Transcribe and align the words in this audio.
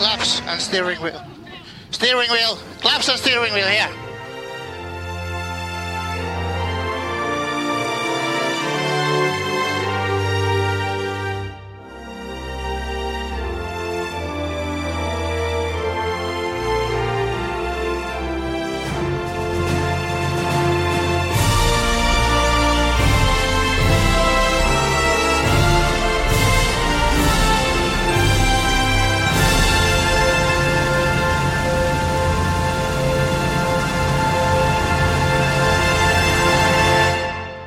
claps 0.00 0.40
and 0.46 0.58
steering 0.58 0.98
wheel. 1.02 1.22
Steering 1.90 2.30
wheel. 2.30 2.56
Claps 2.80 3.10
and 3.10 3.18
steering 3.18 3.52
wheel 3.52 3.66
here. 3.66 4.09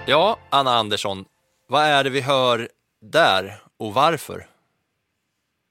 Ja, 0.07 0.37
Anna 0.49 0.71
Andersson, 0.75 1.25
vad 1.67 1.83
är 1.83 2.03
det 2.03 2.09
vi 2.09 2.21
hör 2.21 2.69
där 3.01 3.61
och 3.79 3.93
varför? 3.93 4.47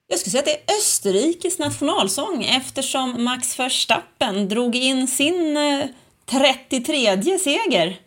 Jag 0.06 0.18
skulle 0.18 0.30
säga 0.30 0.40
att 0.40 0.46
det 0.66 0.72
är 0.72 0.76
Österrikes 0.78 1.58
nationalsång 1.58 2.44
eftersom 2.44 3.24
Max 3.24 3.58
Verstappen 3.58 4.48
drog 4.48 4.76
in 4.76 5.08
sin 5.08 5.56
eh, 5.56 5.86
33 6.26 7.38
seger. 7.38 8.00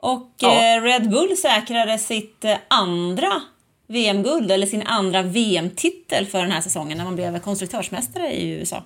Och 0.00 0.32
Ja. 0.38 0.76
eh, 0.76 0.82
Red 0.82 1.10
Bull 1.10 1.36
säkrade 1.36 1.98
sitt 1.98 2.44
eh, 2.44 2.56
andra 2.68 3.42
VM-guld, 3.86 4.50
eller 4.50 4.66
sin 4.66 4.82
andra 4.82 5.22
VM-titel 5.22 6.26
för 6.26 6.38
den 6.38 6.50
här 6.50 6.60
säsongen 6.60 6.98
när 6.98 7.04
man 7.04 7.14
blev 7.16 7.38
konstruktörsmästare 7.40 8.32
i 8.32 8.48
USA. 8.50 8.82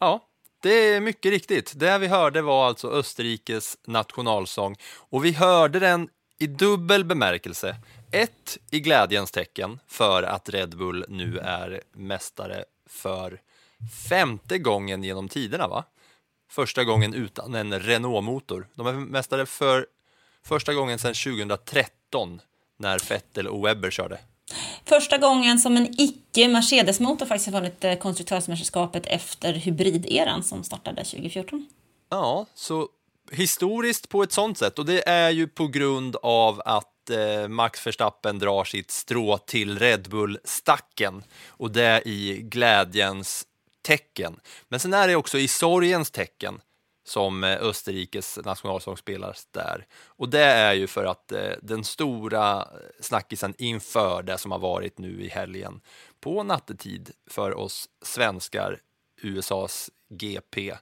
Ja, 0.00 0.20
det 0.62 0.94
är 0.94 1.00
mycket 1.00 1.30
riktigt. 1.30 1.72
Det 1.76 1.98
vi 1.98 2.06
hörde 2.06 2.42
var 2.42 2.66
alltså 2.66 2.90
Österrikes 2.90 3.78
nationalsång 3.86 4.76
och 4.94 5.24
vi 5.24 5.32
hörde 5.32 5.78
den 5.78 6.08
i 6.38 6.46
dubbel 6.46 7.04
bemärkelse. 7.04 7.76
Ett, 8.12 8.58
i 8.70 8.80
glädjens 8.80 9.30
tecken 9.30 9.80
för 9.86 10.22
att 10.22 10.48
Red 10.48 10.76
Bull 10.76 11.04
nu 11.08 11.38
är 11.38 11.82
mästare 11.92 12.64
för 12.86 13.40
femte 14.08 14.58
gången 14.58 15.04
genom 15.04 15.28
tiderna, 15.28 15.68
va? 15.68 15.84
Första 16.50 16.84
gången 16.84 17.14
utan 17.14 17.54
en 17.54 17.80
Renault-motor. 17.80 18.68
De 18.74 18.86
är 18.86 18.92
mästare 18.92 19.46
för 19.46 19.86
första 20.44 20.74
gången 20.74 20.98
sedan 20.98 21.14
2013 21.14 22.40
när 22.76 23.08
Vettel 23.08 23.48
och 23.48 23.66
Webber 23.66 23.90
körde. 23.90 24.18
Första 24.84 25.18
gången 25.18 25.58
som 25.58 25.76
en 25.76 25.94
icke-Mercedes-motor 25.98 27.26
faktiskt 27.26 27.46
har 27.46 27.60
vunnit 27.60 27.84
eh, 27.84 27.94
konstruktörsmästerskapet 27.94 29.06
efter 29.06 29.52
hybrideran 29.52 30.42
som 30.42 30.64
startade 30.64 31.04
2014. 31.04 31.66
Ja, 32.10 32.46
så 32.54 32.88
historiskt 33.30 34.08
på 34.08 34.22
ett 34.22 34.32
sånt 34.32 34.58
sätt 34.58 34.78
och 34.78 34.86
det 34.86 35.08
är 35.08 35.30
ju 35.30 35.48
på 35.48 35.66
grund 35.66 36.16
av 36.22 36.62
att 36.64 37.10
eh, 37.10 37.48
Max 37.48 37.86
Verstappen 37.86 38.38
drar 38.38 38.64
sitt 38.64 38.90
strå 38.90 39.38
till 39.38 39.78
Red 39.78 40.08
Bull-stacken 40.10 41.22
och 41.46 41.70
det 41.70 42.02
i 42.04 42.40
glädjens 42.42 43.46
tecken. 43.82 44.40
Men 44.68 44.80
sen 44.80 44.94
är 44.94 45.08
det 45.08 45.16
också 45.16 45.38
i 45.38 45.48
sorgens 45.48 46.10
tecken 46.10 46.60
som 47.04 47.44
eh, 47.44 47.62
Österrikes 47.62 48.38
nationalsång 48.44 48.96
spelas 48.96 49.46
där. 49.50 49.86
Och 50.06 50.28
det 50.28 50.44
är 50.44 50.72
ju 50.72 50.86
för 50.86 51.04
att 51.04 51.32
eh, 51.32 51.52
den 51.62 51.84
stora 51.84 52.68
snackisen 53.00 53.54
inför 53.58 54.22
det 54.22 54.38
som 54.38 54.50
har 54.52 54.58
varit 54.58 54.98
nu 54.98 55.22
i 55.24 55.28
helgen 55.28 55.80
på 56.20 56.42
nattetid 56.42 57.10
för 57.30 57.54
oss 57.54 57.88
svenskar, 58.02 58.80
USAs 59.22 59.90
GP, 60.08 60.74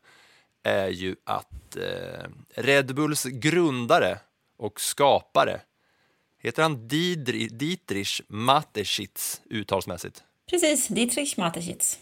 är 0.63 0.89
ju 0.89 1.17
att 1.25 1.77
eh, 1.77 2.31
Red 2.55 2.95
Bulls 2.95 3.25
grundare 3.25 4.19
och 4.57 4.81
skapare, 4.81 5.61
heter 6.39 6.63
han 6.63 6.89
Didri, 6.89 7.49
Dietrich 7.49 8.21
Mateschitz 8.29 9.41
uttalsmässigt, 9.45 10.25
Precis, 10.51 10.89
Dietrich 10.89 11.37
Mateschitz. 11.37 11.99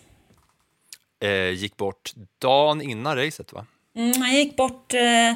eh, 1.20 1.50
gick 1.50 1.76
bort 1.76 2.12
dagen 2.38 2.82
innan 2.82 3.16
racet 3.16 3.52
va? 3.52 3.66
Mm, 3.98 4.22
han 4.22 4.34
gick 4.34 4.56
bort 4.56 4.94
eh, 4.94 5.34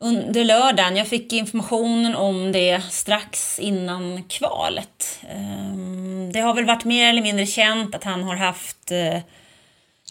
under 0.00 0.44
lördagen. 0.44 0.96
Jag 0.96 1.06
fick 1.06 1.32
informationen 1.32 2.14
om 2.14 2.52
det 2.52 2.82
strax 2.90 3.58
innan 3.58 4.24
kvalet. 4.24 5.20
Ehm, 5.30 6.32
det 6.32 6.40
har 6.40 6.54
väl 6.54 6.64
varit 6.64 6.84
mer 6.84 7.08
eller 7.08 7.22
mindre 7.22 7.46
känt 7.46 7.94
att 7.94 8.04
han 8.04 8.22
har 8.22 8.36
haft 8.36 8.90
eh, 8.90 9.20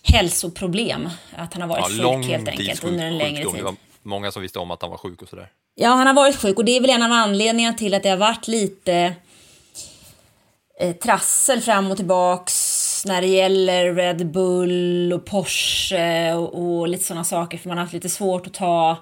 hälsoproblem. 0.04 1.10
Att 1.36 1.54
han 1.54 1.62
har 1.62 1.70
varit 1.70 1.86
sjuk 1.86 2.32
helt 2.32 2.48
enkelt 2.48 2.84
under 2.84 3.06
en 3.06 3.18
längre 3.18 3.36
sjukdom. 3.36 3.54
tid. 3.54 3.62
Det 3.62 3.66
var 3.66 3.76
många 4.04 4.32
som 4.32 4.42
visste 4.42 4.60
om 4.60 4.72
att 4.72 4.82
han 4.82 4.92
var 4.92 4.98
sjuk 4.98 5.22
och 5.22 5.30
sådär. 5.30 5.50
Ja, 5.76 5.90
han 5.90 6.08
har 6.08 6.14
varit 6.14 6.36
sjuk 6.36 6.58
och 6.58 6.66
det 6.66 6.78
är 6.78 6.82
väl 6.82 6.90
en 6.90 7.04
av 7.04 7.12
anledningarna 7.12 7.78
till 7.78 7.94
att 7.94 8.04
det 8.04 8.10
har 8.10 8.18
varit 8.18 8.48
lite 8.48 9.14
eh, 10.80 10.96
trassel 10.96 11.62
fram 11.62 11.92
och 11.92 11.98
tillbaks 11.98 12.67
när 13.06 13.22
det 13.22 13.28
gäller 13.28 13.94
Red 13.94 14.32
Bull 14.32 15.14
och 15.14 15.26
Porsche 15.26 16.34
och, 16.34 16.80
och 16.80 16.88
lite 16.88 17.04
sådana 17.04 17.24
saker 17.24 17.58
för 17.58 17.70
man 17.70 17.78
har 17.78 17.86
haft 17.86 17.94
lite 17.94 18.10
svårt 18.10 18.48
att 18.48 18.54
ta 18.54 18.98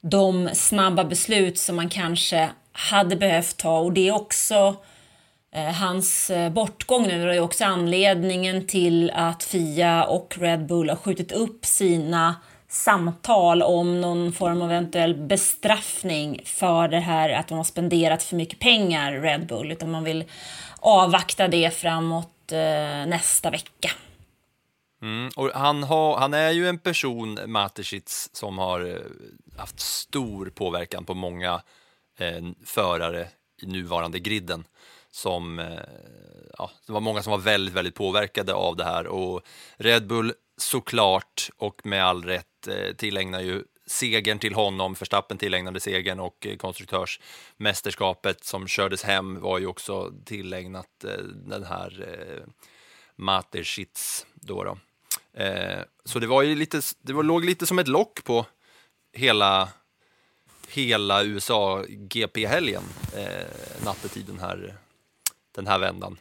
de 0.00 0.50
snabba 0.52 1.04
beslut 1.04 1.58
som 1.58 1.76
man 1.76 1.88
kanske 1.88 2.50
hade 2.72 3.16
behövt 3.16 3.56
ta. 3.56 3.78
Och 3.78 3.92
det 3.92 4.08
är 4.08 4.14
också 4.14 4.76
eh, 5.54 5.72
hans 5.72 6.30
eh, 6.30 6.52
bortgång 6.52 7.06
nu 7.06 7.30
är 7.30 7.40
också 7.40 7.64
anledningen 7.64 8.66
till 8.66 9.10
att 9.14 9.44
Fia 9.44 10.04
och 10.04 10.38
Red 10.38 10.66
Bull 10.66 10.88
har 10.88 10.96
skjutit 10.96 11.32
upp 11.32 11.66
sina 11.66 12.34
samtal 12.68 13.62
om 13.62 14.00
någon 14.00 14.32
form 14.32 14.62
av 14.62 14.70
eventuell 14.72 15.14
bestraffning 15.14 16.40
för 16.44 16.88
det 16.88 17.00
här 17.00 17.30
att 17.30 17.48
de 17.48 17.56
har 17.56 17.64
spenderat 17.64 18.22
för 18.22 18.36
mycket 18.36 18.58
pengar, 18.58 19.12
Red 19.12 19.46
Bull, 19.46 19.72
utan 19.72 19.90
man 19.90 20.04
vill 20.04 20.24
avvakta 20.80 21.48
det 21.48 21.74
framåt 21.74 22.35
eh, 22.52 23.06
nästa 23.06 23.50
vecka. 23.50 23.90
Mm, 25.02 25.30
och 25.36 25.50
han, 25.54 25.82
har, 25.82 26.16
han 26.16 26.34
är 26.34 26.50
ju 26.50 26.68
en 26.68 26.78
person, 26.78 27.38
Mateschitz, 27.46 28.30
som 28.32 28.58
har 28.58 28.80
eh, 28.80 29.00
haft 29.58 29.80
stor 29.80 30.46
påverkan 30.46 31.04
på 31.04 31.14
många 31.14 31.62
eh, 32.18 32.44
förare 32.64 33.28
i 33.62 33.66
nuvarande 33.66 34.18
griden. 34.18 34.64
Som, 35.10 35.58
eh, 35.58 35.66
ja, 36.58 36.70
det 36.86 36.92
var 36.92 37.00
många 37.00 37.22
som 37.22 37.30
var 37.30 37.38
väldigt, 37.38 37.74
väldigt 37.74 37.94
påverkade 37.94 38.54
av 38.54 38.76
det 38.76 38.84
här 38.84 39.06
och 39.06 39.42
Red 39.76 40.06
Bull 40.06 40.32
såklart 40.56 41.50
och 41.56 41.86
med 41.86 42.04
all 42.04 42.24
rätt 42.24 42.68
eh, 42.68 42.94
tillägnar 42.96 43.40
ju 43.40 43.64
segern 43.86 44.38
till 44.38 44.54
honom, 44.54 44.94
Verstappen 44.94 45.38
tillägnade 45.38 45.80
segern 45.80 46.20
och 46.20 46.46
eh, 46.46 46.56
konstruktörsmästerskapet 46.56 48.44
som 48.44 48.68
kördes 48.68 49.02
hem 49.02 49.40
var 49.40 49.58
ju 49.58 49.66
också 49.66 50.12
tillägnat 50.24 51.04
eh, 51.04 51.24
den 51.24 51.64
här 51.64 52.06
eh, 52.08 52.52
Mateschitz 53.16 54.26
då. 54.34 54.64
då. 54.64 54.78
Eh, 55.42 55.80
så 56.04 56.18
det 56.18 56.26
var 56.26 56.42
ju 56.42 56.54
lite, 56.54 56.80
det 57.00 57.12
var, 57.12 57.22
låg 57.22 57.44
lite 57.44 57.66
som 57.66 57.78
ett 57.78 57.88
lock 57.88 58.24
på 58.24 58.46
hela, 59.12 59.68
hela 60.68 61.24
USA 61.24 61.84
GP-helgen 61.88 62.82
eh, 63.16 63.84
nattetid 63.84 64.26
den 64.26 64.38
här, 64.38 64.76
den 65.54 65.66
här 65.66 65.78
vändan. 65.78 66.16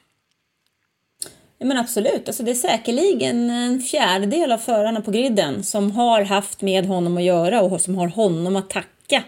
Men 1.59 1.77
absolut, 1.77 2.27
alltså 2.27 2.43
det 2.43 2.51
är 2.51 2.55
säkerligen 2.55 3.49
en 3.49 3.81
fjärdedel 3.81 4.51
av 4.51 4.57
förarna 4.57 5.01
på 5.01 5.11
griden 5.11 5.63
som 5.63 5.91
har 5.91 6.21
haft 6.21 6.61
med 6.61 6.85
honom 6.85 7.17
att 7.17 7.23
göra 7.23 7.61
och 7.61 7.81
som 7.81 7.95
har 7.95 8.07
honom 8.07 8.55
att 8.55 8.69
tacka 8.69 9.23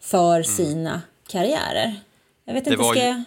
för 0.00 0.42
sina 0.42 1.02
karriärer. 1.28 1.94
Jag 2.44 2.54
vet 2.54 2.66
Mm. 2.66 2.78
Det 2.78 2.84
inte, 2.84 2.84
var 2.84 2.94
ska 2.94 3.06
ju-. 3.06 3.24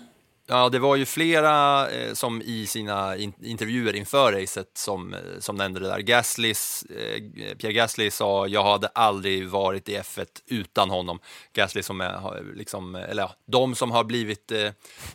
Ja, 0.47 0.69
det 0.69 0.79
var 0.79 0.95
ju 0.95 1.05
flera 1.05 1.89
eh, 1.89 2.13
som 2.13 2.41
i 2.41 2.65
sina 2.67 3.17
in 3.17 3.33
intervjuer 3.43 3.95
inför 3.95 4.31
racet 4.31 4.71
som, 4.77 5.13
eh, 5.13 5.19
som 5.39 5.55
nämnde 5.55 5.79
det 5.79 5.87
där. 5.87 5.99
Gaslys, 5.99 6.83
eh, 6.83 7.21
Pierre 7.57 7.73
Gasly 7.73 8.11
sa 8.11 8.47
jag 8.47 8.63
hade 8.63 8.87
aldrig 8.87 9.49
varit 9.49 9.89
i 9.89 9.97
F1 9.97 10.25
utan 10.47 10.89
honom. 10.89 11.19
Gasly 11.53 11.83
som 11.83 12.01
är 12.01 12.43
liksom, 12.55 12.95
eller 12.95 13.23
ja, 13.23 13.31
de 13.45 13.75
som 13.75 13.91
har 13.91 14.03
blivit 14.03 14.51
eh, 14.51 14.71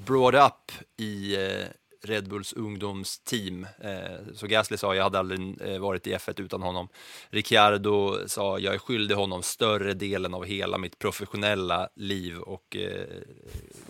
brought 0.06 0.34
up 0.34 0.72
i 1.00 1.34
eh, 1.36 1.66
Red 2.02 2.28
Bulls 2.28 2.52
ungdomsteam. 2.52 3.66
Eh, 3.80 4.34
så 4.34 4.46
Gasly 4.46 4.76
sa 4.76 4.94
jag 4.94 5.02
hade 5.02 5.18
aldrig 5.18 5.60
eh, 5.60 5.78
varit 5.78 6.06
i 6.06 6.14
F1 6.14 6.40
utan 6.40 6.62
honom. 6.62 6.88
Ricciardo 7.30 8.18
sa 8.28 8.58
jag 8.58 8.74
är 8.74 8.78
skyldig 8.78 9.14
honom 9.14 9.42
större 9.42 9.94
delen 9.94 10.34
av 10.34 10.44
hela 10.44 10.78
mitt 10.78 10.98
professionella 10.98 11.88
liv 11.94 12.38
och 12.38 12.76
eh, 12.76 13.06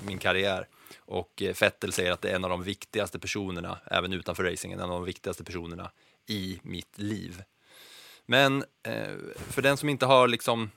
min 0.06 0.18
karriär. 0.18 0.68
Och 0.98 1.32
Fettel 1.36 1.54
Vettel 1.60 1.92
säger 1.92 2.12
att 2.12 2.20
det 2.20 2.30
är 2.30 2.36
en 2.36 2.44
av 2.44 2.50
de 2.50 2.62
viktigaste 2.62 3.18
personerna, 3.18 3.78
även 3.86 4.12
utanför 4.12 4.44
racingen, 4.44 4.80
en 4.80 4.90
av 4.90 5.00
de 5.00 5.04
viktigaste 5.04 5.44
personerna 5.44 5.90
i 6.26 6.60
mitt 6.62 6.98
liv. 6.98 7.42
Men 8.26 8.64
för 9.50 9.62
den 9.62 9.76
som 9.76 9.88
inte 9.88 10.06
har 10.06 10.28
liksom 10.28 10.70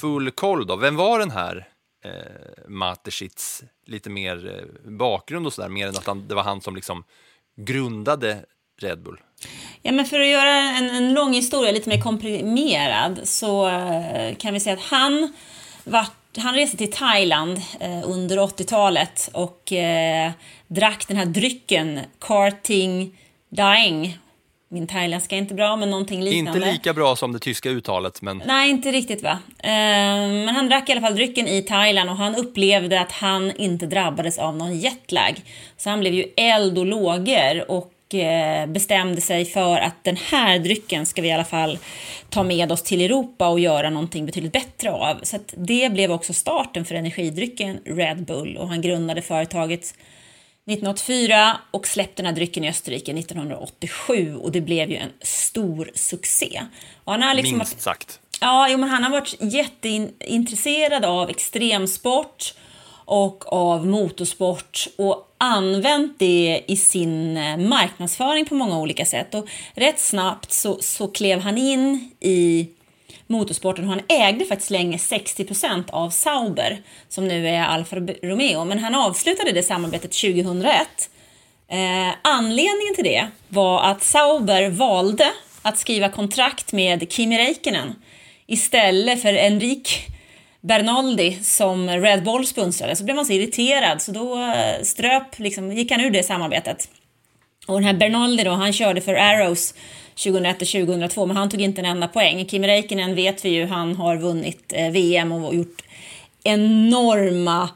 full 0.00 0.30
koll 0.30 0.66
då, 0.66 0.76
vem 0.76 0.96
var 0.96 1.18
den 1.18 1.30
här 1.30 1.68
eh, 2.04 2.68
Mateschitz 2.68 3.62
lite 3.86 4.10
mer 4.10 4.58
eh, 4.58 4.90
bakgrund 4.90 5.46
och 5.46 5.52
sådär, 5.52 5.68
mer 5.68 5.86
än 5.88 5.96
att 5.96 6.06
han, 6.06 6.28
det 6.28 6.34
var 6.34 6.42
han 6.42 6.60
som 6.60 6.76
liksom 6.76 7.04
grundade 7.56 8.44
Red 8.80 9.02
Bull? 9.02 9.20
Ja, 9.82 9.92
men 9.92 10.06
för 10.06 10.20
att 10.20 10.26
göra 10.26 10.54
en, 10.54 10.90
en 10.90 11.14
lång 11.14 11.32
historia 11.32 11.72
lite 11.72 11.88
mer 11.88 12.00
komprimerad 12.00 13.20
så 13.24 13.68
eh, 13.68 14.34
kan 14.36 14.54
vi 14.54 14.60
säga 14.60 14.76
att 14.76 14.82
han, 14.82 15.32
vart, 15.84 16.36
han 16.36 16.54
reste 16.54 16.76
till 16.76 16.92
Thailand 16.92 17.62
eh, 17.80 18.10
under 18.10 18.38
80-talet 18.38 19.30
och 19.32 19.72
eh, 19.72 20.30
drack 20.66 21.08
den 21.08 21.16
här 21.16 21.26
drycken, 21.26 22.00
karting 22.18 23.18
daeng. 23.48 24.18
Min 24.70 24.86
thailändska 24.86 25.36
är 25.36 25.38
inte 25.38 25.54
bra, 25.54 25.76
men 25.76 25.90
någonting 25.90 26.22
liknande. 26.24 26.58
Inte 26.58 26.72
lika 26.72 26.92
bra 26.94 27.16
som 27.16 27.32
det 27.32 27.38
tyska 27.38 27.70
uttalet, 27.70 28.22
men 28.22 28.42
Nej, 28.46 28.70
inte 28.70 28.92
riktigt 28.92 29.22
va. 29.22 29.38
Eh, 29.58 29.68
Men 29.68 30.48
han 30.48 30.68
drack 30.68 30.88
i 30.88 30.92
alla 30.92 31.00
fall 31.00 31.14
drycken 31.14 31.48
i 31.48 31.62
Thailand 31.62 32.10
och 32.10 32.16
han 32.16 32.34
upplevde 32.34 33.00
att 33.00 33.12
han 33.12 33.52
inte 33.56 33.86
drabbades 33.86 34.38
av 34.38 34.56
någon 34.56 34.78
jetlag. 34.78 35.40
Så 35.76 35.90
han 35.90 36.00
blev 36.00 36.14
ju 36.14 36.24
eld 36.36 36.78
och 36.78 36.86
lågor 36.86 37.70
och 37.70 38.14
eh, 38.14 38.66
bestämde 38.66 39.20
sig 39.20 39.44
för 39.44 39.78
att 39.78 40.04
den 40.04 40.16
här 40.16 40.58
drycken 40.58 41.06
ska 41.06 41.22
vi 41.22 41.28
i 41.28 41.32
alla 41.32 41.44
fall 41.44 41.78
ta 42.30 42.42
med 42.42 42.72
oss 42.72 42.82
till 42.82 43.00
Europa 43.00 43.48
och 43.48 43.60
göra 43.60 43.90
någonting 43.90 44.26
betydligt 44.26 44.52
bättre 44.52 44.90
av. 44.90 45.20
Så 45.22 45.38
det 45.56 45.92
blev 45.92 46.12
också 46.12 46.32
starten 46.32 46.84
för 46.84 46.94
energidrycken 46.94 47.78
Red 47.84 48.24
Bull 48.24 48.56
och 48.56 48.68
han 48.68 48.80
grundade 48.80 49.22
företaget 49.22 49.94
1984 50.72 51.60
och 51.70 51.86
släppte 51.86 52.22
den 52.22 52.26
här 52.26 52.34
drycken 52.34 52.64
i 52.64 52.68
Österrike 52.68 53.12
1987 53.12 54.36
och 54.36 54.52
det 54.52 54.60
blev 54.60 54.90
ju 54.90 54.96
en 54.96 55.12
stor 55.22 55.90
succé. 55.94 56.62
Och 57.04 57.12
han 57.12 57.22
har 57.22 57.34
liksom 57.34 57.58
minst 57.58 57.80
sagt. 57.80 58.20
Ja, 58.40 58.68
jo, 58.70 58.78
men 58.78 58.88
han 58.88 59.02
har 59.04 59.10
varit 59.10 59.36
jätteintresserad 59.40 61.04
av 61.04 61.30
extremsport 61.30 62.54
och 63.04 63.52
av 63.52 63.86
motorsport 63.86 64.88
och 64.98 65.34
använt 65.38 66.18
det 66.18 66.64
i 66.66 66.76
sin 66.76 67.36
eh, 67.36 67.56
marknadsföring 67.56 68.44
på 68.44 68.54
många 68.54 68.78
olika 68.78 69.04
sätt. 69.04 69.34
Och 69.34 69.48
rätt 69.74 70.00
snabbt 70.00 70.52
så, 70.52 70.78
så 70.80 71.08
klev 71.08 71.40
han 71.40 71.58
in 71.58 72.10
i 72.20 72.68
motorsporten 73.26 73.84
och 73.84 73.90
han 73.90 74.00
ägde 74.08 74.44
faktiskt 74.44 74.70
länge 74.70 74.96
60% 74.96 75.90
av 75.90 76.10
Sauber 76.10 76.82
som 77.08 77.28
nu 77.28 77.48
är 77.48 77.62
Alfa 77.62 77.96
Romeo. 78.22 78.64
Men 78.64 78.78
han 78.78 78.94
avslutade 78.94 79.52
det 79.52 79.62
samarbetet 79.62 80.12
2001 80.12 81.10
Eh, 81.70 82.14
anledningen 82.22 82.94
till 82.94 83.04
det 83.04 83.28
var 83.48 83.82
att 83.82 84.02
Sauber 84.02 84.68
valde 84.68 85.32
att 85.62 85.78
skriva 85.78 86.08
kontrakt 86.08 86.72
med 86.72 87.12
Kimi 87.12 87.38
Räikkönen 87.38 87.94
istället 88.46 89.22
för 89.22 89.34
Enrique 89.34 89.98
Bernoldi 90.60 91.38
som 91.42 91.90
Red 91.90 92.24
Bull 92.24 92.46
sponsrade. 92.46 92.96
Så 92.96 93.04
blev 93.04 93.16
man 93.16 93.26
så 93.26 93.32
irriterad 93.32 94.02
så 94.02 94.12
då 94.12 94.42
eh, 94.42 94.82
ströp, 94.82 95.38
liksom, 95.38 95.72
gick 95.72 95.90
han 95.90 96.00
ur 96.00 96.10
det 96.10 96.22
samarbetet. 96.22 96.88
Och 97.68 97.74
den 97.74 97.84
här 97.84 97.94
Bernoldi 97.94 98.44
då, 98.44 98.50
han 98.50 98.72
körde 98.72 99.00
för 99.00 99.14
Arrows 99.14 99.74
2001 100.24 100.62
och 100.62 100.68
2002 100.68 101.26
men 101.26 101.36
han 101.36 101.50
tog 101.50 101.60
inte 101.60 101.80
en 101.80 101.84
enda 101.84 102.08
poäng. 102.08 102.46
Kimi 102.48 102.66
Räikkönen 102.66 103.14
vet 103.14 103.44
vi 103.44 103.48
ju, 103.48 103.66
han 103.66 103.96
har 103.96 104.16
vunnit 104.16 104.72
eh, 104.74 104.90
VM 104.90 105.32
och 105.32 105.54
gjort 105.54 105.82
enorma 106.44 107.68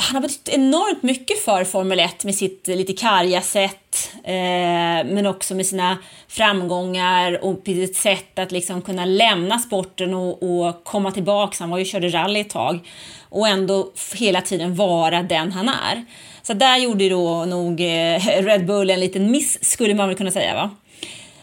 han 0.00 0.14
har 0.14 0.22
betytt 0.22 0.48
enormt 0.48 1.02
mycket 1.02 1.38
för 1.44 1.64
Formel 1.64 2.00
1 2.00 2.24
med 2.24 2.34
sitt 2.34 2.66
lite 2.66 2.92
karga 2.92 3.40
sätt, 3.40 4.10
eh, 4.24 5.04
men 5.12 5.26
också 5.26 5.54
med 5.54 5.66
sina 5.66 5.98
framgångar 6.28 7.44
och 7.44 7.62
sitt 7.64 7.96
sätt 7.96 8.38
att 8.38 8.52
liksom 8.52 8.82
kunna 8.82 9.04
lämna 9.04 9.58
sporten 9.58 10.14
och, 10.14 10.42
och 10.42 10.84
komma 10.84 11.10
tillbaka. 11.10 11.56
Han 11.60 11.70
var 11.70 11.78
ju 11.78 11.84
körde 11.84 12.08
rally 12.08 12.40
ett 12.40 12.50
tag 12.50 12.88
och 13.28 13.48
ändå 13.48 13.92
hela 14.16 14.40
tiden 14.40 14.74
vara 14.74 15.22
den 15.22 15.52
han 15.52 15.68
är. 15.68 16.04
Så 16.42 16.54
där 16.54 16.76
gjorde 16.76 17.08
då 17.08 17.44
nog 17.44 17.80
eh, 17.80 18.42
Red 18.42 18.66
Bull 18.66 18.90
en 18.90 19.00
liten 19.00 19.30
miss, 19.30 19.64
skulle 19.64 19.94
man 19.94 20.08
väl 20.08 20.16
kunna 20.16 20.30
säga. 20.30 20.54
va? 20.54 20.70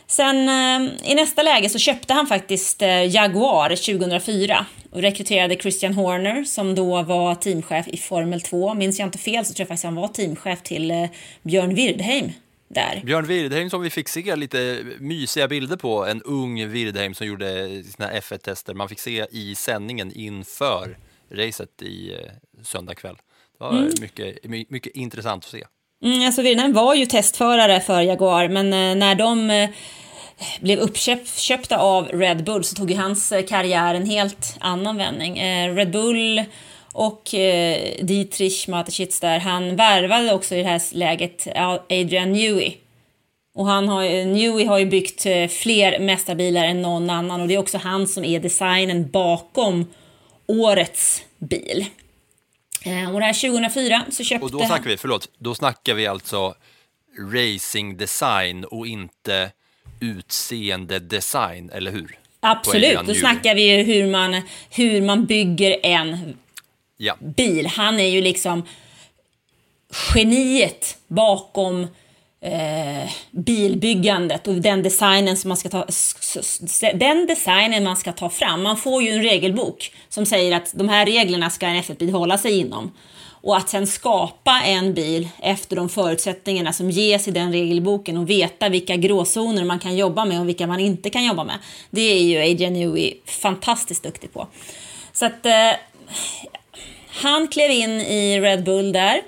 Sen 0.07 0.49
eh, 0.49 1.11
i 1.11 1.15
nästa 1.15 1.43
läge 1.43 1.69
så 1.69 1.79
köpte 1.79 2.13
han 2.13 2.27
faktiskt 2.27 2.81
eh, 2.81 3.05
Jaguar 3.15 3.69
2004 3.69 4.65
och 4.91 5.01
rekryterade 5.01 5.55
Christian 5.55 5.93
Horner 5.93 6.43
som 6.43 6.75
då 6.75 7.03
var 7.03 7.35
teamchef 7.35 7.87
i 7.87 7.97
Formel 7.97 8.41
2. 8.41 8.73
Minns 8.73 8.99
jag 8.99 9.07
inte 9.07 9.17
fel 9.17 9.45
så 9.45 9.53
tror 9.53 9.61
jag 9.63 9.67
faktiskt 9.67 9.85
han 9.85 9.95
var 9.95 10.07
teamchef 10.07 10.61
till 10.61 11.07
Björn 11.43 11.75
Wirdheim 11.75 12.31
där. 12.67 13.01
Björn 13.05 13.25
Wirdheim 13.25 13.69
som 13.69 13.81
vi 13.81 13.89
fick 13.89 14.09
se 14.09 14.35
lite 14.35 14.83
mysiga 14.99 15.47
bilder 15.47 15.77
på, 15.77 16.05
en 16.05 16.21
ung 16.21 16.67
Wirdheim 16.67 17.13
som 17.13 17.27
gjorde 17.27 17.83
sina 17.83 18.11
F1-tester. 18.11 18.73
Man 18.73 18.89
fick 18.89 18.99
se 18.99 19.25
i 19.31 19.55
sändningen 19.55 20.11
inför 20.15 20.97
racet 21.31 21.81
i 21.81 22.11
söndag 22.63 22.95
kväll. 22.95 23.15
Var 23.59 24.01
mycket, 24.01 24.43
my- 24.43 24.65
mycket 24.69 24.95
intressant 24.95 25.43
att 25.45 25.51
se. 25.51 25.63
Mm, 26.03 26.25
alltså 26.25 26.41
Wirdheim 26.41 26.73
var 26.73 26.95
ju 26.95 27.05
testförare 27.05 27.81
för 27.81 28.01
Jaguar 28.01 28.47
men 28.47 28.73
eh, 28.73 28.95
när 28.95 29.15
de 29.15 29.49
eh, 29.49 29.69
blev 30.61 30.79
uppköpta 30.79 31.77
av 31.77 32.07
Red 32.07 32.43
Bull 32.43 32.63
så 32.63 32.75
tog 32.75 32.91
ju 32.91 32.97
hans 32.97 33.31
eh, 33.31 33.45
karriär 33.45 33.95
en 33.95 34.05
helt 34.05 34.57
annan 34.59 34.97
vändning. 34.97 35.41
Red 35.75 35.91
Bull 35.91 36.43
och 36.93 37.23
Dietrich 38.01 38.67
Mateschitz 38.67 39.19
där, 39.19 39.39
han 39.39 39.75
värvade 39.75 40.33
också 40.33 40.55
i 40.55 40.63
det 40.63 40.69
här 40.69 40.95
läget 40.95 41.47
Adrian 41.89 42.31
Newey. 42.31 42.73
Och 43.55 43.65
han 43.65 43.87
har, 43.87 44.03
Newey 44.25 44.65
har 44.65 44.77
ju 44.77 44.85
byggt 44.85 45.21
fler 45.49 45.99
mästarbilar 45.99 46.63
än 46.63 46.81
någon 46.81 47.09
annan 47.09 47.41
och 47.41 47.47
det 47.47 47.53
är 47.53 47.59
också 47.59 47.77
han 47.77 48.07
som 48.07 48.25
är 48.25 48.39
designen 48.39 49.11
bakom 49.11 49.85
årets 50.47 51.23
bil. 51.39 51.85
Eh, 52.85 53.13
Och 53.13 53.19
det 53.19 53.25
här 53.25 53.33
2004 53.49 54.05
så 54.11 54.23
köpte 54.23 54.45
Och 54.45 54.51
då 54.51 54.65
snackar 54.65 54.89
vi, 54.89 54.97
förlåt, 54.97 55.29
då 55.37 55.55
snackar 55.55 55.93
vi 55.93 56.07
alltså 56.07 56.55
racing 57.33 57.97
design 57.97 58.65
och 58.65 58.87
inte 58.87 59.51
utseende 59.99 60.99
design, 60.99 61.69
eller 61.73 61.91
hur? 61.91 62.19
Absolut, 62.39 62.99
då 63.07 63.13
snackar 63.13 63.55
vi 63.55 63.77
ju 63.77 63.83
hur 63.83 64.11
man, 64.11 64.41
hur 64.69 65.01
man 65.01 65.25
bygger 65.25 65.79
en 65.83 66.37
Ja, 66.97 67.15
bil. 67.19 67.67
Han 67.67 67.99
är 67.99 68.07
ju 68.07 68.21
liksom 68.21 68.63
geniet 70.13 70.97
bakom 71.07 71.87
eh, 72.45 73.09
bilbyggandet 73.31 74.47
och 74.47 74.53
den 74.53 74.83
designen 74.83 75.37
som 75.37 75.47
man 75.47 75.57
ska 75.57 75.69
ta 75.69 75.85
den 76.93 77.25
designen 77.27 77.83
man 77.83 77.97
ska 77.97 78.11
ta 78.11 78.29
fram. 78.29 78.63
Man 78.63 78.77
får 78.77 79.03
ju 79.03 79.09
en 79.09 79.21
regelbok 79.21 79.91
som 80.09 80.25
säger 80.25 80.55
att 80.55 80.73
de 80.73 80.89
här 80.89 81.05
reglerna 81.05 81.49
ska 81.49 81.65
en 81.65 81.81
F1-bil 81.81 82.11
hålla 82.11 82.37
sig 82.37 82.59
inom. 82.59 82.91
Och 83.41 83.57
att 83.57 83.69
sen 83.69 83.87
skapa 83.87 84.61
en 84.65 84.93
bil 84.93 85.29
efter 85.39 85.75
de 85.75 85.89
förutsättningarna 85.89 86.73
som 86.73 86.91
ges 86.91 87.27
i 87.27 87.31
den 87.31 87.51
regelboken 87.51 88.17
och 88.17 88.29
veta 88.29 88.69
vilka 88.69 88.95
gråzoner 88.95 89.63
man 89.63 89.79
kan 89.79 89.95
jobba 89.95 90.25
med 90.25 90.39
och 90.39 90.47
vilka 90.47 90.67
man 90.67 90.79
inte 90.79 91.09
kan 91.09 91.25
jobba 91.25 91.43
med. 91.43 91.55
Det 91.89 92.01
är 92.01 92.21
ju 92.21 92.51
Adrian 92.51 92.73
Newey 92.73 93.13
fantastiskt 93.25 94.03
duktig 94.03 94.33
på. 94.33 94.47
Så 95.13 95.25
att 95.25 95.45
eh, 95.45 95.71
han 97.07 97.47
klev 97.47 97.71
in 97.71 98.01
i 98.01 98.39
Red 98.41 98.63
Bull 98.63 98.91
där. 98.91 99.21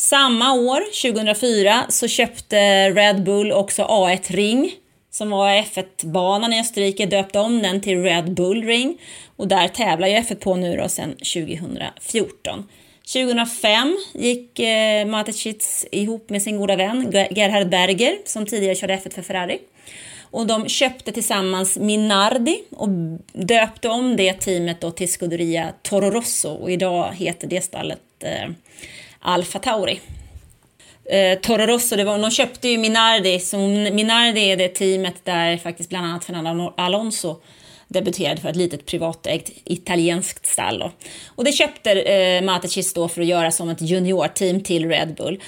Samma 0.00 0.52
år, 0.52 0.80
2004, 1.12 1.86
så 1.88 2.08
köpte 2.08 2.90
Red 2.90 3.22
Bull 3.22 3.52
också 3.52 3.82
A1 3.82 4.32
Ring 4.32 4.72
som 5.10 5.30
var 5.30 5.50
F1-banan 5.50 6.52
i 6.52 6.60
Österrike, 6.60 7.06
döpte 7.06 7.38
om 7.38 7.62
den 7.62 7.80
till 7.80 8.02
Red 8.02 8.34
Bull 8.34 8.64
Ring 8.64 8.98
och 9.36 9.48
där 9.48 9.68
tävlar 9.68 10.08
ju 10.08 10.14
F1 10.14 10.34
på 10.34 10.56
nu 10.56 10.76
då 10.76 10.88
sedan 10.88 11.10
2014. 11.12 12.68
2005 13.12 13.96
gick 14.12 14.58
eh, 14.58 15.06
Mateschitz 15.06 15.86
ihop 15.92 16.30
med 16.30 16.42
sin 16.42 16.56
goda 16.56 16.76
vän 16.76 17.12
Gerhard 17.30 17.68
Berger 17.68 18.18
som 18.24 18.46
tidigare 18.46 18.74
körde 18.74 18.96
F1 18.96 19.14
för 19.14 19.22
Ferrari. 19.22 19.58
Och 20.30 20.46
de 20.46 20.68
köpte 20.68 21.12
tillsammans 21.12 21.78
Minardi 21.78 22.62
och 22.70 22.88
döpte 23.32 23.88
om 23.88 24.16
det 24.16 24.32
teamet 24.32 24.80
då 24.80 24.90
till 24.90 25.08
Scuderia 25.08 25.72
Toro 25.82 26.10
Rosso 26.10 26.50
och 26.50 26.70
idag 26.70 27.14
heter 27.14 27.46
det 27.46 27.60
stallet 27.60 28.00
eh, 28.20 28.50
Alfa 29.20 29.58
Tauri. 29.58 30.00
Eh, 31.04 31.38
Toro 31.38 31.66
Rosso, 31.66 31.96
det 31.96 32.04
var, 32.04 32.18
de 32.18 32.30
köpte 32.30 32.68
ju 32.68 32.78
Minardi, 32.78 33.38
så 33.38 33.58
Minardi 33.58 34.40
är 34.50 34.56
det 34.56 34.68
teamet 34.68 35.24
där 35.24 35.56
faktiskt 35.56 35.88
bland 35.88 36.06
annat 36.06 36.24
Fernando 36.24 36.74
Alonso 36.76 37.36
debuterade 37.88 38.40
för 38.40 38.48
ett 38.48 38.56
litet 38.56 38.86
privatägt 38.86 39.50
italienskt 39.64 40.46
stall. 40.46 40.78
Då. 40.78 40.90
Och 41.26 41.44
det 41.44 41.52
köpte 41.52 41.92
eh, 41.92 42.42
Matecis 42.42 42.94
då 42.94 43.08
för 43.08 43.20
att 43.20 43.26
göra 43.26 43.50
som 43.50 43.68
ett 43.68 43.80
juniorteam 43.80 44.60
till 44.60 44.88
Red 44.88 45.14
Bull. 45.14 45.40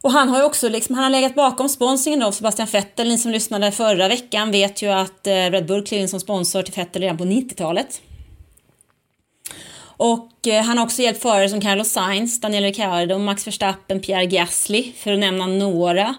Och 0.00 0.12
han 0.12 0.28
har 0.28 0.38
ju 0.38 0.44
också 0.44 0.68
liksom, 0.68 0.94
han 0.94 1.04
har 1.04 1.10
legat 1.10 1.34
bakom 1.34 1.68
sponsringen 1.68 2.22
av 2.22 2.32
Sebastian 2.32 2.68
Vettel. 2.72 3.08
Ni 3.08 3.18
som 3.18 3.32
lyssnade 3.32 3.72
förra 3.72 4.08
veckan 4.08 4.50
vet 4.50 4.82
ju 4.82 4.88
att 4.88 5.26
eh, 5.26 5.32
Red 5.32 5.66
Bull 5.66 5.86
klev 5.86 6.00
in 6.00 6.08
som 6.08 6.20
sponsor 6.20 6.62
till 6.62 6.74
Vettel 6.74 7.02
redan 7.02 7.18
på 7.18 7.24
90-talet. 7.24 8.00
Och 9.98 10.46
eh, 10.46 10.62
han 10.62 10.78
har 10.78 10.84
också 10.84 11.02
hjälpt 11.02 11.22
förare 11.22 11.48
som 11.48 11.60
Carlos 11.60 11.88
Sainz, 11.88 12.40
Daniel 12.40 12.64
Ricciardo, 12.64 13.18
Max 13.18 13.46
Verstappen, 13.46 14.00
Pierre 14.00 14.26
Gasly, 14.26 14.92
för 14.96 15.12
att 15.12 15.18
nämna 15.18 15.46
några, 15.46 16.14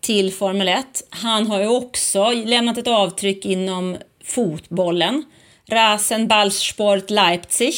till 0.00 0.32
Formel 0.32 0.68
1. 0.68 0.84
Han 1.10 1.46
har 1.46 1.60
ju 1.60 1.68
också 1.68 2.30
lämnat 2.30 2.78
ett 2.78 2.88
avtryck 2.88 3.44
inom 3.44 3.96
fotbollen. 4.24 5.24
Rasenballsport 5.68 7.10
Leipzig, 7.10 7.74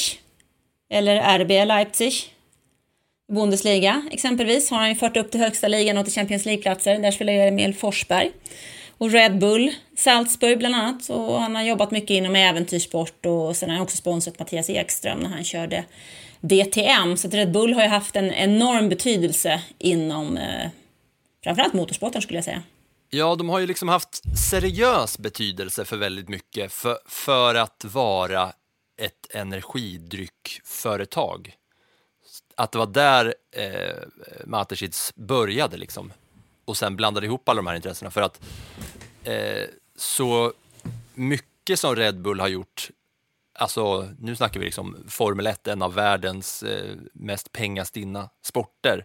eller 0.91 1.39
RB 1.39 1.67
Leipzig. 1.67 2.15
Bundesliga 3.33 4.03
exempelvis 4.11 4.71
har 4.71 4.79
han 4.79 4.89
ju 4.89 4.95
fört 4.95 5.17
upp 5.17 5.31
till 5.31 5.41
högsta 5.41 5.69
ligan 5.69 5.99
och 5.99 6.05
till 6.05 6.15
Champions 6.15 6.45
League-platser. 6.45 6.99
Där 6.99 7.11
spelar 7.11 7.33
ju 7.33 7.41
Emil 7.41 7.75
Forsberg. 7.75 8.31
Och 9.03 9.11
Red 9.11 9.39
Bull, 9.39 9.75
Salzburg 9.97 10.59
bland 10.59 10.75
annat. 10.75 11.09
Och 11.09 11.41
han 11.41 11.55
har 11.55 11.63
jobbat 11.63 11.91
mycket 11.91 12.11
inom 12.11 12.37
äventyrssport 12.37 13.27
och 13.27 13.57
sen 13.57 13.69
har 13.69 13.77
han 13.77 13.83
också 13.83 13.97
sponsrat 13.97 14.39
Mattias 14.39 14.71
Ekström 14.71 15.19
när 15.19 15.29
han 15.29 15.45
körde 15.45 15.85
DTM. 16.41 17.17
Så 17.17 17.29
att 17.29 17.35
Red 17.35 17.53
Bull 17.53 17.75
har 17.75 17.83
ju 17.83 17.89
haft 17.89 18.17
en 18.17 18.33
enorm 18.33 18.89
betydelse 18.89 19.63
inom 19.79 20.37
eh, 20.37 20.71
framförallt 21.45 21.73
motorsporten 21.73 22.23
skulle 22.23 22.37
jag 22.37 22.45
säga. 22.45 22.63
Ja, 23.11 23.35
de 23.35 23.49
har 23.49 23.59
ju 23.59 23.67
liksom 23.67 23.89
haft 23.89 24.23
seriös 24.51 25.19
betydelse 25.19 25.85
för 25.85 25.97
väldigt 25.97 26.29
mycket 26.29 26.73
för, 26.73 26.99
för 27.07 27.55
att 27.55 27.85
vara 27.85 28.53
ett 29.01 29.35
energidryckföretag. 29.35 31.55
Att 32.57 32.73
det 32.73 32.79
var 32.79 32.87
där 32.87 33.35
eh, 33.57 33.97
Mateschitz 34.47 35.13
började 35.15 35.77
liksom 35.77 36.13
och 36.65 36.77
sen 36.77 36.97
blandade 36.97 37.27
ihop 37.27 37.49
alla 37.49 37.57
de 37.57 37.67
här 37.67 37.77
intressena 37.77 38.11
för 38.11 38.23
att 38.23 38.41
eh, 39.25 39.65
så 39.97 40.53
mycket 41.15 41.79
som 41.79 41.97
Red 41.97 42.21
Bull 42.21 42.41
har 42.41 42.49
gjort 42.49 42.91
Alltså, 43.55 44.09
nu 44.19 44.37
snackar 44.37 44.61
vi 44.61 44.67
liksom 44.67 44.97
Formel 45.09 45.47
1, 45.47 45.67
en 45.67 45.83
av 45.83 45.95
världens 45.95 46.63
eh, 46.63 46.97
mest 47.13 47.53
pengastinna 47.53 48.29
sporter 48.43 49.05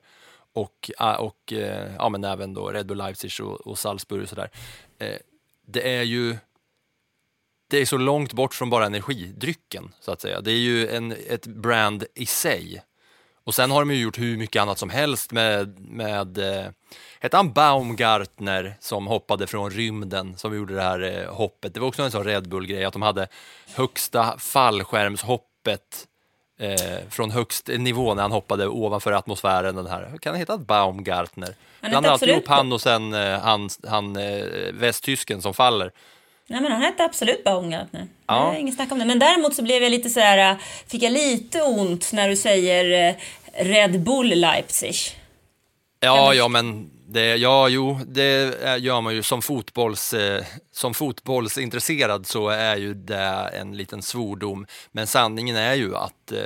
och, 0.53 0.91
eh, 0.99 1.13
och 1.13 1.53
eh, 1.53 1.95
ja, 1.97 2.09
men 2.09 2.23
även 2.23 2.53
då 2.53 2.69
Red 2.69 2.85
Bull 2.85 2.97
Leipzig 2.97 3.45
och, 3.45 3.67
och 3.67 3.79
Salzburg 3.79 4.23
och 4.23 4.29
sådär. 4.29 4.49
Eh, 4.97 5.15
det 5.65 5.95
är 5.97 6.03
ju 6.03 6.37
det 7.69 7.77
är 7.77 7.85
så 7.85 7.97
långt 7.97 8.33
bort 8.33 8.53
från 8.53 8.69
bara 8.69 8.85
energidrycken, 8.85 9.93
så 9.99 10.11
att 10.11 10.21
säga. 10.21 10.41
Det 10.41 10.51
är 10.51 10.59
ju 10.59 10.89
en, 10.89 11.11
ett 11.11 11.47
brand 11.47 12.05
i 12.15 12.25
sig. 12.25 12.83
Och 13.43 13.55
sen 13.55 13.71
har 13.71 13.81
de 13.81 13.91
ju 13.91 14.01
gjort 14.01 14.19
hur 14.19 14.37
mycket 14.37 14.61
annat 14.61 14.77
som 14.77 14.89
helst 14.89 15.31
med, 15.31 15.79
med 15.79 16.37
eh, 16.37 16.71
hette 17.19 17.37
han 17.37 17.53
Baumgartner 17.53 18.75
som 18.79 19.07
hoppade 19.07 19.47
från 19.47 19.71
rymden, 19.71 20.37
som 20.37 20.55
gjorde 20.55 20.75
det 20.75 20.81
här 20.81 21.23
eh, 21.23 21.33
hoppet. 21.33 21.73
Det 21.73 21.79
var 21.79 21.87
också 21.87 22.03
en 22.03 22.11
sån 22.11 22.23
Red 22.23 22.49
Bull-grej, 22.49 22.85
att 22.85 22.93
de 22.93 23.01
hade 23.01 23.27
högsta 23.75 24.37
fallskärmshoppet 24.39 26.07
eh, 26.59 27.09
från 27.09 27.31
högst 27.31 27.67
nivå 27.67 28.13
när 28.13 28.21
han 28.21 28.31
hoppade 28.31 28.67
ovanför 28.67 29.11
atmosfären. 29.11 29.75
Den 29.75 29.87
här. 29.87 30.17
Kan 30.21 30.31
han 30.33 30.39
heta 30.39 30.57
Baumgartner? 30.57 31.55
Han 31.81 31.89
blandar 31.89 32.11
alltid 32.11 32.29
ihop 32.29 32.47
han 32.47 32.73
och 32.73 32.81
sen 32.81 33.13
eh, 33.13 33.39
han, 33.39 33.69
han 33.87 34.15
eh, 34.15 34.45
västtysken 34.73 35.41
som 35.41 35.53
faller. 35.53 35.91
Nej 36.49 36.61
men 36.61 36.71
han 36.71 36.81
hette 36.81 37.03
absolut 37.03 37.43
Baumgartner. 37.43 38.07
Ja. 38.27 38.55
Inget 38.55 38.75
snack 38.75 38.91
om 38.91 38.99
det. 38.99 39.05
Men 39.05 39.19
däremot 39.19 39.55
så 39.55 39.63
blev 39.63 39.83
jag 39.83 39.91
lite 39.91 40.09
så 40.09 40.19
här, 40.19 40.51
eh, 40.51 40.57
fick 40.87 41.03
jag 41.03 41.11
lite 41.11 41.61
ont 41.61 42.13
när 42.13 42.29
du 42.29 42.35
säger 42.35 43.09
eh, 43.09 43.15
Red 43.65 43.99
Bull 43.99 44.27
Leipzig. 44.27 44.95
Ja, 45.99 46.33
ja 46.33 46.47
men 46.47 46.89
det, 47.09 47.35
ja, 47.35 47.69
jo, 47.69 47.99
det 48.07 48.55
gör 48.79 49.01
man 49.01 49.15
ju 49.15 49.23
som, 49.23 49.41
fotbolls, 49.41 50.13
eh, 50.13 50.43
som 50.71 50.93
fotbollsintresserad 50.93 52.27
så 52.27 52.49
är 52.49 52.75
ju 52.75 52.93
det 52.93 53.49
en 53.53 53.77
liten 53.77 54.01
svordom. 54.01 54.65
Men 54.91 55.07
sanningen 55.07 55.55
är 55.55 55.73
ju 55.73 55.95
att 55.95 56.31
eh, 56.31 56.39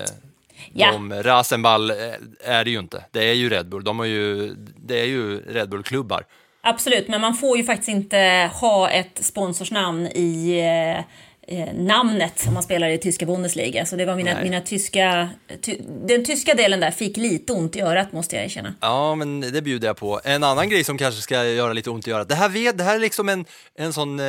ja. 0.74 0.92
de, 0.92 1.24
Rasenball 1.24 1.90
eh, 1.90 1.96
är 2.44 2.64
det 2.64 2.72
ju 2.72 2.80
inte. 2.80 3.06
Det 3.12 3.30
är 3.30 3.34
ju 3.34 3.50
Red 3.50 3.70
Bull. 3.70 3.84
De 3.84 4.00
har 4.00 4.06
ju, 4.06 4.54
det 4.78 5.00
är 5.00 5.06
ju 5.06 5.42
Red 5.54 5.70
Bull-klubbar. 5.70 6.26
Absolut, 6.62 7.08
men 7.08 7.22
man 7.22 7.34
får 7.34 7.58
ju 7.58 7.64
faktiskt 7.64 7.90
inte 7.90 8.50
ha 8.54 8.90
ett 8.90 9.20
sponsorsnamn 9.26 10.08
i 10.08 10.60
eh, 10.98 11.04
eh, 11.52 11.74
namnet 11.74 12.44
om 12.48 12.54
man 12.54 12.64
spelar 12.64 12.90
i 12.90 12.98
tyska 12.98 13.26
Bundesliga. 13.26 13.86
Så 13.86 13.96
det 13.96 14.06
var 14.06 14.16
mina, 14.16 14.42
mina 14.44 14.62
tyska... 14.62 15.30
Ty, 15.62 15.78
den 16.08 16.26
tyska 16.26 16.54
delen 16.54 16.80
där 16.80 16.92
fick 16.92 17.18
lite 17.18 17.54
ont 17.54 17.76
i 17.76 17.82
örat 17.82 18.12
måste 18.12 18.36
jag 18.36 18.46
erkänna. 18.46 18.76
Ja, 18.82 19.16
men 19.16 19.42
det 19.42 19.62
bjuder 19.62 19.88
jag 19.88 19.98
på. 19.98 20.22
En 20.24 20.44
annan 20.44 20.70
grej 20.70 20.84
som 20.84 20.98
kanske 20.98 21.22
ska 21.22 21.46
göra 21.46 21.74
lite 21.74 21.90
ont 21.90 22.08
i 22.08 22.12
örat. 22.12 22.30
Det 22.30 22.36
här, 22.36 22.74
det 22.74 22.84
här 22.84 22.96
är 22.96 23.00
liksom 23.00 23.30
en, 23.30 23.46
en 23.76 23.94
sån 23.94 24.20
eh, 24.20 24.26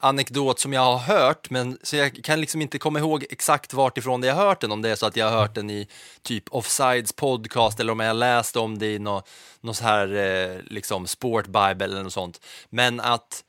anekdot 0.00 0.58
som 0.58 0.72
jag 0.72 0.80
har 0.80 0.98
hört, 0.98 1.50
men 1.50 1.78
så 1.82 1.96
jag 1.96 2.24
kan 2.24 2.40
liksom 2.40 2.62
inte 2.62 2.78
komma 2.78 2.98
ihåg 2.98 3.24
exakt 3.30 3.74
vart 3.74 3.98
ifrån 3.98 4.20
det 4.20 4.26
jag 4.26 4.34
har 4.34 4.46
hört 4.46 4.60
den. 4.60 4.72
Om 4.72 4.82
det 4.82 4.88
är 4.88 4.96
så 4.96 5.06
att 5.06 5.16
jag 5.16 5.30
har 5.30 5.38
hört 5.40 5.54
den 5.54 5.70
i 5.70 5.88
typ 6.22 6.44
Offsides 6.50 7.12
podcast 7.12 7.80
eller 7.80 7.92
om 7.92 8.00
jag 8.00 8.16
läst 8.16 8.56
om 8.56 8.78
det 8.78 8.94
i 8.94 8.98
någon 8.98 9.22
nå 9.60 9.74
så 9.74 9.84
här 9.84 10.14
eh, 10.14 10.58
liksom 10.64 11.06
Sport 11.06 11.46
Bible 11.46 11.84
eller 11.84 12.02
något 12.02 12.12
sånt. 12.12 12.40
Men 12.70 13.00
att 13.00 13.44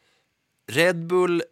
Red 0.72 1.08
Bull 1.08 1.44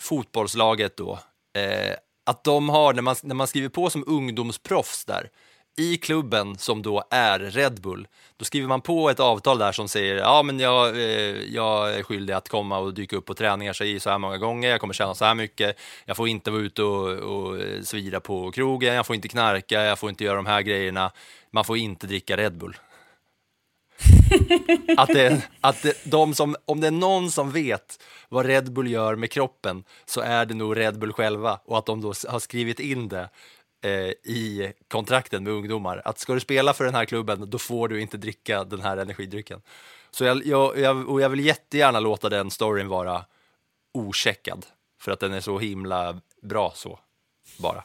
fotbollslaget 0.00 0.96
då, 0.96 1.18
eh, 1.58 1.94
att 2.26 2.44
de 2.44 2.68
har, 2.68 2.94
när 2.94 3.02
man, 3.02 3.16
när 3.22 3.34
man 3.34 3.46
skriver 3.46 3.68
på 3.68 3.90
som 3.90 4.04
ungdomsproffs 4.06 5.04
där, 5.04 5.30
i 5.76 5.96
klubben 5.96 6.58
som 6.58 6.82
då 6.82 7.04
är 7.10 7.38
Red 7.38 7.80
Bull, 7.80 8.08
då 8.36 8.44
skriver 8.44 8.68
man 8.68 8.80
på 8.80 9.10
ett 9.10 9.20
avtal 9.20 9.58
där 9.58 9.72
som 9.72 9.88
säger 9.88 10.16
ja 10.16 10.42
men 10.42 10.60
jag, 10.60 10.96
eh, 10.96 11.42
jag 11.54 11.94
är 11.94 12.02
skyldig 12.02 12.34
att 12.34 12.48
komma 12.48 12.78
och 12.78 12.94
dyka 12.94 13.16
upp 13.16 13.26
på 13.26 13.34
träningar 13.34 13.72
så, 13.72 14.00
så 14.00 14.10
här 14.10 14.18
många 14.18 14.38
gånger, 14.38 14.70
jag 14.70 14.80
kommer 14.80 14.94
tjäna 14.94 15.14
så 15.14 15.24
här 15.24 15.34
mycket, 15.34 15.78
jag 16.04 16.16
får 16.16 16.28
inte 16.28 16.50
vara 16.50 16.62
ute 16.62 16.82
och, 16.82 17.08
och 17.08 17.60
eh, 17.60 17.82
svira 17.82 18.20
på 18.20 18.50
krogen, 18.50 18.94
jag 18.94 19.06
får 19.06 19.16
inte 19.16 19.28
knarka, 19.28 19.82
jag 19.82 19.98
får 19.98 20.10
inte 20.10 20.24
göra 20.24 20.36
de 20.36 20.46
här 20.46 20.62
grejerna, 20.62 21.12
man 21.50 21.64
får 21.64 21.76
inte 21.76 22.06
dricka 22.06 22.36
Red 22.36 22.58
Bull 22.58 22.76
att, 24.96 25.08
det, 25.08 25.42
att 25.60 25.82
det, 25.82 26.04
de 26.04 26.34
som, 26.34 26.56
om 26.64 26.80
det 26.80 26.86
är 26.86 26.90
någon 26.90 27.30
som 27.30 27.50
vet 27.50 28.02
vad 28.28 28.46
Red 28.46 28.72
Bull 28.72 28.90
gör 28.90 29.16
med 29.16 29.30
kroppen 29.30 29.84
så 30.04 30.20
är 30.20 30.46
det 30.46 30.54
nog 30.54 30.76
Red 30.76 30.98
Bull 30.98 31.12
själva 31.12 31.60
och 31.64 31.78
att 31.78 31.86
de 31.86 32.00
då 32.00 32.08
har 32.28 32.38
skrivit 32.38 32.80
in 32.80 33.08
det 33.08 33.28
eh, 33.84 33.90
i 34.32 34.72
kontrakten 34.88 35.44
med 35.44 35.52
ungdomar. 35.52 36.02
Att 36.04 36.18
ska 36.18 36.34
du 36.34 36.40
spela 36.40 36.72
för 36.72 36.84
den 36.84 36.94
här 36.94 37.04
klubben, 37.04 37.50
då 37.50 37.58
får 37.58 37.88
du 37.88 38.00
inte 38.00 38.16
dricka 38.16 38.64
den 38.64 38.80
här 38.80 38.96
energidrycken. 38.96 39.62
Så 40.10 40.24
jag, 40.24 40.46
jag, 40.46 40.78
jag, 40.78 41.08
och 41.08 41.20
jag 41.20 41.28
vill 41.28 41.40
jättegärna 41.40 42.00
låta 42.00 42.28
den 42.28 42.50
storyn 42.50 42.88
vara 42.88 43.24
ocheckad 43.94 44.66
för 45.00 45.12
att 45.12 45.20
den 45.20 45.32
är 45.32 45.40
så 45.40 45.58
himla 45.58 46.20
bra 46.42 46.72
så, 46.74 46.98
bara. 47.58 47.84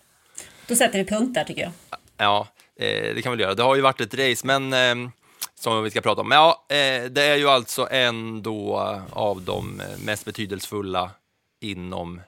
Då 0.67 0.75
sätter 0.75 0.99
vi 0.99 1.05
punkt 1.05 1.33
där 1.33 1.43
tycker 1.43 1.61
jag. 1.61 1.71
Ja, 2.17 2.47
eh, 2.75 3.15
det 3.15 3.21
kan 3.21 3.37
vi 3.37 3.43
göra. 3.43 3.53
Det 3.53 3.63
har 3.63 3.75
ju 3.75 3.81
varit 3.81 4.01
ett 4.01 4.13
race, 4.13 4.47
men 4.47 4.73
eh, 4.73 5.09
som 5.55 5.83
vi 5.83 5.91
ska 5.91 6.01
prata 6.01 6.21
om. 6.21 6.31
Ja, 6.31 6.65
eh, 6.69 7.03
det 7.03 7.23
är 7.23 7.35
ju 7.35 7.49
alltså 7.49 7.87
en 7.91 8.41
då 8.41 8.77
av 9.11 9.41
de 9.41 9.81
mest 10.05 10.25
betydelsefulla 10.25 11.11
inom 11.59 12.21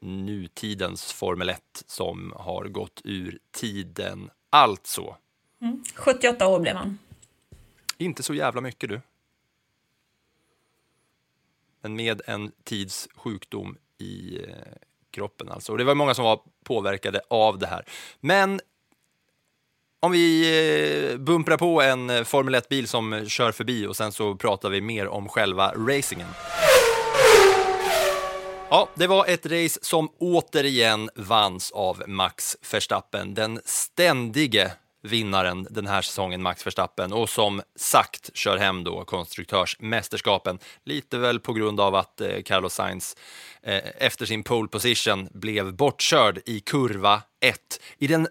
nutidens 0.00 1.12
Formel 1.12 1.48
1 1.48 1.62
som 1.86 2.32
har 2.36 2.64
gått 2.64 3.00
ur 3.04 3.38
tiden. 3.50 4.30
Alltså. 4.50 5.16
Mm. 5.60 5.84
78 5.94 6.46
år 6.46 6.60
blev 6.60 6.76
han. 6.76 6.98
Inte 7.98 8.22
så 8.22 8.34
jävla 8.34 8.60
mycket 8.60 8.88
du. 8.88 9.00
Men 11.80 11.96
med 11.96 12.22
en 12.26 12.52
tids 12.64 13.08
sjukdom 13.14 13.76
i 13.98 14.38
eh, 14.48 14.54
kroppen 15.10 15.48
alltså. 15.48 15.72
Och 15.72 15.78
det 15.78 15.84
var 15.84 15.94
många 15.94 16.14
som 16.14 16.24
var 16.24 16.40
påverkade 16.64 17.20
av 17.30 17.58
det 17.58 17.66
här. 17.66 17.84
Men 18.20 18.60
om 20.02 20.12
vi 20.12 21.10
eh, 21.12 21.18
bumprar 21.18 21.56
på 21.56 21.82
en 21.82 22.10
eh, 22.10 22.24
Formel 22.24 22.54
1-bil 22.54 22.88
som 22.88 23.24
kör 23.28 23.52
förbi 23.52 23.86
och 23.86 23.96
sen 23.96 24.12
så 24.12 24.34
pratar 24.34 24.70
vi 24.70 24.80
mer 24.80 25.08
om 25.08 25.28
själva 25.28 25.72
racingen. 25.76 26.28
Ja, 28.70 28.88
det 28.94 29.06
var 29.06 29.26
ett 29.26 29.46
race 29.46 29.78
som 29.82 30.08
återigen 30.18 31.10
vanns 31.14 31.70
av 31.70 32.02
Max 32.06 32.56
Verstappen, 32.72 33.34
den 33.34 33.60
ständige 33.64 34.72
vinnaren 35.02 35.66
den 35.70 35.86
här 35.86 36.02
säsongen, 36.02 36.42
Max 36.42 36.66
Verstappen, 36.66 37.12
och 37.12 37.30
som 37.30 37.62
sagt 37.76 38.36
kör 38.36 38.56
hem 38.56 38.84
då 38.84 39.04
konstruktörsmästerskapen. 39.04 40.58
Lite 40.84 41.18
väl 41.18 41.40
på 41.40 41.52
grund 41.52 41.80
av 41.80 41.94
att 41.94 42.20
eh, 42.20 42.42
Carlos 42.44 42.74
Sainz 42.74 43.16
eh, 43.62 43.82
efter 43.98 44.26
sin 44.26 44.42
pole 44.42 44.68
position 44.68 45.28
blev 45.32 45.74
bortkörd 45.74 46.40
i 46.46 46.60
kurva 46.60 47.22
1 47.40 47.58
i 47.98 48.06
den 48.06 48.28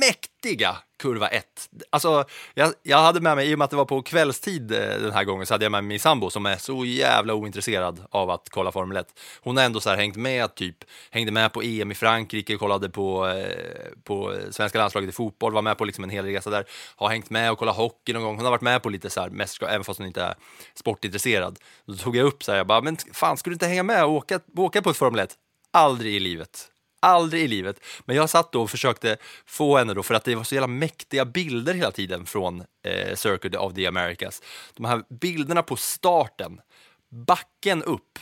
mäktiga 0.00 0.76
kurva 1.00 1.28
1. 1.28 1.44
Alltså, 1.90 2.24
jag, 2.54 2.72
jag 2.82 2.98
hade 2.98 3.20
med 3.20 3.36
mig, 3.36 3.50
i 3.50 3.54
och 3.54 3.58
med 3.58 3.64
att 3.64 3.70
det 3.70 3.76
var 3.76 3.84
på 3.84 4.02
kvällstid 4.02 4.72
eh, 4.72 4.78
den 4.78 5.12
här 5.12 5.24
gången, 5.24 5.46
så 5.46 5.54
hade 5.54 5.64
jag 5.64 5.72
med 5.72 5.84
mig 5.84 5.88
min 5.88 6.00
sambo 6.00 6.30
som 6.30 6.46
är 6.46 6.56
så 6.56 6.84
jävla 6.84 7.34
ointresserad 7.34 8.04
av 8.10 8.30
att 8.30 8.48
kolla 8.50 8.72
Formel 8.72 8.96
1. 8.96 9.06
Hon 9.40 9.56
har 9.56 9.64
ändå 9.64 9.80
så 9.80 9.90
här 9.90 9.96
hängt 9.96 10.16
med, 10.16 10.54
typ, 10.54 10.76
hängde 11.10 11.32
med 11.32 11.52
på 11.52 11.62
EM 11.62 11.90
i 11.90 11.94
Frankrike, 11.94 12.56
kollade 12.56 12.90
på, 12.90 13.28
eh, 13.28 13.94
på 14.04 14.34
svenska 14.50 14.78
landslaget 14.78 15.10
i 15.10 15.12
fotboll, 15.12 15.52
var 15.52 15.62
med 15.62 15.78
på 15.78 15.84
liksom 15.84 16.04
en 16.04 16.10
hel 16.10 16.24
resa 16.24 16.50
där, 16.50 16.64
har 16.96 17.08
hängt 17.08 17.30
med 17.30 17.52
och 17.52 17.58
kollat 17.58 17.76
hockey 17.76 18.12
någon 18.12 18.22
gång. 18.22 18.36
Hon 18.36 18.44
har 18.44 18.52
varit 18.52 18.60
med 18.60 18.82
på 18.82 18.88
lite 18.88 19.10
så 19.10 19.20
här 19.20 19.30
mästerskap, 19.30 19.68
även 19.68 19.84
fast 19.84 19.98
hon 19.98 20.06
inte 20.06 20.22
är 20.22 20.34
sportintresserad. 20.74 21.58
Då 21.86 21.94
tog 21.94 22.16
jag 22.16 22.26
upp 22.26 22.42
så 22.42 22.52
här, 22.52 22.58
jag 22.58 22.66
bara, 22.66 22.80
men 22.80 22.96
fan, 23.12 23.36
skulle 23.36 23.52
du 23.52 23.54
inte 23.54 23.66
hänga 23.66 23.82
med 23.82 24.04
och 24.04 24.10
åka, 24.10 24.40
åka 24.56 24.82
på 24.82 24.90
ett 24.90 24.96
Formel 24.96 25.20
1? 25.20 25.34
Aldrig 25.72 26.14
i 26.14 26.20
livet. 26.20 26.70
Aldrig 27.00 27.42
i 27.42 27.48
livet. 27.48 27.80
Men 28.04 28.16
jag 28.16 28.30
satt 28.30 28.52
då 28.52 28.62
och 28.62 28.70
försökte 28.70 29.16
få 29.46 29.78
henne 29.78 29.94
då, 29.94 30.02
för 30.02 30.14
att 30.14 30.24
det 30.24 30.34
var 30.34 30.44
så 30.44 30.54
jävla 30.54 30.66
mäktiga 30.66 31.24
bilder 31.24 31.74
hela 31.74 31.90
tiden 31.90 32.26
från 32.26 32.64
eh, 32.82 33.14
Circuit 33.14 33.56
of 33.56 33.74
the 33.74 33.86
Americas. 33.86 34.42
De 34.74 34.84
här 34.84 35.02
bilderna 35.08 35.62
på 35.62 35.76
starten, 35.76 36.60
backen 37.08 37.82
upp 37.82 38.18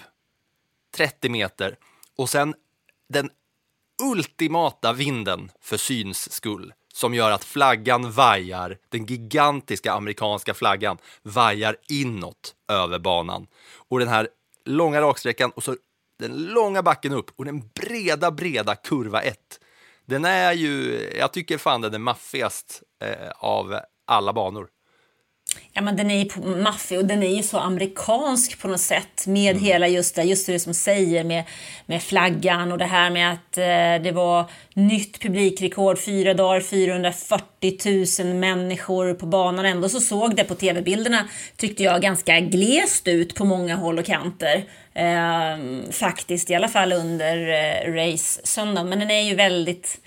30 0.97 1.29
meter 1.29 1.77
och 2.17 2.29
sen 2.29 2.55
den 3.09 3.31
ultimata 4.03 4.93
vinden 4.93 5.51
för 5.61 5.77
syns 5.77 6.33
skull 6.33 6.73
som 6.95 7.15
gör 7.15 7.31
att 7.31 7.45
flaggan 7.45 8.11
vajar, 8.13 8.79
den 8.89 9.07
gigantiska 9.07 9.93
amerikanska 9.93 10.55
flaggan 10.55 10.99
vajar 11.23 11.77
inåt 11.89 12.55
över 12.69 12.99
banan. 12.99 13.47
Och 13.89 13.99
den 13.99 14.09
här 14.09 14.29
långa 14.65 15.01
raksträckan 15.01 15.51
och 15.51 15.65
så 15.65 15.77
den 16.19 16.45
långa 16.45 16.83
backen 16.83 17.13
upp 17.13 17.31
och 17.37 17.45
den 17.45 17.63
breda, 17.75 18.31
breda 18.31 18.75
kurva 18.75 19.23
1. 19.23 19.39
Den 20.07 20.25
är 20.25 20.53
ju, 20.53 21.03
jag 21.19 21.33
tycker 21.33 21.59
fan 21.59 21.81
den 21.81 21.95
är 21.95 21.99
maffigast 21.99 22.83
eh, 23.03 23.31
av 23.39 23.81
alla 24.07 24.33
banor. 24.33 24.69
Ja, 25.73 25.83
men 25.83 25.97
den 25.97 26.11
är 26.11 26.25
ju 26.25 26.41
maffig 26.57 26.99
och 26.99 27.05
den 27.05 27.23
är 27.23 27.37
ju 27.37 27.43
så 27.43 27.59
amerikansk 27.59 28.59
på 28.61 28.69
något 28.69 28.81
sätt 28.81 29.27
med 29.27 29.51
Mm. 29.51 29.65
hela 29.65 29.89
just 29.89 30.15
det, 30.15 30.23
just 30.23 30.47
det 30.47 30.59
som 30.59 30.75
säger 30.75 31.25
med, 31.25 31.45
med 31.87 32.03
flaggan 32.03 32.73
och 32.73 32.79
det 32.79 32.85
här 32.85 33.11
med 33.11 33.33
att 33.33 33.59
eh, 33.59 34.05
det 34.05 34.13
var 34.15 34.45
nytt 34.75 35.21
publikrekord, 35.23 35.99
fyra 35.99 36.35
dagar, 36.35 36.61
440 36.61 38.25
000 38.25 38.35
människor 38.35 39.15
på 39.15 39.27
banan. 39.27 39.67
Ändå 39.67 39.89
så 39.89 40.01
såg 40.01 40.37
det 40.37 40.45
på 40.45 40.55
tv-bilderna, 40.55 41.29
tyckte 41.57 41.83
jag, 41.83 42.03
ganska 42.03 42.41
glest 42.41 43.09
ut 43.09 43.35
på 43.35 43.45
många 43.45 43.77
håll 43.77 43.99
och 43.99 44.05
kanter. 44.05 44.65
Eh, 44.95 45.91
faktiskt, 45.91 46.51
i 46.51 46.55
alla 46.55 46.69
fall 46.69 46.93
under 46.93 47.37
eh, 47.49 47.93
race-söndagen. 47.93 48.89
Men 48.89 48.99
den 48.99 49.11
är 49.11 49.23
ju 49.23 49.35
väldigt 49.35 50.01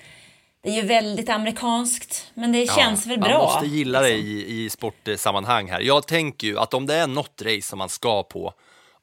det 0.63 0.69
är 0.69 0.73
ju 0.73 0.81
väldigt 0.81 1.29
amerikanskt, 1.29 2.31
men 2.33 2.51
det 2.51 2.71
känns 2.71 3.07
väl 3.07 3.19
bra. 3.19 3.29
Man 3.29 3.41
måste 3.41 3.65
gilla 3.65 4.01
liksom. 4.01 4.25
det 4.25 4.31
i, 4.31 4.63
i 4.65 4.69
sportsammanhang 4.69 5.69
här. 5.69 5.81
Jag 5.81 6.07
tänker 6.07 6.47
ju 6.47 6.59
att 6.59 6.73
om 6.73 6.85
det 6.85 6.95
är 6.95 7.07
något 7.07 7.41
race 7.41 7.61
som 7.61 7.79
man 7.79 7.89
ska 7.89 8.23
på 8.23 8.53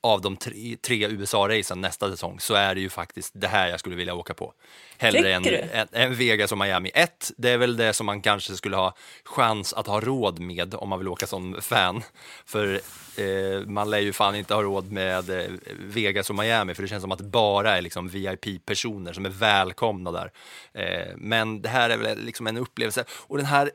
av 0.09 0.21
de 0.21 0.37
tre, 0.37 0.77
tre 0.83 1.09
USA-racen 1.09 1.81
nästa 1.81 2.11
säsong 2.11 2.41
så 2.41 2.55
är 2.55 2.75
det 2.75 2.81
ju 2.81 2.89
faktiskt 2.89 3.33
det 3.35 3.49
här 3.49 3.69
jag 3.69 3.81
skulle 3.81 3.97
vilja 3.97 4.15
åka 4.15 4.35
på. 4.35 4.53
Hellre 4.99 5.35
än, 5.35 5.47
än, 5.47 5.89
än 5.93 6.15
Vegas 6.15 6.53
och 6.53 6.59
Miami. 6.59 6.91
Ett, 6.95 7.31
det 7.37 7.51
är 7.51 7.59
väl 7.59 7.77
det 7.77 7.93
som 7.93 8.07
man 8.07 8.23
kanske 8.23 8.57
skulle 8.57 8.77
ha 8.77 8.95
chans 9.25 9.73
att 9.73 9.87
ha 9.87 10.01
råd 10.01 10.39
med 10.39 10.75
om 10.75 10.89
man 10.89 10.99
vill 10.99 11.09
åka 11.09 11.27
som 11.27 11.57
fan. 11.61 12.03
För 12.47 12.81
eh, 13.17 13.67
man 13.67 13.91
lär 13.91 13.99
ju 13.99 14.13
fan 14.13 14.35
inte 14.35 14.55
ha 14.55 14.63
råd 14.63 14.93
med 14.93 15.31
eh, 15.31 15.51
Vegas 15.81 16.31
och 16.31 16.37
Miami 16.37 16.75
för 16.75 16.83
det 16.83 16.89
känns 16.89 17.03
som 17.03 17.13
att 17.13 17.19
det 17.19 17.25
bara 17.25 17.77
är 17.77 17.83
liksom 17.83 18.09
VIP-personer 18.09 19.13
som 19.13 19.27
är 19.27 19.31
välkomna 19.31 20.13
där. 20.13 20.33
Eh, 20.73 21.17
men 21.17 21.63
det 21.63 21.69
här 21.69 21.91
är 21.91 21.97
väl 21.97 22.25
liksom 22.25 22.47
en 22.47 22.57
upplevelse 22.57 23.05
och 23.11 23.37
den 23.37 23.47
här, 23.47 23.71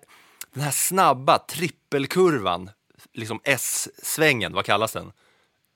den 0.53 0.63
här 0.63 0.71
snabba 0.71 1.39
trippelkurvan, 1.39 2.69
liksom 3.13 3.39
S-svängen, 3.43 4.53
vad 4.53 4.65
kallas 4.65 4.93
den? 4.93 5.12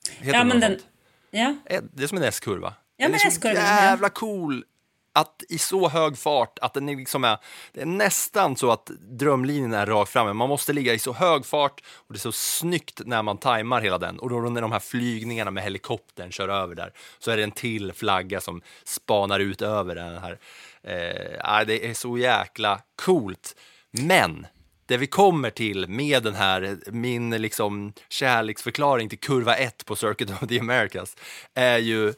Heter 0.10 0.38
Ja, 0.38 0.44
men 0.44 0.60
den... 0.60 0.72
sånt? 0.72 0.88
Ja. 1.32 1.56
Eh, 1.66 1.82
Det 1.94 2.04
är 2.04 2.08
som 2.08 2.18
en 2.18 2.24
S-kurva. 2.24 2.74
Ja, 2.98 3.10
men 3.10 3.20
S-kurvan, 3.28 3.56
ja. 3.56 3.82
jävla 3.84 4.10
cool 4.10 4.66
att 5.14 5.44
i 5.50 5.58
så 5.58 5.90
hög 5.90 6.18
fart 6.18 6.60
att 6.62 6.74
den 6.74 6.90
är 6.90 6.96
liksom 6.96 7.24
är, 7.24 7.38
det 7.74 7.82
är 7.82 7.86
nästan 7.86 8.56
så 8.56 8.72
att 8.72 8.86
drömlinjen 9.00 9.74
är 9.74 9.86
rakt 9.86 10.12
fram. 10.12 10.28
men 10.28 10.36
Man 10.36 10.50
måste 10.50 10.74
ligga 10.74 10.94
i 10.94 11.00
så 11.00 11.14
hög 11.14 11.46
fart 11.46 11.82
och 11.88 12.14
det 12.14 12.18
är 12.18 12.20
så 12.20 12.32
snyggt 12.32 13.02
när 13.06 13.24
man 13.24 13.38
tajmar 13.38 13.82
hela 13.82 13.98
den. 13.98 14.20
Och 14.20 14.30
då 14.30 14.40
när 14.40 14.62
de 14.62 14.72
här 14.72 14.80
flygningarna 14.80 15.52
med 15.52 15.64
helikoptern 15.64 16.32
kör 16.32 16.50
över 16.50 16.76
där 16.76 16.94
så 17.20 17.32
är 17.32 17.38
det 17.38 17.44
en 17.44 17.52
till 17.52 17.94
flagga 17.94 18.42
som 18.42 18.62
spanar 18.84 19.40
ut 19.40 19.62
över 19.62 19.96
den 19.96 20.18
här. 20.18 20.40
Eh, 20.84 21.66
det 21.68 21.90
är 21.90 21.94
så 21.94 22.18
jäkla 22.18 22.82
coolt. 22.96 23.56
Men 23.92 24.48
det 24.88 24.98
vi 24.98 25.08
kommer 25.08 25.50
till 25.50 25.88
med 25.88 26.24
den 26.24 26.36
här, 26.36 26.78
min 26.88 27.30
liksom 27.30 27.94
kärleksförklaring 28.10 29.10
till 29.10 29.20
kurva 29.20 29.56
1 29.56 29.86
på 29.86 29.96
Circuit 29.96 30.32
of 30.32 30.50
the 30.50 30.60
Americas, 30.60 31.16
är 31.54 31.78
ju 31.78 32.14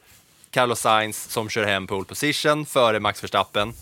Carlos 0.49 0.79
Sainz 0.79 1.23
som 1.23 1.49
kör 1.49 1.65
hem 1.65 1.87
pole 1.87 2.05
position 2.05 2.65
före 2.65 2.99
Max 2.99 3.23
Verstappen. 3.23 3.73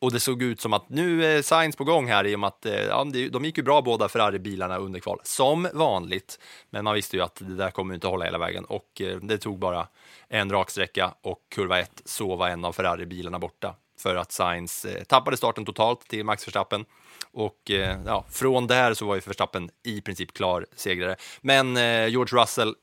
Och 0.00 0.12
det 0.12 0.20
såg 0.20 0.42
ut 0.42 0.60
som 0.60 0.72
att 0.72 0.88
nu 0.88 1.24
är 1.24 1.42
Sainz 1.42 1.76
på 1.76 1.84
gång 1.84 2.08
här 2.08 2.26
i 2.26 2.34
och 2.34 2.40
med 2.40 2.48
att 2.48 2.66
eh, 2.66 2.74
ja, 2.74 3.04
de 3.04 3.44
gick 3.44 3.56
ju 3.58 3.62
bra 3.62 3.82
båda 3.82 4.08
Ferrari-bilarna 4.08 4.78
under 4.78 5.00
kval, 5.00 5.20
som 5.22 5.68
vanligt. 5.74 6.38
Men 6.70 6.84
man 6.84 6.94
visste 6.94 7.16
ju 7.16 7.22
att 7.22 7.34
det 7.34 7.56
där 7.56 7.70
kommer 7.70 7.94
inte 7.94 8.06
hålla 8.06 8.24
hela 8.24 8.38
vägen 8.38 8.64
och 8.64 9.00
eh, 9.00 9.16
det 9.16 9.38
tog 9.38 9.58
bara 9.58 9.86
en 10.28 10.50
raksträcka 10.50 11.14
och 11.22 11.38
kurva 11.54 11.78
1 11.78 12.02
så 12.04 12.36
var 12.36 12.48
en 12.48 12.64
av 12.64 12.72
Ferrari-bilarna 12.72 13.38
borta 13.38 13.74
för 13.98 14.16
att 14.16 14.32
Sainz 14.32 14.84
eh, 14.84 15.04
tappade 15.04 15.36
starten 15.36 15.64
totalt 15.64 16.08
till 16.08 16.24
Max 16.24 16.46
Verstappen. 16.46 16.84
Och 17.32 17.70
eh, 17.70 17.98
ja, 18.06 18.24
från 18.30 18.66
där 18.66 18.94
så 18.94 19.06
var 19.06 19.14
ju 19.14 19.20
Verstappen 19.20 19.70
i 19.82 20.00
princip 20.00 20.32
klar 20.32 20.66
segrare. 20.76 21.16
Men 21.40 21.76
eh, 21.76 22.06
George 22.08 22.42
Russell 22.42 22.74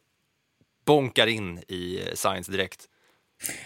bonkar 0.85 1.27
in 1.27 1.63
i 1.67 2.01
eh, 2.07 2.13
Sainz 2.13 2.47
direkt. 2.47 2.85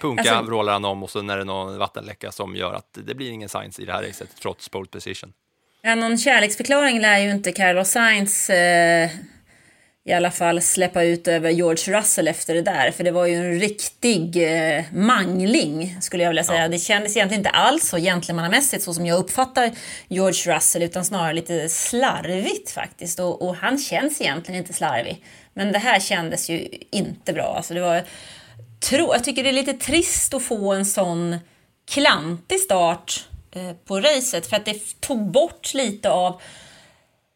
Punka 0.02 0.22
Alltså- 0.22 0.42
vrålar 0.50 0.74
han 0.74 0.86
om 0.86 1.04
och 1.04 1.10
så 1.10 1.20
är 1.20 1.38
det 1.38 1.44
någon 1.44 1.78
vattenläcka 1.78 2.32
som 2.32 2.56
gör 2.56 2.74
att 2.74 2.98
det 3.06 3.16
blir 3.16 3.32
ingen 3.32 3.50
Sainz 3.50 3.80
i 3.80 3.86
det 3.86 3.94
här 3.94 4.04
racet 4.04 4.30
trots 4.42 4.70
pole 4.70 4.88
position. 4.88 5.34
Ja, 5.82 5.96
någon 5.96 6.18
kärleksförklaring 6.18 7.00
lär 7.02 7.18
ju 7.18 7.32
inte 7.32 7.52
Carlos 7.52 7.90
Sainz 7.90 8.50
eh, 8.50 9.10
i 10.04 10.14
alla 10.14 10.32
fall 10.32 10.62
släppa 10.62 11.04
ut 11.04 11.28
över 11.28 11.50
George 11.50 12.00
Russell 12.00 12.28
efter 12.28 12.54
det 12.54 12.62
där. 12.62 12.92
För 12.92 13.04
det 13.04 13.12
var 13.12 13.26
ju 13.26 13.36
en 13.36 13.60
riktig 13.60 14.38
eh, 14.38 14.84
mangling, 14.94 15.98
skulle 16.02 16.24
jag 16.24 16.30
vilja 16.30 16.44
säga. 16.44 16.68
Det 16.68 16.80
kändes 16.80 17.18
egentligen 17.18 17.40
inte 17.40 17.50
alls 17.50 17.90
så 17.90 17.98
gentlemannamässigt 17.98 18.84
så 18.84 18.94
som 18.94 19.06
jag 19.06 19.20
uppfattar 19.20 19.72
George 20.08 20.56
Russell, 20.56 20.84
utan 20.84 21.06
snarare 21.06 21.34
lite 21.34 21.70
slarvigt 21.70 22.72
faktiskt. 22.72 23.20
Och, 23.20 23.42
och 23.42 23.56
han 23.56 23.78
känns 23.78 24.22
egentligen 24.22 24.62
inte 24.62 24.74
slarvig. 24.74 25.26
Men 25.54 25.72
det 25.72 25.80
här 25.80 26.00
kändes 26.00 26.50
ju 26.50 26.68
inte 26.92 27.34
bra. 27.34 27.54
Alltså 27.58 27.74
det 27.74 27.82
var, 27.82 28.04
tro, 28.90 29.14
jag 29.14 29.24
tycker 29.24 29.44
det 29.44 29.50
är 29.50 29.54
lite 29.54 29.74
trist 29.74 30.34
att 30.34 30.44
få 30.44 30.74
en 30.74 30.86
sån 30.86 31.38
klantig 31.92 32.60
start 32.60 33.26
eh, 33.52 33.72
på 33.86 34.00
racet 34.00 34.48
för 34.48 34.56
att 34.56 34.66
det 34.66 35.00
tog 35.00 35.32
bort 35.32 35.74
lite 35.74 36.10
av 36.10 36.42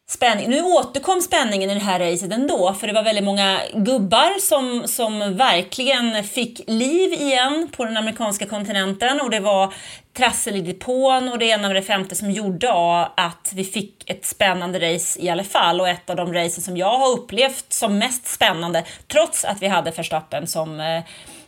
spänning. 0.08 0.50
Nu 0.50 0.62
återkom 0.62 1.20
spänningen 1.20 1.70
i 1.70 1.74
det 1.74 1.80
här 1.80 2.00
racet 2.00 2.32
ändå 2.32 2.74
för 2.74 2.86
det 2.86 2.92
var 2.92 3.02
väldigt 3.02 3.24
många 3.24 3.60
gubbar 3.74 4.40
som, 4.40 4.88
som 4.88 5.36
verkligen 5.36 6.24
fick 6.24 6.60
liv 6.66 7.12
igen 7.12 7.68
på 7.76 7.84
den 7.84 7.96
amerikanska 7.96 8.46
kontinenten 8.46 9.20
och 9.20 9.30
det 9.30 9.40
var 9.40 9.74
trassel 10.16 10.56
i 10.56 10.60
depån 10.60 11.28
och 11.28 11.38
det 11.38 11.46
ena 11.46 11.68
med 11.68 11.76
det 11.76 11.82
femte 11.82 12.14
som 12.14 12.30
gjorde 12.30 12.72
att 13.16 13.52
vi 13.54 13.64
fick 13.64 14.10
ett 14.10 14.24
spännande 14.24 14.94
race 14.94 15.20
i 15.20 15.28
alla 15.28 15.44
fall 15.44 15.80
och 15.80 15.88
ett 15.88 16.10
av 16.10 16.16
de 16.16 16.32
racen 16.32 16.62
som 16.62 16.76
jag 16.76 16.98
har 16.98 17.12
upplevt 17.12 17.72
som 17.72 17.98
mest 17.98 18.26
spännande 18.26 18.84
trots 19.06 19.44
att 19.44 19.62
vi 19.62 19.66
hade 19.66 19.90
Verstappen 19.90 20.46
som 20.46 20.80
eh, 20.80 21.02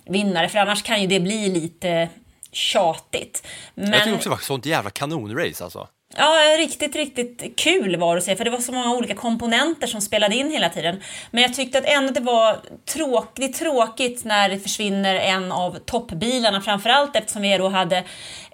vinnare 0.04 0.48
för 0.48 0.58
annars 0.58 0.82
kan 0.82 1.00
ju 1.00 1.06
det 1.06 1.20
bli 1.20 1.48
lite 1.48 2.08
tjatigt. 2.52 3.46
Men... 3.74 3.92
Jag 3.92 4.02
tycker 4.02 4.14
också 4.14 4.28
det 4.28 4.30
var 4.30 4.36
ett 4.36 4.42
sånt 4.42 4.66
jävla 4.66 4.90
kanonrace 4.90 5.64
alltså. 5.64 5.88
Ja, 6.16 6.56
riktigt, 6.58 6.96
riktigt 6.96 7.58
kul 7.60 7.96
var 7.96 8.14
det 8.14 8.18
att 8.18 8.24
se, 8.24 8.36
för 8.36 8.44
det 8.44 8.50
var 8.50 8.58
så 8.58 8.72
många 8.72 8.94
olika 8.94 9.14
komponenter 9.14 9.86
som 9.86 10.00
spelade 10.00 10.34
in 10.34 10.50
hela 10.50 10.68
tiden. 10.68 11.02
Men 11.30 11.42
jag 11.42 11.54
tyckte 11.54 11.78
att 11.78 11.84
ändå 11.84 12.12
det 12.12 12.20
var 12.20 12.60
tråk, 12.84 13.30
det 13.34 13.44
är 13.44 13.52
tråkigt 13.52 14.24
när 14.24 14.48
det 14.48 14.58
försvinner 14.58 15.14
en 15.14 15.52
av 15.52 15.78
toppbilarna, 15.78 16.60
framförallt 16.60 17.16
eftersom 17.16 17.42
vi 17.42 17.58
då 17.58 17.68
hade 17.68 18.04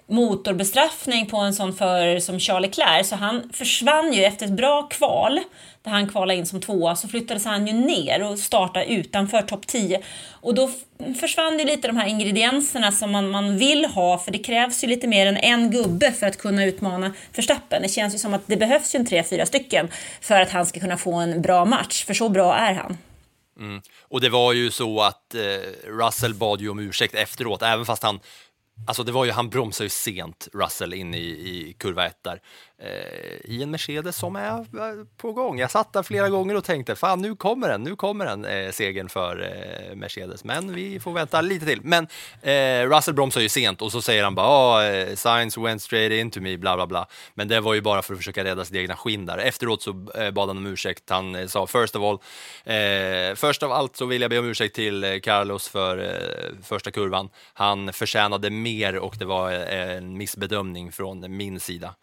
motorbestraffning 0.07 1.25
på 1.29 1.37
en 1.37 1.53
sån 1.53 1.73
förare 1.73 2.21
som 2.21 2.39
Charles 2.39 2.77
Leclerc 2.77 3.09
så 3.09 3.15
han 3.15 3.49
försvann 3.53 4.13
ju 4.13 4.23
efter 4.23 4.45
ett 4.45 4.51
bra 4.51 4.83
kval 4.83 5.39
där 5.85 5.91
han 5.91 6.09
kvalade 6.09 6.39
in 6.39 6.45
som 6.45 6.61
tvåa 6.61 6.95
så 6.95 7.07
flyttades 7.07 7.45
han 7.45 7.67
ju 7.67 7.73
ner 7.73 8.23
och 8.23 8.39
startade 8.39 8.85
utanför 8.85 9.41
topp 9.41 9.67
10 9.67 10.01
och 10.31 10.55
då 10.55 10.71
försvann 11.19 11.59
ju 11.59 11.65
lite 11.65 11.87
de 11.87 11.97
här 11.97 12.07
ingredienserna 12.07 12.91
som 12.91 13.11
man, 13.11 13.29
man 13.29 13.57
vill 13.57 13.85
ha 13.85 14.17
för 14.17 14.31
det 14.31 14.37
krävs 14.37 14.83
ju 14.83 14.87
lite 14.87 15.07
mer 15.07 15.27
än 15.27 15.37
en 15.37 15.71
gubbe 15.71 16.11
för 16.11 16.27
att 16.27 16.37
kunna 16.37 16.65
utmana 16.65 17.13
Verstappen. 17.35 17.81
Det 17.81 17.89
känns 17.89 18.13
ju 18.13 18.17
som 18.17 18.33
att 18.33 18.41
det 18.45 18.57
behövs 18.57 18.95
ju 18.95 18.99
en 18.99 19.05
tre, 19.05 19.23
fyra 19.23 19.45
stycken 19.45 19.87
för 20.21 20.41
att 20.41 20.51
han 20.51 20.65
ska 20.65 20.79
kunna 20.79 20.97
få 20.97 21.13
en 21.13 21.41
bra 21.41 21.65
match 21.65 22.05
för 22.05 22.13
så 22.13 22.29
bra 22.29 22.55
är 22.55 22.73
han. 22.73 22.97
Mm. 23.59 23.81
Och 24.01 24.21
det 24.21 24.29
var 24.29 24.53
ju 24.53 24.71
så 24.71 25.01
att 25.01 25.35
eh, 25.35 25.89
Russell 25.89 26.33
bad 26.33 26.61
ju 26.61 26.69
om 26.69 26.79
ursäkt 26.79 27.15
efteråt, 27.15 27.61
även 27.61 27.85
fast 27.85 28.03
han 28.03 28.19
Alltså 28.87 29.03
det 29.03 29.11
var 29.11 29.25
ju, 29.25 29.31
han 29.31 29.49
bromsade 29.49 29.85
ju 29.85 29.89
sent, 29.89 30.47
Russell, 30.53 30.93
in 30.93 31.13
i, 31.13 31.27
i 31.27 31.75
kurva 31.79 32.05
1 32.05 32.23
där. 32.23 32.41
Eh, 32.85 33.51
I 33.51 33.63
en 33.63 33.71
Mercedes 33.71 34.17
som 34.17 34.35
är 34.35 34.59
eh, 34.59 35.05
på 35.17 35.31
gång. 35.31 35.59
Jag 35.59 35.71
satt 35.71 35.93
där 35.93 36.03
flera 36.03 36.29
gånger 36.29 36.55
och 36.55 36.63
tänkte, 36.63 36.95
fan 36.95 37.21
nu 37.21 37.35
kommer 37.35 37.69
den, 37.69 37.83
nu 37.83 37.95
kommer 37.95 38.25
den, 38.25 38.45
eh, 38.45 38.71
segern 38.71 39.09
för 39.09 39.41
eh, 39.41 39.95
Mercedes. 39.95 40.43
Men 40.43 40.73
vi 40.73 40.99
får 40.99 41.11
vänta 41.11 41.41
lite 41.41 41.65
till. 41.65 41.81
Men 41.83 42.07
eh, 42.41 42.89
Russell 42.89 43.13
bromsar 43.13 43.41
ju 43.41 43.49
sent 43.49 43.81
och 43.81 43.91
så 43.91 44.01
säger 44.01 44.23
han 44.23 44.35
bara, 44.35 44.47
ah, 44.47 44.83
eh, 44.83 45.09
oh, 45.09 45.15
Science 45.15 45.59
went 45.59 45.81
straight 45.81 46.11
into 46.11 46.41
me, 46.41 46.57
bla 46.57 46.75
bla 46.75 46.87
bla. 46.87 47.07
Men 47.33 47.47
det 47.47 47.59
var 47.59 47.73
ju 47.73 47.81
bara 47.81 48.01
för 48.01 48.13
att 48.13 48.19
försöka 48.19 48.43
rädda 48.43 48.65
sitt 48.65 48.75
egna 48.75 48.95
skinn 48.95 49.25
där. 49.25 49.37
Efteråt 49.37 49.81
så 49.81 50.07
eh, 50.15 50.31
bad 50.31 50.47
han 50.49 50.57
om 50.57 50.65
ursäkt. 50.65 51.09
Han 51.09 51.35
eh, 51.35 51.47
sa, 51.47 51.67
first 51.67 51.95
of 51.95 52.03
all, 52.03 52.19
eh, 52.75 53.35
först 53.35 53.63
av 53.63 53.71
allt 53.71 53.95
så 53.95 54.05
vill 54.05 54.21
jag 54.21 54.29
be 54.29 54.39
om 54.39 54.45
ursäkt 54.45 54.75
till 54.75 55.03
eh, 55.03 55.19
Carlos 55.19 55.67
för 55.67 55.97
eh, 55.97 56.63
första 56.63 56.91
kurvan. 56.91 57.29
Han 57.53 57.93
förtjänade 57.93 58.49
mer 58.49 58.97
och 58.97 59.15
det 59.19 59.25
var 59.25 59.51
en 59.51 60.17
missbedömning 60.17 60.91
från 60.91 61.37
min 61.37 61.59
sida. 61.59 61.95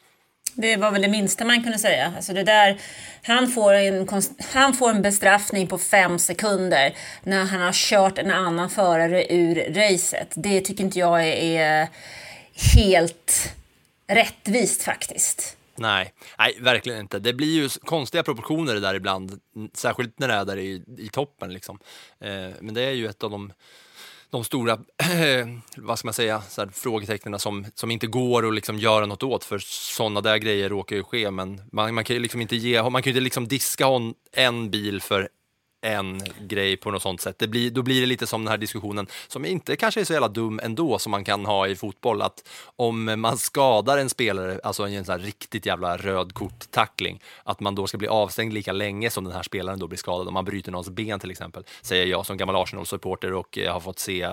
Det 0.54 0.76
var 0.76 0.90
väl 0.90 1.02
det 1.02 1.08
minsta 1.08 1.44
man 1.44 1.62
kunde 1.62 1.78
säga. 1.78 2.12
Alltså 2.16 2.32
det 2.32 2.42
där, 2.42 2.80
han, 3.22 3.48
får 3.48 3.72
en, 3.72 4.08
han 4.52 4.74
får 4.74 4.90
en 4.90 5.02
bestraffning 5.02 5.66
på 5.66 5.78
fem 5.78 6.18
sekunder 6.18 6.94
när 7.22 7.44
han 7.44 7.60
har 7.60 7.72
kört 7.72 8.18
en 8.18 8.30
annan 8.30 8.70
förare 8.70 9.26
ur 9.32 9.74
racet. 9.74 10.32
Det 10.34 10.60
tycker 10.60 10.84
inte 10.84 10.98
jag 10.98 11.28
är, 11.28 11.88
helt 12.74 13.54
rättvist 14.06 14.82
faktiskt. 14.82 15.56
Nej, 15.74 16.12
nej, 16.38 16.56
verkligen 16.60 17.00
inte. 17.00 17.18
Det 17.18 17.32
blir 17.32 17.62
ju 17.62 17.68
konstiga 17.68 18.22
proportioner 18.22 18.74
där 18.74 18.94
ibland, 18.94 19.40
särskilt 19.74 20.18
när 20.18 20.28
det 20.28 20.34
är 20.34 20.44
där 20.44 20.56
i, 20.56 20.82
i 20.98 21.08
toppen. 21.08 21.52
Liksom. 21.52 21.78
Eh, 22.20 22.50
men 22.60 22.74
det 22.74 22.82
är 22.82 22.90
ju 22.90 23.06
ett 23.06 23.22
av 23.22 23.30
de, 23.30 23.52
de 24.32 24.44
stora 24.44 24.78
vad 25.76 25.98
ska 25.98 26.06
man 26.06 26.14
säga, 26.14 26.42
så 26.48 26.60
här, 26.60 26.68
frågetecknen 26.68 27.38
som, 27.38 27.66
som 27.74 27.90
inte 27.90 28.06
går 28.06 28.48
att 28.48 28.54
liksom 28.54 28.78
göra 28.78 29.06
något 29.06 29.22
åt, 29.22 29.44
för 29.44 29.58
sådana 29.96 30.20
där 30.20 30.36
grejer 30.36 30.68
råkar 30.68 30.96
ju 30.96 31.02
ske. 31.02 31.30
Men 31.30 31.62
man, 31.72 31.94
man 31.94 32.04
kan 32.04 32.16
ju 32.16 32.22
liksom 32.22 32.40
inte 32.40 32.56
ge, 32.56 32.82
man 32.82 33.02
kan 33.02 33.02
ju 33.02 33.10
inte 33.10 33.24
liksom 33.24 33.48
diska 33.48 33.86
hon, 33.86 34.14
en 34.32 34.70
bil 34.70 35.00
för 35.00 35.28
en 35.82 36.22
grej 36.40 36.76
på 36.76 36.90
något 36.90 37.02
sånt 37.02 37.20
sätt. 37.20 37.38
Det 37.38 37.48
blir, 37.48 37.70
då 37.70 37.82
blir 37.82 38.00
det 38.00 38.06
lite 38.06 38.26
som 38.26 38.44
den 38.44 38.50
här 38.50 38.58
diskussionen, 38.58 39.06
som 39.28 39.44
inte 39.44 39.76
kanske 39.76 40.00
är 40.00 40.04
så 40.04 40.12
jävla 40.12 40.28
dum 40.28 40.60
ändå, 40.62 40.98
som 40.98 41.10
man 41.10 41.24
kan 41.24 41.46
ha 41.46 41.66
i 41.66 41.76
fotboll, 41.76 42.22
att 42.22 42.48
om 42.76 43.20
man 43.20 43.38
skadar 43.38 43.98
en 43.98 44.08
spelare, 44.08 44.60
alltså 44.62 44.86
en 44.86 45.04
sån 45.04 45.12
här 45.12 45.26
riktigt 45.26 45.66
jävla 45.66 45.96
röd 45.96 46.34
kort-tackling, 46.34 47.22
att 47.44 47.60
man 47.60 47.74
då 47.74 47.86
ska 47.86 47.98
bli 47.98 48.08
avstängd 48.08 48.52
lika 48.52 48.72
länge 48.72 49.10
som 49.10 49.24
den 49.24 49.32
här 49.32 49.42
spelaren 49.42 49.78
då 49.78 49.86
blir 49.86 49.98
skadad, 49.98 50.28
om 50.28 50.34
man 50.34 50.44
bryter 50.44 50.72
någons 50.72 50.90
ben 50.90 51.20
till 51.20 51.30
exempel, 51.30 51.64
säger 51.82 52.06
jag 52.06 52.26
som 52.26 52.36
gammal 52.36 52.56
Arsenal-supporter 52.56 53.32
och 53.32 53.56
jag 53.56 53.72
har 53.72 53.80
fått 53.80 53.98
se 53.98 54.28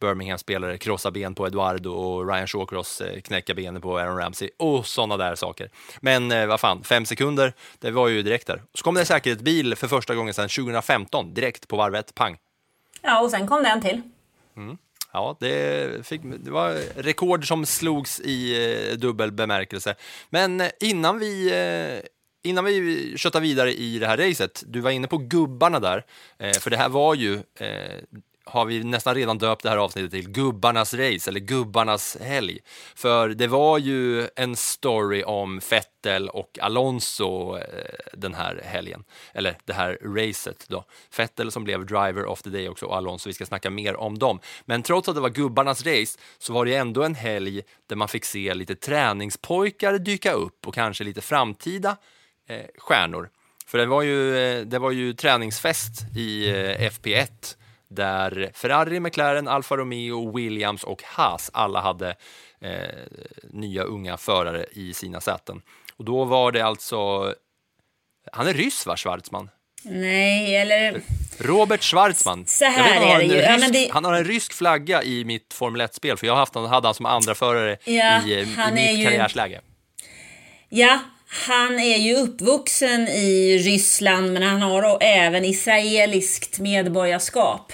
Birmingham-spelare 0.00 0.78
krossa 0.78 1.10
ben 1.10 1.34
på 1.34 1.46
Eduardo 1.46 1.92
och 1.92 2.28
Ryan 2.28 2.46
Shawcross 2.46 3.00
eh, 3.00 3.20
knäcka 3.20 3.54
benen 3.54 3.82
på 3.82 3.98
Aaron 3.98 4.18
Ramsey 4.18 4.50
och 4.58 4.86
sådana 4.86 5.16
där 5.16 5.34
saker. 5.34 5.70
Men 6.00 6.32
eh, 6.32 6.46
vad 6.46 6.60
fan, 6.60 6.84
fem 6.84 7.06
sekunder, 7.06 7.52
det 7.78 7.90
var 7.90 8.08
ju 8.08 8.22
direkt 8.22 8.46
där. 8.46 8.62
Så 8.74 8.84
kom 8.84 8.94
det 8.94 9.00
en 9.00 9.06
säkerhetsbil 9.06 9.76
för 9.76 9.88
första 9.88 10.14
gången 10.14 10.34
sedan 10.34 10.48
2015, 10.92 11.34
direkt 11.34 11.68
på 11.68 11.76
varvet, 11.76 12.14
pang. 12.14 12.38
Ja, 13.02 13.20
och 13.20 13.30
sen 13.30 13.46
kom 13.46 13.62
det 13.62 13.68
en 13.68 13.80
till. 13.80 14.02
Ja, 15.12 15.36
det, 15.40 16.06
fick, 16.06 16.20
det 16.22 16.50
var 16.50 17.02
rekord 17.02 17.48
som 17.48 17.66
slogs 17.66 18.20
i 18.20 18.54
eh, 18.90 18.96
dubbel 18.96 19.32
bemärkelse. 19.32 19.94
Men 20.30 20.60
eh, 20.60 20.70
innan 20.80 21.18
vi, 21.18 21.50
eh, 21.50 22.08
innan 22.50 22.64
vi 22.64 23.12
köttar 23.16 23.40
vidare 23.40 23.74
i 23.74 23.98
det 23.98 24.06
här 24.06 24.16
racet, 24.16 24.62
du 24.66 24.80
var 24.80 24.90
inne 24.90 25.08
på 25.08 25.18
gubbarna 25.18 25.80
där, 25.80 26.04
eh, 26.38 26.52
för 26.52 26.70
det 26.70 26.76
här 26.76 26.88
var 26.88 27.14
ju, 27.14 27.42
har 28.44 28.64
vi 28.64 28.84
nästan 28.84 29.14
redan 29.14 29.38
döpt 29.38 29.62
det 29.62 29.70
här 29.70 29.76
avsnittet 29.76 30.10
till 30.10 30.30
gubbarnas 30.30 30.94
race 30.94 31.30
eller 31.30 31.40
gubbarnas 31.40 32.16
helg. 32.20 32.58
För 32.94 33.28
det 33.28 33.46
var 33.46 33.78
ju 33.78 34.28
en 34.36 34.56
story 34.56 35.22
om 35.22 35.60
Vettel 35.70 36.28
och 36.28 36.58
Alonso 36.62 37.56
eh, 37.56 37.64
den 38.12 38.34
här 38.34 38.62
helgen, 38.64 39.04
eller 39.34 39.56
det 39.64 39.72
här 39.72 39.98
racet 40.02 40.66
då. 40.68 40.84
Vettel 41.16 41.52
som 41.52 41.64
blev 41.64 41.86
driver 41.86 42.24
of 42.24 42.42
the 42.42 42.50
day 42.50 42.68
också 42.68 42.86
och 42.86 42.96
Alonso, 42.96 43.28
vi 43.28 43.34
ska 43.34 43.46
snacka 43.46 43.70
mer 43.70 43.96
om 43.96 44.18
dem. 44.18 44.40
Men 44.64 44.82
trots 44.82 45.08
att 45.08 45.14
det 45.14 45.20
var 45.20 45.30
gubbarnas 45.30 45.86
race 45.86 46.18
så 46.38 46.52
var 46.52 46.64
det 46.64 46.74
ändå 46.74 47.02
en 47.02 47.14
helg 47.14 47.62
där 47.86 47.96
man 47.96 48.08
fick 48.08 48.24
se 48.24 48.54
lite 48.54 48.74
träningspojkar 48.74 49.98
dyka 49.98 50.32
upp 50.32 50.66
och 50.66 50.74
kanske 50.74 51.04
lite 51.04 51.20
framtida 51.20 51.96
eh, 52.48 52.66
stjärnor. 52.78 53.30
För 53.66 53.78
det 53.78 53.86
var 53.86 54.02
ju, 54.02 54.36
eh, 54.36 54.66
det 54.66 54.78
var 54.78 54.90
ju 54.90 55.12
träningsfest 55.12 56.16
i 56.16 56.48
eh, 56.48 56.90
FP1 56.90 57.56
där 57.94 58.50
Ferrari, 58.54 59.00
McLaren, 59.00 59.48
Alfa 59.48 59.76
Romeo, 59.76 60.36
Williams 60.36 60.84
och 60.84 61.02
Haas 61.02 61.50
alla 61.54 61.80
hade 61.80 62.08
eh, 62.60 62.70
nya 63.50 63.82
unga 63.82 64.16
förare 64.16 64.66
i 64.72 64.94
sina 64.94 65.20
säten. 65.20 65.62
Och 65.96 66.04
då 66.04 66.24
var 66.24 66.52
det 66.52 66.60
alltså, 66.60 67.34
han 68.32 68.46
är 68.46 68.54
ryss 68.54 68.86
va, 68.86 68.96
Schwarzman? 68.96 69.50
Nej, 69.84 70.56
eller... 70.56 71.00
Robert 71.38 71.82
Schwarzman. 71.82 72.46
Så 72.46 72.64
här 72.64 72.94
han, 72.94 73.08
har 73.08 73.14
är 73.14 73.18
det 73.18 73.24
ju. 73.24 73.34
Ja, 73.40 73.50
rysk, 73.52 73.60
men 73.60 73.72
det- 73.72 73.88
han 73.92 74.04
har 74.04 74.12
en 74.14 74.24
rysk 74.24 74.52
flagga 74.52 75.02
i 75.02 75.24
mitt 75.24 75.54
Formel 75.54 75.80
1-spel, 75.80 76.16
för 76.16 76.26
jag 76.26 76.36
haft 76.36 76.54
han, 76.54 76.64
hade 76.66 76.88
han 76.88 76.94
som 76.94 77.06
andra 77.06 77.34
förare 77.34 77.76
Ja, 77.84 78.22
i, 78.26 78.32
eh, 78.32 78.38
i 78.40 78.54
han 78.56 78.74
mitt 78.74 78.98
ju- 78.98 79.04
karriärsläge. 79.04 79.60
Ja, 80.68 80.98
han 81.48 81.78
är 81.78 81.96
ju 81.96 82.14
uppvuxen 82.16 83.08
i 83.08 83.58
Ryssland 83.58 84.32
men 84.32 84.42
han 84.42 84.62
har 84.62 84.98
även 85.02 85.44
israeliskt 85.44 86.58
medborgarskap. 86.58 87.72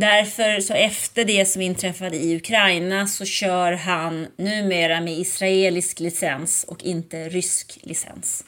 Därför 0.00 0.60
så 0.60 0.74
efter 0.74 1.24
det 1.24 1.44
som 1.44 1.62
inträffade 1.62 2.16
i 2.16 2.36
Ukraina 2.36 3.06
så 3.06 3.24
kör 3.24 3.72
han 3.72 4.26
numera 4.36 5.00
med 5.00 5.18
israelisk 5.18 6.00
licens 6.00 6.64
och 6.68 6.82
inte 6.82 7.28
rysk 7.28 7.78
licens. 7.82 8.44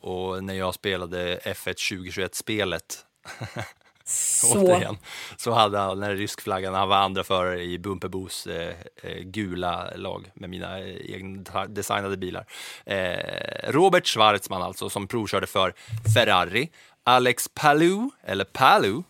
Och 0.00 0.44
när 0.44 0.54
jag 0.54 0.74
spelade 0.74 1.38
F1 1.38 1.74
2021-spelet 1.74 3.04
Så, 4.04 4.62
återigen, 4.62 4.98
så 5.36 5.52
hade 5.52 5.78
han 5.78 6.00
den 6.00 6.16
rysk 6.16 6.40
flaggan, 6.40 6.74
han 6.74 6.88
var 6.88 6.96
andra 6.96 7.24
förare 7.24 7.62
i 7.62 7.78
Bumperbos 7.78 8.46
eh, 8.46 8.74
eh, 9.02 9.18
gula 9.18 9.90
lag 9.96 10.30
med 10.34 10.50
mina 10.50 10.78
eh, 10.78 11.14
egna 11.14 11.66
designade 11.66 12.16
bilar. 12.16 12.46
Eh, 12.86 13.70
Robert 13.70 14.06
Schwarzman 14.06 14.62
alltså, 14.62 14.90
som 14.90 15.06
provkörde 15.06 15.46
för 15.46 15.74
Ferrari. 16.14 16.70
Alex 17.04 17.48
Palou, 17.54 18.10
eller 18.24 18.44
Palou, 18.44 19.02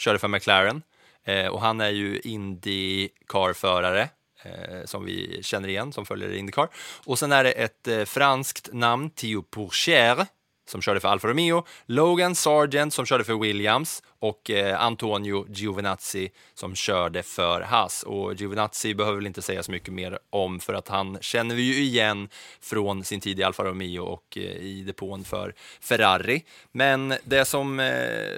körde 0.00 0.18
för 0.18 0.28
McLaren. 0.28 0.82
Eh, 1.24 1.46
och 1.46 1.60
han 1.60 1.80
är 1.80 1.90
ju 1.90 2.20
Indycar-förare. 2.20 4.08
Eh, 4.42 4.84
som 4.84 5.04
vi 5.04 5.42
känner 5.42 5.68
igen, 5.68 5.92
som 5.92 6.06
följer 6.06 6.32
Indycar. 6.32 6.68
Och 7.04 7.18
sen 7.18 7.32
är 7.32 7.44
det 7.44 7.52
ett 7.52 7.88
eh, 7.88 8.04
franskt 8.04 8.68
namn, 8.72 9.10
Theo 9.10 9.42
Pourchaire, 9.42 10.26
som 10.70 10.82
körde 10.82 11.00
för 11.00 11.08
Alfa 11.08 11.28
Romeo, 11.28 11.66
Logan 11.86 12.34
Sargent 12.34 12.94
som 12.94 13.06
körde 13.06 13.24
för 13.24 13.34
Williams 13.34 14.02
och 14.18 14.50
eh, 14.50 14.82
Antonio 14.82 15.46
Giovinazzi 15.48 16.30
som 16.54 16.74
körde 16.74 17.22
för 17.22 17.60
Haas. 17.60 18.02
Och 18.02 18.34
Giovinazzi 18.34 18.94
behöver 18.94 19.16
väl 19.16 19.26
inte 19.26 19.42
säga 19.42 19.62
så 19.62 19.72
mycket 19.72 19.94
mer 19.94 20.18
om 20.30 20.60
för 20.60 20.74
att 20.74 20.88
han 20.88 21.18
känner 21.20 21.54
vi 21.54 21.62
ju 21.62 21.82
igen 21.82 22.28
från 22.60 23.04
sin 23.04 23.20
tid 23.20 23.40
i 23.40 23.42
Alfa 23.42 23.64
Romeo 23.64 24.02
och 24.02 24.38
eh, 24.38 24.42
i 24.42 24.82
depån 24.86 25.24
för 25.24 25.54
Ferrari. 25.80 26.44
Men 26.72 27.14
det 27.24 27.44
som, 27.44 27.80
eh, 27.80 27.86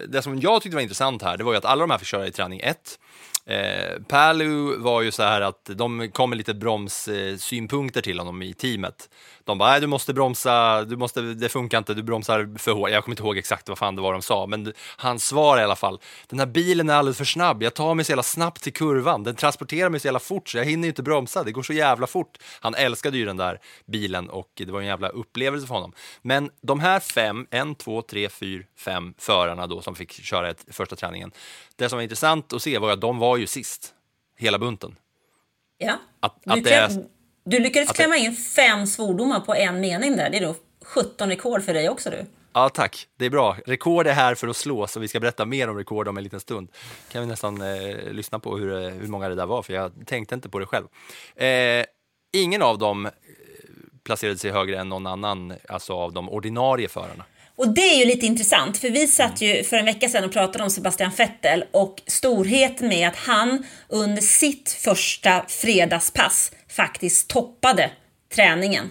det 0.09 0.23
som 0.23 0.40
jag 0.40 0.62
tyckte 0.62 0.77
var 0.77 0.83
intressant 0.83 1.23
här, 1.23 1.37
det 1.37 1.45
var 1.45 1.53
ju 1.53 1.59
att 1.59 1.64
alla 1.64 1.81
de 1.81 1.90
här 1.90 1.99
fick 1.99 2.09
köra 2.09 2.27
i 2.27 2.33
träning 2.33 2.61
1. 2.61 2.99
Eh, 3.46 4.02
Palu 4.09 4.76
var 4.76 5.02
ju 5.02 5.11
så 5.11 5.22
här 5.22 5.40
att 5.40 5.70
de 5.74 6.11
kom 6.12 6.31
med 6.31 6.37
lite 6.37 6.55
bromssynpunkter 6.55 8.00
till 8.00 8.18
honom 8.18 8.42
i 8.42 8.55
teamet. 8.55 9.09
De 9.44 9.59
bara, 9.59 9.70
nej 9.70 9.81
du 9.81 9.87
måste 9.87 10.14
bromsa, 10.14 10.85
du 10.85 10.96
måste, 10.96 11.20
det 11.20 11.48
funkar 11.48 11.78
inte, 11.78 11.94
du 11.94 12.02
bromsar 12.02 12.59
för 12.59 12.72
hårt. 12.72 12.90
Jag 12.90 13.05
kommer 13.05 13.12
inte 13.12 13.22
ihåg 13.22 13.38
exakt 13.38 13.68
vad 13.68 13.78
fan 13.78 13.96
det 13.96 14.02
var 14.02 14.12
de 14.12 14.22
sa, 14.22 14.46
men 14.46 14.72
hans 14.96 15.26
svar 15.26 15.59
i 15.59 15.62
alla 15.62 15.76
fall, 15.76 16.00
den 16.28 16.38
här 16.38 16.46
bilen 16.46 16.90
är 16.90 16.94
alldeles 16.94 17.18
för 17.18 17.24
snabb, 17.24 17.62
jag 17.62 17.74
tar 17.74 17.94
mig 17.94 18.05
så 18.05 18.12
jävla 18.12 18.22
snabbt 18.22 18.62
till 18.62 18.72
kurvan, 18.72 19.22
den 19.22 19.35
transporterar 19.35 19.90
mig 19.90 20.00
så 20.00 20.07
jävla 20.07 20.20
fort 20.20 20.48
så 20.48 20.59
jag 20.59 20.64
hinner 20.64 20.88
inte 20.88 21.02
bromsa, 21.02 21.44
det 21.44 21.52
går 21.52 21.62
så 21.62 21.72
jävla 21.72 22.07
fort. 22.07 22.38
Han 22.61 22.74
älskade 22.74 23.18
ju 23.18 23.24
den 23.24 23.37
där 23.37 23.59
bilen 23.87 24.31
och 24.31 24.50
det 24.55 24.70
var 24.70 24.81
en 24.81 24.87
jävla 24.87 25.09
upplevelse 25.09 25.66
för 25.66 25.74
honom. 25.74 25.92
Men 26.22 26.50
de 26.62 26.81
här 26.81 27.00
fem, 27.00 27.46
en, 27.50 27.74
två, 27.74 28.02
tre, 28.02 28.28
fyra, 28.28 28.64
fem 28.78 29.14
förarna 29.18 29.66
då 29.66 29.83
som 29.83 29.94
fick 29.94 30.12
köra 30.12 30.50
ett, 30.50 30.64
första 30.70 30.96
träningen, 30.96 31.33
det 31.83 31.88
som 31.88 31.97
var 31.97 32.03
intressant 32.03 32.53
att 32.53 32.62
se 32.62 32.79
var 32.79 32.90
att 32.92 33.01
de 33.01 33.18
var 33.18 33.37
ju 33.37 33.47
sist, 33.47 33.95
hela 34.38 34.59
bunten. 34.59 34.97
ja. 35.79 35.99
Att, 36.21 36.47
Nu 36.47 36.53
att 36.53 36.64
kan- 36.64 36.73
är, 36.73 37.05
Du 37.45 37.59
lyckades 37.59 37.90
Att- 37.90 37.97
klämma 37.97 38.16
in 38.16 38.37
fem 38.37 38.87
svordomar 38.87 39.40
på 39.40 39.55
en 39.55 39.81
mening 39.81 40.16
där. 40.16 40.31
Det 40.31 40.37
är 40.37 40.47
då 40.47 40.55
17 40.85 41.29
rekord 41.29 41.62
för 41.62 41.75
dig 41.75 41.88
också 41.88 42.11
du. 42.11 42.25
Ja, 42.53 42.68
tack. 42.68 43.07
Det 43.18 43.25
är 43.27 43.31
bra. 43.31 43.57
Rekord 43.66 44.07
är 44.07 44.12
här 44.12 44.35
för 44.35 44.49
att 44.49 44.57
slås 44.57 44.97
och 44.97 45.03
vi 45.03 45.09
ska 45.09 45.21
berätta 45.21 45.45
mer 45.47 45.71
om 45.71 45.77
rekord 45.77 46.09
om 46.09 46.16
en 46.16 46.25
liten 46.25 46.40
stund. 46.40 46.68
Kan 47.12 47.21
vi 47.23 47.27
nästan 47.29 47.61
eh, 47.62 47.97
lyssna 48.12 48.38
på 48.38 48.57
hur, 48.59 48.73
eh, 48.85 48.90
hur 48.90 49.09
många 49.09 49.29
det 49.29 49.35
där 49.35 49.47
var, 49.47 49.62
för 49.62 49.73
jag 49.73 49.92
tänkte 50.07 50.35
inte 50.35 50.49
på 50.49 50.59
det 50.59 50.66
själv. 50.66 50.87
Eh, 51.37 51.85
ingen 52.33 52.62
av 52.62 52.79
dem 52.79 53.07
eh, 53.07 53.12
placerade 54.05 54.38
sig 54.38 54.51
högre 54.51 54.79
än 54.79 54.88
någon 54.88 55.07
annan, 55.07 55.55
alltså 55.68 55.92
av 55.92 56.12
de 56.12 56.29
ordinarie 56.29 56.88
förarna. 56.88 57.25
Och 57.57 57.75
det 57.75 57.81
är 57.95 57.99
ju 57.99 58.05
lite 58.05 58.27
intressant, 58.27 58.79
för 58.79 58.91
vi 58.91 59.07
satt 59.07 59.41
ju 59.41 59.65
för 59.65 59.77
en 59.77 59.85
vecka 59.85 60.09
sedan 60.09 60.25
och 60.25 60.33
pratade 60.33 60.65
om 60.65 60.71
Sebastian 60.71 61.11
Vettel 61.17 61.65
och 61.71 62.03
storheten 62.07 62.88
med 62.88 63.09
att 63.09 63.17
han 63.17 63.67
under 63.88 64.23
sitt 64.23 64.71
första 64.81 65.45
fredagspass 65.49 66.53
faktiskt 66.69 67.29
toppade 67.29 67.91
träningen. 68.35 68.91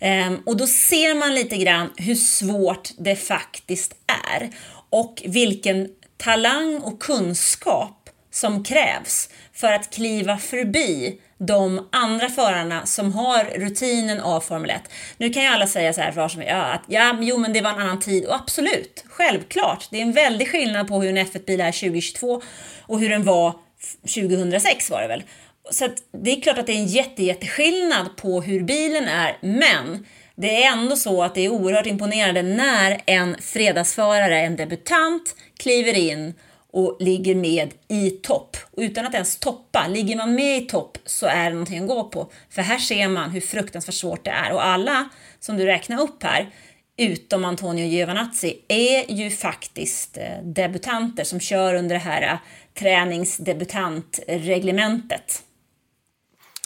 Ehm, 0.00 0.38
och 0.46 0.56
då 0.56 0.66
ser 0.66 1.14
man 1.14 1.34
lite 1.34 1.56
grann 1.56 1.92
hur 1.96 2.14
svårt 2.14 2.90
det 2.98 3.16
faktiskt 3.16 3.94
är 4.06 4.50
och 4.90 5.22
vilken 5.24 5.88
talang 6.16 6.78
och 6.78 7.02
kunskap 7.02 7.99
som 8.30 8.64
krävs 8.64 9.28
för 9.52 9.72
att 9.72 9.94
kliva 9.94 10.38
förbi 10.38 11.20
de 11.38 11.88
andra 11.92 12.28
förarna 12.28 12.86
som 12.86 13.12
har 13.12 13.44
rutinen 13.44 14.20
av 14.20 14.40
Formel 14.40 14.70
1. 14.70 14.82
Nu 15.16 15.30
kan 15.30 15.42
ju 15.42 15.48
alla 15.48 15.66
säga 15.66 15.92
så 15.92 16.00
här 16.00 16.12
för 16.12 16.28
som, 16.28 16.42
ja, 16.42 16.62
att 16.62 16.82
ja, 16.86 17.18
jo 17.20 17.38
men 17.38 17.52
det 17.52 17.60
var 17.60 17.70
en 17.70 17.80
annan 17.80 18.00
tid 18.00 18.26
och 18.26 18.34
absolut, 18.34 19.04
självklart. 19.08 19.88
Det 19.90 19.98
är 19.98 20.02
en 20.02 20.12
väldig 20.12 20.48
skillnad 20.48 20.88
på 20.88 21.02
hur 21.02 21.10
en 21.10 21.26
F1-bil 21.26 21.60
är 21.60 21.72
2022 21.72 22.42
och 22.82 23.00
hur 23.00 23.08
den 23.08 23.24
var 23.24 23.54
2006 24.14 24.90
var 24.90 25.02
det 25.02 25.08
väl. 25.08 25.22
Så 25.70 25.84
att 25.84 25.94
det 26.24 26.30
är 26.30 26.40
klart 26.40 26.58
att 26.58 26.66
det 26.66 26.72
är 26.72 26.76
en 26.76 26.86
jätte, 26.86 27.22
jätteskillnad 27.22 28.16
på 28.16 28.40
hur 28.40 28.62
bilen 28.62 29.08
är, 29.08 29.38
men 29.40 30.06
det 30.36 30.64
är 30.64 30.72
ändå 30.72 30.96
så 30.96 31.22
att 31.22 31.34
det 31.34 31.44
är 31.44 31.48
oerhört 31.48 31.86
imponerande 31.86 32.42
när 32.42 33.00
en 33.06 33.36
fredagsförare, 33.40 34.40
en 34.40 34.56
debutant, 34.56 35.36
kliver 35.58 35.94
in 35.94 36.34
och 36.72 36.96
ligger 37.00 37.34
med 37.34 37.74
i 37.88 38.10
topp. 38.10 38.56
Och 38.70 38.82
utan 38.82 39.06
att 39.06 39.14
ens 39.14 39.36
toppa, 39.36 39.86
ligger 39.88 40.16
man 40.16 40.34
med 40.34 40.62
i 40.62 40.64
topp 40.66 40.98
så 41.06 41.26
är 41.26 41.44
det 41.44 41.50
någonting 41.50 41.82
att 41.82 41.88
gå 41.88 42.04
på. 42.04 42.30
För 42.50 42.62
här 42.62 42.78
ser 42.78 43.08
man 43.08 43.30
hur 43.30 43.40
fruktansvärt 43.40 43.94
svårt 43.94 44.24
det 44.24 44.30
är. 44.30 44.52
Och 44.52 44.66
alla 44.66 45.08
som 45.40 45.56
du 45.56 45.66
räknar 45.66 46.02
upp 46.02 46.22
här, 46.22 46.50
utom 46.96 47.44
Antonio 47.44 47.86
Giovinazzi, 47.86 48.56
är 48.68 49.12
ju 49.12 49.30
faktiskt 49.30 50.16
eh, 50.16 50.42
debutanter 50.42 51.24
som 51.24 51.40
kör 51.40 51.74
under 51.74 51.94
det 51.94 52.00
här 52.00 52.22
eh, 52.22 52.38
träningsdebutantreglementet. 52.78 55.42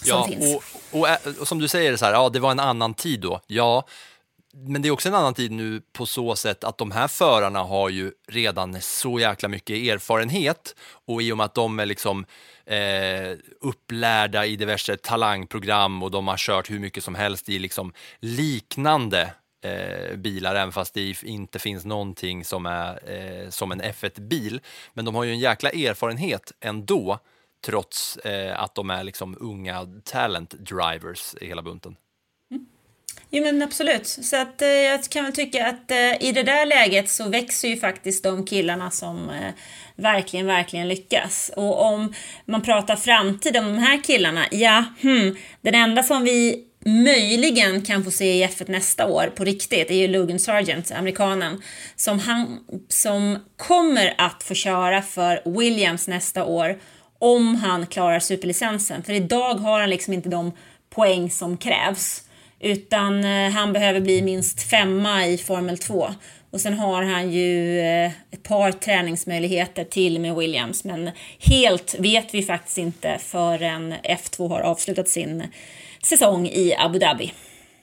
Som 0.02 0.10
ja, 0.10 0.28
finns. 0.28 0.56
Och, 0.56 0.64
och, 1.00 1.08
ä- 1.08 1.18
och 1.40 1.48
som 1.48 1.58
du 1.58 1.68
säger, 1.68 1.96
så 1.96 2.04
här, 2.04 2.12
ja, 2.12 2.28
det 2.28 2.40
var 2.40 2.50
en 2.50 2.60
annan 2.60 2.94
tid 2.94 3.20
då. 3.20 3.40
Ja, 3.46 3.86
men 4.56 4.82
det 4.82 4.88
är 4.88 4.90
också 4.90 5.08
en 5.08 5.14
annan 5.14 5.34
tid 5.34 5.52
nu 5.52 5.82
på 5.92 6.06
så 6.06 6.36
sätt 6.36 6.64
att 6.64 6.78
de 6.78 6.90
här 6.90 7.08
förarna 7.08 7.62
har 7.62 7.88
ju 7.88 8.12
redan 8.28 8.80
så 8.80 9.20
jäkla 9.20 9.48
mycket 9.48 9.76
erfarenhet 9.76 10.74
och 11.06 11.22
i 11.22 11.32
och 11.32 11.36
med 11.36 11.44
att 11.44 11.54
de 11.54 11.78
är 11.78 11.86
liksom 11.86 12.26
eh, 12.66 13.38
upplärda 13.60 14.46
i 14.46 14.56
diverse 14.56 14.96
talangprogram 14.96 16.02
och 16.02 16.10
de 16.10 16.28
har 16.28 16.36
kört 16.36 16.70
hur 16.70 16.80
mycket 16.80 17.04
som 17.04 17.14
helst 17.14 17.48
i 17.48 17.58
liksom 17.58 17.92
liknande 18.20 19.32
eh, 19.64 20.16
bilar, 20.16 20.54
även 20.54 20.72
fast 20.72 20.94
det 20.94 21.22
inte 21.22 21.58
finns 21.58 21.84
någonting 21.84 22.44
som 22.44 22.66
är 22.66 23.10
eh, 23.12 23.50
som 23.50 23.72
en 23.72 23.82
F1-bil. 23.82 24.60
Men 24.92 25.04
de 25.04 25.14
har 25.14 25.24
ju 25.24 25.30
en 25.30 25.38
jäkla 25.38 25.70
erfarenhet 25.70 26.52
ändå, 26.60 27.18
trots 27.66 28.16
eh, 28.16 28.62
att 28.62 28.74
de 28.74 28.90
är 28.90 29.04
liksom 29.04 29.36
unga 29.40 29.86
talent 30.04 30.50
drivers 30.50 31.34
i 31.40 31.46
hela 31.46 31.62
bunten. 31.62 31.96
Jo 33.36 33.44
men 33.44 33.62
absolut. 33.62 34.06
Så 34.06 34.36
att 34.36 34.62
eh, 34.62 34.68
jag 34.68 35.04
kan 35.04 35.24
väl 35.24 35.32
tycka 35.32 35.66
att 35.66 35.90
eh, 35.90 36.28
i 36.28 36.32
det 36.32 36.42
där 36.42 36.66
läget 36.66 37.08
så 37.08 37.28
växer 37.28 37.68
ju 37.68 37.76
faktiskt 37.76 38.24
de 38.24 38.46
killarna 38.46 38.90
som 38.90 39.30
eh, 39.30 39.52
verkligen, 39.96 40.46
verkligen 40.46 40.88
lyckas. 40.88 41.50
Och 41.56 41.82
om 41.84 42.14
man 42.44 42.62
pratar 42.62 42.96
framtid 42.96 43.56
om 43.56 43.64
de 43.64 43.78
här 43.78 44.02
killarna, 44.02 44.46
ja, 44.50 44.84
hmm, 45.02 45.36
den 45.60 45.74
enda 45.74 46.02
som 46.02 46.24
vi 46.24 46.64
möjligen 46.84 47.82
kan 47.82 48.04
få 48.04 48.10
se 48.10 48.34
i 48.34 48.46
F1 48.46 48.70
nästa 48.70 49.06
år 49.06 49.32
på 49.36 49.44
riktigt 49.44 49.90
är 49.90 49.94
ju 49.94 50.08
Logan 50.08 50.38
Sargent, 50.38 50.92
amerikanen, 50.92 51.62
som, 51.96 52.18
han, 52.18 52.58
som 52.88 53.38
kommer 53.56 54.14
att 54.18 54.42
få 54.42 54.54
köra 54.54 55.02
för 55.02 55.42
Williams 55.60 56.08
nästa 56.08 56.44
år 56.44 56.78
om 57.18 57.54
han 57.54 57.86
klarar 57.86 58.20
superlicensen. 58.20 59.02
För 59.02 59.12
idag 59.12 59.54
har 59.54 59.80
han 59.80 59.90
liksom 59.90 60.14
inte 60.14 60.28
de 60.28 60.52
poäng 60.90 61.30
som 61.30 61.56
krävs. 61.56 62.24
Utan 62.60 63.24
eh, 63.24 63.50
han 63.50 63.72
behöver 63.72 64.00
bli 64.00 64.22
minst 64.22 64.62
femma 64.62 65.26
i 65.26 65.38
Formel 65.38 65.78
2. 65.78 66.08
Och 66.50 66.60
sen 66.60 66.74
har 66.74 67.02
han 67.02 67.32
ju 67.32 67.80
eh, 67.80 68.10
ett 68.30 68.42
par 68.42 68.72
träningsmöjligheter 68.72 69.84
till 69.84 70.20
med 70.20 70.36
Williams. 70.36 70.84
Men 70.84 71.10
helt 71.38 71.94
vet 71.98 72.34
vi 72.34 72.42
faktiskt 72.42 72.78
inte 72.78 73.18
förrän 73.18 73.94
F2 73.94 74.48
har 74.48 74.60
avslutat 74.60 75.08
sin 75.08 75.42
säsong 76.02 76.46
i 76.46 76.74
Abu 76.78 76.98
Dhabi. 76.98 77.32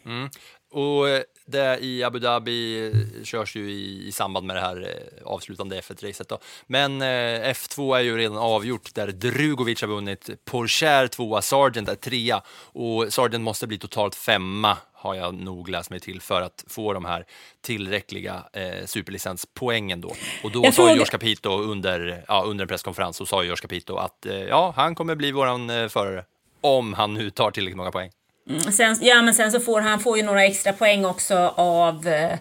Mm. 0.05 0.29
Och 0.73 1.09
eh, 1.09 1.21
det 1.51 1.79
i 1.81 2.03
Abu 2.03 2.19
Dhabi 2.19 2.87
eh, 2.87 3.23
körs 3.23 3.55
ju 3.55 3.71
i, 3.71 4.07
i 4.07 4.11
samband 4.11 4.47
med 4.47 4.55
det 4.55 4.61
här 4.61 4.81
eh, 4.81 5.27
avslutande 5.27 5.81
F1-racet. 5.81 6.29
Då. 6.29 6.39
Men 6.67 7.01
eh, 7.01 7.51
F2 7.51 7.97
är 7.97 8.01
ju 8.01 8.17
redan 8.17 8.37
avgjort 8.37 8.95
där 8.95 9.07
Drugovic 9.07 9.81
har 9.81 9.87
vunnit, 9.87 10.29
Porsche 10.45 11.07
tvåa, 11.07 11.41
Sargent 11.41 11.89
är 11.89 11.95
trea 11.95 12.41
och 12.49 13.13
Sargent 13.13 13.43
måste 13.43 13.67
bli 13.67 13.77
totalt 13.77 14.15
femma 14.15 14.77
har 15.01 15.15
jag 15.15 15.33
nog 15.33 15.69
läst 15.69 15.89
mig 15.89 15.99
till 15.99 16.21
för 16.21 16.41
att 16.41 16.65
få 16.67 16.93
de 16.93 17.05
här 17.05 17.25
tillräckliga 17.61 18.43
eh, 18.53 18.85
superlicenspoängen 18.85 20.01
då. 20.01 20.15
Och 20.43 20.51
då 20.51 20.65
Jag 20.65 20.73
sa 20.73 20.87
George 20.87 21.05
Capito 21.05 21.49
under, 21.49 22.25
ja, 22.27 22.43
under 22.47 22.63
en 22.63 22.67
presskonferens 22.67 23.17
så 23.17 23.25
sa 23.25 23.43
George 23.43 23.61
Capito 23.61 23.95
att 23.95 24.25
eh, 24.25 24.35
ja, 24.35 24.73
han 24.75 24.95
kommer 24.95 25.15
bli 25.15 25.31
våran 25.31 25.69
eh, 25.69 25.87
förare 25.87 26.25
om 26.61 26.93
han 26.93 27.13
nu 27.13 27.29
tar 27.29 27.51
tillräckligt 27.51 27.77
många 27.77 27.91
poäng. 27.91 28.11
Sen, 28.59 28.97
ja, 29.01 29.21
men 29.21 29.33
sen 29.33 29.51
så 29.51 29.59
får 29.59 29.81
han 29.81 29.99
får 29.99 30.17
ju 30.17 30.23
några 30.23 30.45
extra 30.45 30.73
poäng 30.73 31.05
också 31.05 31.53
av 31.55 32.07
eh, 32.07 32.37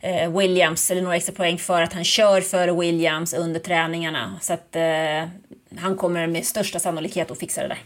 eh, 0.00 0.38
Williams, 0.38 0.90
eller 0.90 1.02
några 1.02 1.16
extra 1.16 1.34
poäng 1.34 1.58
för 1.58 1.82
att 1.82 1.92
han 1.92 2.04
kör 2.04 2.40
före 2.40 2.72
Williams 2.72 3.34
under 3.34 3.60
träningarna. 3.60 4.38
Så 4.40 4.52
att 4.52 4.76
eh, 4.76 5.28
han 5.78 5.96
kommer 5.96 6.26
med 6.26 6.46
största 6.46 6.78
sannolikhet 6.78 7.30
att 7.30 7.38
fixa 7.38 7.62
det 7.62 7.68
där. 7.68 7.78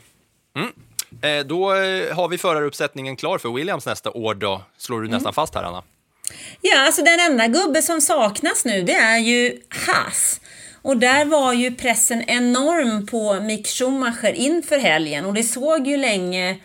Eh, 1.23 1.45
då 1.45 1.75
eh, 1.75 2.17
har 2.17 2.29
vi 2.29 2.39
föraruppsättningen 2.39 3.17
klar 3.17 3.39
för 3.39 3.49
Williams 3.49 3.87
nästa 3.87 4.11
år 4.11 4.35
då. 4.35 4.63
Slår 4.79 5.01
du 5.01 5.09
nästan 5.09 5.33
fast 5.33 5.55
här, 5.55 5.63
Anna? 5.63 5.83
Ja, 6.61 6.87
alltså 6.87 7.03
den 7.03 7.21
enda 7.21 7.47
gubbe 7.47 7.83
som 7.83 8.01
saknas 8.01 8.65
nu 8.65 8.83
det 8.83 8.95
är 8.95 9.19
ju 9.19 9.61
Haas. 9.87 10.41
Och 10.83 10.97
där 10.97 11.25
var 11.25 11.53
ju 11.53 11.75
pressen 11.75 12.23
enorm 12.23 13.07
på 13.07 13.41
Mick 13.41 13.67
Schumacher 13.67 14.33
inför 14.33 14.79
helgen 14.79 15.25
och 15.25 15.35
det 15.35 15.43
såg 15.43 15.87
ju 15.87 15.97
länge 15.97 16.59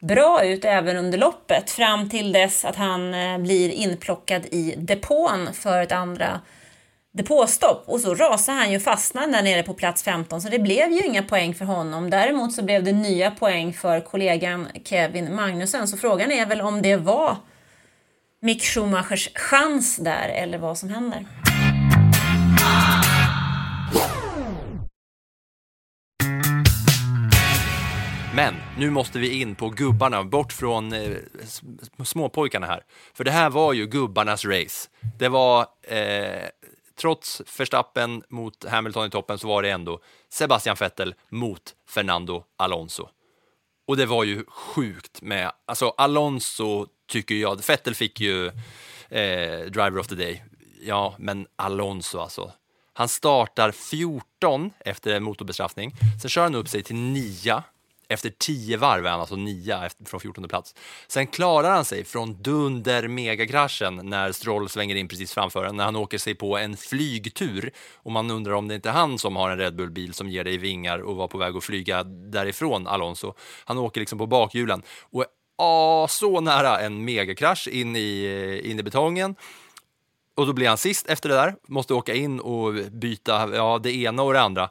bra 0.00 0.44
ut 0.44 0.64
även 0.64 0.96
under 0.96 1.18
loppet 1.18 1.70
fram 1.70 2.08
till 2.08 2.32
dess 2.32 2.64
att 2.64 2.76
han 2.76 3.14
eh, 3.14 3.38
blir 3.38 3.70
inplockad 3.70 4.46
i 4.46 4.74
depån 4.78 5.48
för 5.52 5.82
ett 5.82 5.92
andra 5.92 6.40
depåstopp 7.12 7.84
och 7.86 8.00
så 8.00 8.14
rasade 8.14 8.58
han 8.58 8.72
ju 8.72 8.80
fastnade 8.80 9.32
där 9.32 9.42
nere 9.42 9.62
på 9.62 9.74
plats 9.74 10.02
15 10.02 10.40
så 10.40 10.48
det 10.48 10.58
blev 10.58 10.92
ju 10.92 11.00
inga 11.06 11.22
poäng 11.22 11.54
för 11.54 11.64
honom. 11.64 12.10
Däremot 12.10 12.52
så 12.52 12.62
blev 12.62 12.84
det 12.84 12.92
nya 12.92 13.30
poäng 13.30 13.72
för 13.72 14.00
kollegan 14.00 14.68
Kevin 14.84 15.34
Magnussen 15.34 15.88
så 15.88 15.96
frågan 15.96 16.32
är 16.32 16.46
väl 16.46 16.60
om 16.60 16.82
det 16.82 16.96
var 16.96 17.36
Mick 18.42 18.62
Schumachers 18.62 19.28
chans 19.34 19.96
där 19.96 20.28
eller 20.28 20.58
vad 20.58 20.78
som 20.78 20.88
händer. 20.88 21.26
Men 28.38 28.54
nu 28.78 28.90
måste 28.90 29.18
vi 29.18 29.40
in 29.40 29.54
på 29.54 29.70
gubbarna, 29.70 30.24
bort 30.24 30.52
från 30.52 30.92
eh, 30.92 31.16
småpojkarna 32.04 32.66
här. 32.66 32.84
För 33.14 33.24
det 33.24 33.30
här 33.30 33.50
var 33.50 33.72
ju 33.72 33.86
gubbarnas 33.86 34.44
race. 34.44 34.88
Det 35.18 35.28
var, 35.28 35.66
eh, 35.82 36.48
trots 37.00 37.42
Verstappen 37.58 38.22
mot 38.28 38.64
Hamilton 38.64 39.06
i 39.06 39.10
toppen, 39.10 39.38
så 39.38 39.48
var 39.48 39.62
det 39.62 39.70
ändå 39.70 40.00
Sebastian 40.28 40.76
Vettel 40.80 41.14
mot 41.28 41.74
Fernando 41.88 42.44
Alonso. 42.56 43.08
Och 43.86 43.96
det 43.96 44.06
var 44.06 44.24
ju 44.24 44.44
sjukt 44.48 45.22
med, 45.22 45.52
alltså 45.66 45.88
Alonso 45.88 46.86
tycker 47.08 47.34
jag, 47.34 47.66
Vettel 47.66 47.94
fick 47.94 48.20
ju 48.20 48.46
eh, 49.08 49.60
Driver 49.60 49.98
of 49.98 50.06
the 50.06 50.14
Day, 50.14 50.44
ja, 50.80 51.14
men 51.18 51.46
Alonso 51.56 52.18
alltså. 52.18 52.52
Han 52.92 53.08
startar 53.08 53.70
14 53.70 54.70
efter 54.78 55.14
en 55.14 55.22
motorbestraffning, 55.22 55.92
sen 56.22 56.30
kör 56.30 56.42
han 56.42 56.54
upp 56.54 56.68
sig 56.68 56.82
till 56.82 56.96
9 56.96 57.62
efter 58.08 58.30
tio 58.30 58.76
varv 58.76 59.06
är 59.06 59.10
han 59.10 59.20
alltså 59.20 59.36
nia 59.36 59.90
från 60.06 60.20
14 60.20 60.48
plats. 60.48 60.74
Sen 61.08 61.26
klarar 61.26 61.70
han 61.70 61.84
sig 61.84 62.04
från 62.04 62.42
dunder 62.42 63.08
megakraschen 63.08 64.00
när 64.02 64.32
Stroll 64.32 64.68
svänger 64.68 64.96
in 64.96 65.08
precis 65.08 65.32
framför 65.32 65.64
en, 65.64 65.76
när 65.76 65.84
han 65.84 65.96
åker 65.96 66.18
sig 66.18 66.34
på 66.34 66.58
en 66.58 66.76
flygtur 66.76 67.70
och 67.94 68.12
man 68.12 68.30
undrar 68.30 68.52
om 68.52 68.68
det 68.68 68.74
inte 68.74 68.88
är 68.88 68.92
han 68.92 69.18
som 69.18 69.36
har 69.36 69.50
en 69.50 69.58
Red 69.58 69.76
Bull-bil 69.76 70.14
som 70.14 70.28
ger 70.28 70.44
dig 70.44 70.58
vingar 70.58 70.98
och 70.98 71.16
var 71.16 71.28
på 71.28 71.38
väg 71.38 71.56
att 71.56 71.64
flyga 71.64 72.04
därifrån 72.04 72.86
Alonso. 72.86 73.34
Han 73.64 73.78
åker 73.78 74.00
liksom 74.00 74.18
på 74.18 74.26
bakhjulen 74.26 74.82
och 75.10 75.24
ah, 75.58 76.08
så 76.08 76.40
nära 76.40 76.80
en 76.80 77.04
megakrasch 77.04 77.68
in 77.68 77.96
i, 77.96 78.60
in 78.64 78.80
i 78.80 78.82
betongen. 78.82 79.34
Och 80.38 80.46
då 80.46 80.52
blir 80.52 80.68
han 80.68 80.78
sist 80.78 81.06
efter 81.06 81.28
det 81.28 81.34
där, 81.34 81.54
måste 81.68 81.94
åka 81.94 82.14
in 82.14 82.40
och 82.40 82.74
byta 82.92 83.56
ja, 83.56 83.80
det 83.82 83.96
ena 83.96 84.22
och 84.22 84.32
det 84.32 84.40
andra. 84.40 84.70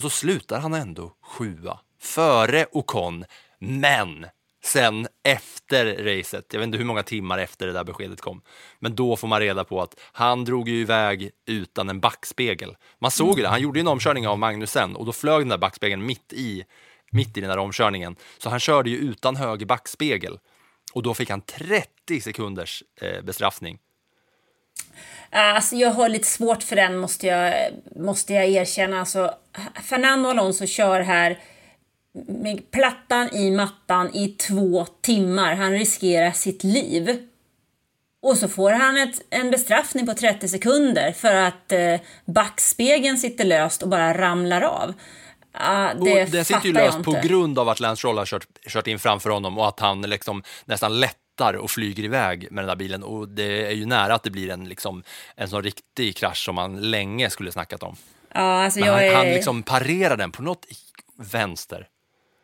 Så 0.00 0.10
slutar 0.10 0.60
han 0.60 0.74
ändå 0.74 1.12
sjua, 1.22 1.80
före 2.00 2.66
Ocon. 2.72 3.24
Men 3.58 4.26
sen 4.64 5.08
efter 5.24 6.04
racet, 6.04 6.46
jag 6.52 6.60
vet 6.60 6.66
inte 6.66 6.78
hur 6.78 6.84
många 6.84 7.02
timmar 7.02 7.38
efter 7.38 7.66
det 7.66 7.72
där 7.72 7.84
beskedet 7.84 8.20
kom, 8.20 8.42
men 8.78 8.94
då 8.94 9.16
får 9.16 9.28
man 9.28 9.40
reda 9.40 9.64
på 9.64 9.82
att 9.82 10.00
han 10.12 10.44
drog 10.44 10.68
ju 10.68 10.80
iväg 10.80 11.30
utan 11.46 11.88
en 11.88 12.00
backspegel. 12.00 12.76
Man 12.98 13.10
såg 13.10 13.36
ju 13.36 13.42
det, 13.42 13.48
han 13.48 13.60
gjorde 13.60 13.78
ju 13.78 13.80
en 13.80 13.88
omkörning 13.88 14.28
av 14.28 14.38
Magnusen 14.38 14.96
och 14.96 15.06
då 15.06 15.12
flög 15.12 15.40
den 15.40 15.48
där 15.48 15.58
backspegeln 15.58 16.06
mitt 16.06 16.32
i, 16.32 16.64
mitt 17.10 17.36
i 17.36 17.40
den 17.40 17.50
där 17.50 17.58
omkörningen. 17.58 18.16
Så 18.38 18.50
han 18.50 18.60
körde 18.60 18.90
ju 18.90 18.96
utan 18.96 19.36
höger 19.36 19.66
backspegel 19.66 20.38
och 20.92 21.02
då 21.02 21.14
fick 21.14 21.30
han 21.30 21.40
30 21.40 22.20
sekunders 22.20 22.82
eh, 23.00 23.22
bestraffning. 23.22 23.78
Alltså, 25.30 25.76
jag 25.76 25.90
har 25.90 26.08
lite 26.08 26.28
svårt 26.28 26.62
för 26.62 26.76
den 26.76 26.98
måste 26.98 27.26
jag, 27.26 27.54
måste 27.96 28.34
jag 28.34 28.48
erkänna. 28.48 29.00
Alltså, 29.00 29.34
Fernando 29.82 30.28
Alonso 30.28 30.66
kör 30.66 31.00
här 31.00 31.38
med 32.28 32.70
plattan 32.70 33.34
i 33.34 33.50
mattan 33.50 34.14
i 34.14 34.28
två 34.28 34.86
timmar. 35.00 35.54
Han 35.54 35.72
riskerar 35.72 36.30
sitt 36.30 36.64
liv. 36.64 37.28
Och 38.22 38.36
så 38.36 38.48
får 38.48 38.70
han 38.70 38.98
ett, 38.98 39.22
en 39.30 39.50
bestraffning 39.50 40.06
på 40.06 40.14
30 40.14 40.48
sekunder 40.48 41.12
för 41.12 41.34
att 41.34 41.72
eh, 41.72 42.00
backspegeln 42.24 43.18
sitter 43.18 43.44
löst 43.44 43.82
och 43.82 43.88
bara 43.88 44.18
ramlar 44.18 44.62
av. 44.62 44.94
Ah, 45.52 45.94
det 45.94 46.22
och 46.22 46.30
den 46.30 46.44
sitter 46.44 46.66
ju 46.66 46.72
löst 46.72 47.02
på 47.02 47.12
grund 47.22 47.58
av 47.58 47.68
att 47.68 47.80
Lance 47.80 48.00
Stroll 48.00 48.18
har 48.18 48.26
kört, 48.26 48.46
kört 48.68 48.86
in 48.86 48.98
framför 48.98 49.30
honom 49.30 49.58
och 49.58 49.68
att 49.68 49.80
han 49.80 50.02
liksom 50.02 50.42
nästan 50.64 51.00
lättar 51.36 51.56
och 51.56 51.70
flyger 51.70 52.04
iväg 52.04 52.48
med 52.50 52.64
den 52.64 52.68
där 52.68 52.76
bilen. 52.76 53.02
Och 53.02 53.28
det 53.28 53.66
är 53.66 53.74
ju 53.74 53.86
nära 53.86 54.14
att 54.14 54.22
det 54.22 54.30
blir 54.30 54.50
en, 54.50 54.68
liksom, 54.68 55.02
en 55.36 55.48
sån 55.48 55.62
riktig 55.62 56.16
krasch 56.16 56.44
som 56.44 56.54
man 56.54 56.90
länge 56.90 57.30
skulle 57.30 57.52
snackat 57.52 57.82
om. 57.82 57.96
Ja, 58.34 58.64
alltså 58.64 58.80
Men 58.80 58.88
han, 58.88 58.98
är... 58.98 59.14
han 59.14 59.26
liksom 59.26 59.62
parerar 59.62 60.16
den 60.16 60.32
på 60.32 60.42
något 60.42 60.66
vänster. 61.18 61.86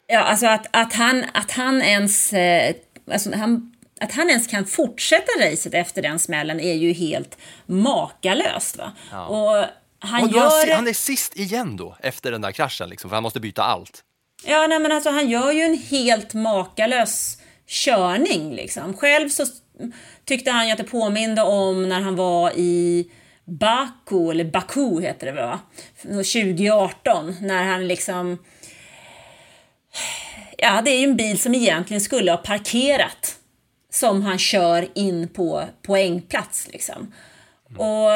Ja, 0.06 0.20
alltså 0.20 0.46
att, 0.46 0.66
att, 0.70 0.94
han, 0.94 1.24
att 1.34 1.50
han 1.50 1.82
ens... 1.82 2.32
Eh, 2.32 2.74
alltså 3.12 3.34
han, 3.34 3.72
att 4.00 4.12
han 4.12 4.30
ens 4.30 4.46
kan 4.46 4.64
fortsätta 4.64 5.32
racet 5.40 5.74
efter 5.74 6.02
den 6.02 6.18
smällen 6.18 6.60
är 6.60 6.74
ju 6.74 6.92
helt 6.92 7.38
makalöst. 7.66 8.76
Va? 8.76 8.92
Och 9.28 9.64
han 9.98 10.22
och 10.24 10.30
han, 10.30 10.30
gör... 10.30 10.74
han 10.74 10.88
är 10.88 10.92
sist 10.92 11.36
igen 11.36 11.76
då, 11.76 11.96
efter 12.00 12.32
den 12.32 12.40
där 12.40 12.52
kraschen, 12.52 12.88
liksom, 12.88 13.10
för 13.10 13.16
han 13.16 13.22
måste 13.22 13.40
byta 13.40 13.62
allt. 13.62 14.04
Ja, 14.44 14.66
nej, 14.66 14.78
men 14.78 14.92
alltså 14.92 15.10
han 15.10 15.30
gör 15.30 15.52
ju 15.52 15.62
en 15.62 15.78
helt 15.78 16.34
makalös 16.34 17.41
körning 17.72 18.54
liksom. 18.54 18.96
Själv 18.96 19.28
så 19.28 19.46
tyckte 20.24 20.50
han 20.50 20.66
ju 20.66 20.72
att 20.72 20.78
det 20.78 20.84
påminde 20.84 21.42
om 21.42 21.88
när 21.88 22.00
han 22.00 22.16
var 22.16 22.50
i 22.50 23.10
Baku, 23.44 24.30
eller 24.30 24.44
Baku 24.44 25.00
heter 25.00 25.26
det 25.26 25.32
väl 25.32 25.44
va? 25.44 25.60
2018, 26.02 27.36
när 27.40 27.64
han 27.64 27.88
liksom... 27.88 28.38
Ja, 30.58 30.82
det 30.84 30.90
är 30.90 30.98
ju 30.98 31.04
en 31.04 31.16
bil 31.16 31.38
som 31.38 31.54
egentligen 31.54 32.00
skulle 32.00 32.30
ha 32.30 32.38
parkerat 32.38 33.36
som 33.90 34.22
han 34.22 34.38
kör 34.38 34.88
in 34.94 35.28
på 35.28 35.64
poängplats 35.82 36.68
liksom. 36.72 37.12
Och 37.78 38.10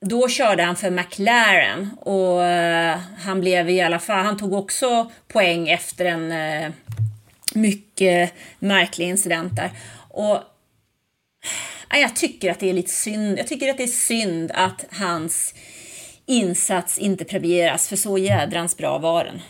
då 0.00 0.28
körde 0.28 0.62
han 0.62 0.76
för 0.76 0.90
McLaren 0.90 1.90
och 2.00 2.44
eh, 2.44 2.98
han 3.18 3.40
blev 3.40 3.70
i 3.70 3.80
alla 3.80 3.98
fall, 3.98 4.24
han 4.24 4.38
tog 4.38 4.52
också 4.52 5.10
poäng 5.28 5.68
efter 5.68 6.04
en 6.04 6.32
eh, 6.32 6.70
mycket 7.54 8.34
märklig 8.58 9.08
incident 9.08 9.56
där. 9.56 9.70
Och 10.08 10.40
jag 11.90 12.16
tycker 12.16 12.50
att 12.50 12.60
det 12.60 12.68
är 12.70 12.72
lite 12.72 12.90
synd, 12.90 13.38
jag 13.38 13.46
tycker 13.46 13.70
att 13.70 13.76
det 13.76 13.82
är 13.82 13.86
synd 13.86 14.50
att 14.54 14.84
hans 14.90 15.54
insats 16.26 16.98
inte 16.98 17.24
premieras 17.24 17.88
för 17.88 17.96
så 17.96 18.18
jädrans 18.18 18.76
bra 18.76 18.98
var 18.98 19.24
den. 19.24 19.40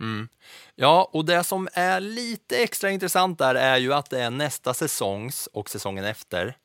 Mm. 0.00 0.28
Ja, 0.74 1.10
och 1.12 1.24
det 1.24 1.44
som 1.44 1.68
är 1.72 2.00
lite 2.00 2.62
extra 2.62 2.90
intressant 2.90 3.38
där 3.38 3.54
är 3.54 3.76
ju 3.76 3.94
att 3.94 4.10
det 4.10 4.20
är 4.20 4.30
nästa 4.30 4.74
säsongs 4.74 5.46
och 5.46 5.70
säsongen 5.70 6.04
efter 6.04 6.56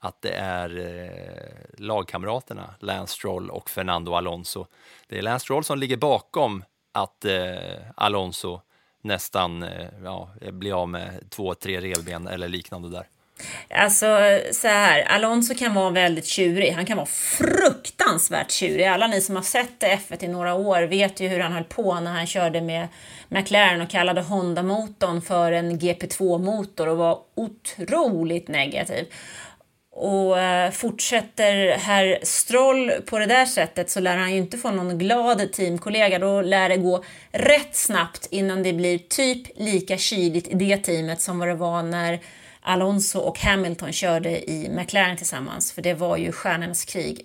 att 0.00 0.22
det 0.22 0.32
är 0.32 0.78
eh, 0.78 1.78
lagkamraterna 1.78 2.74
Lance 2.80 3.12
Stroll 3.12 3.50
och 3.50 3.70
Fernando 3.70 4.14
Alonso. 4.14 4.66
Det 5.08 5.18
är 5.18 5.22
Lance 5.22 5.44
Stroll 5.44 5.64
som 5.64 5.78
ligger 5.78 5.96
bakom 5.96 6.64
att 6.92 7.24
eh, 7.24 7.76
Alonso 7.96 8.60
nästan 9.06 9.62
eh, 9.62 9.86
ja, 10.04 10.28
blir 10.52 10.82
av 10.82 10.88
med 10.88 11.30
två, 11.30 11.54
tre 11.54 11.80
revben 11.80 12.26
eller 12.26 12.48
liknande 12.48 12.90
där. 12.90 13.06
Alltså 13.70 14.06
så 14.52 14.68
här, 14.68 15.02
Alonso 15.02 15.54
kan 15.54 15.74
vara 15.74 15.90
väldigt 15.90 16.26
tjurig. 16.26 16.72
Han 16.72 16.86
kan 16.86 16.96
vara 16.96 17.06
fruktansvärt 17.06 18.50
tjurig. 18.50 18.84
Alla 18.84 19.06
ni 19.06 19.20
som 19.20 19.36
har 19.36 19.42
sett 19.42 19.82
F1 19.82 20.24
i 20.24 20.28
några 20.28 20.54
år 20.54 20.82
vet 20.82 21.20
ju 21.20 21.28
hur 21.28 21.40
han 21.40 21.52
höll 21.52 21.64
på 21.64 22.00
när 22.00 22.12
han 22.12 22.26
körde 22.26 22.60
med 22.60 22.88
McLaren 23.28 23.80
och 23.80 23.90
kallade 23.90 24.20
Honda-motorn 24.20 25.20
för 25.20 25.52
en 25.52 25.78
GP2-motor 25.78 26.88
och 26.88 26.96
var 26.96 27.18
otroligt 27.34 28.48
negativ. 28.48 29.06
Och 29.98 30.38
eh, 30.40 30.70
fortsätter 30.70 31.70
herr 31.78 32.18
Stroll 32.22 32.90
på 33.06 33.18
det 33.18 33.26
där 33.26 33.46
sättet 33.46 33.90
så 33.90 34.00
lär 34.00 34.16
han 34.16 34.32
ju 34.32 34.38
inte 34.38 34.58
få 34.58 34.70
någon 34.70 34.98
glad 34.98 35.52
teamkollega. 35.52 36.18
Då 36.18 36.40
lär 36.42 36.68
det 36.68 36.76
gå 36.76 37.04
rätt 37.32 37.76
snabbt 37.76 38.28
innan 38.30 38.62
det 38.62 38.72
blir 38.72 38.98
typ 38.98 39.42
lika 39.58 39.98
kyligt 39.98 40.48
i 40.48 40.54
det 40.54 40.76
teamet 40.78 41.20
som 41.20 41.38
vad 41.38 41.48
det 41.48 41.54
var 41.54 41.82
när 41.82 42.20
Alonso 42.60 43.18
och 43.18 43.38
Hamilton 43.38 43.92
körde 43.92 44.50
i 44.50 44.68
McLaren 44.68 45.16
tillsammans. 45.16 45.72
För 45.72 45.82
det 45.82 45.94
var 45.94 46.16
ju 46.16 46.32
stjärnornas 46.32 46.84
krig. 46.84 47.20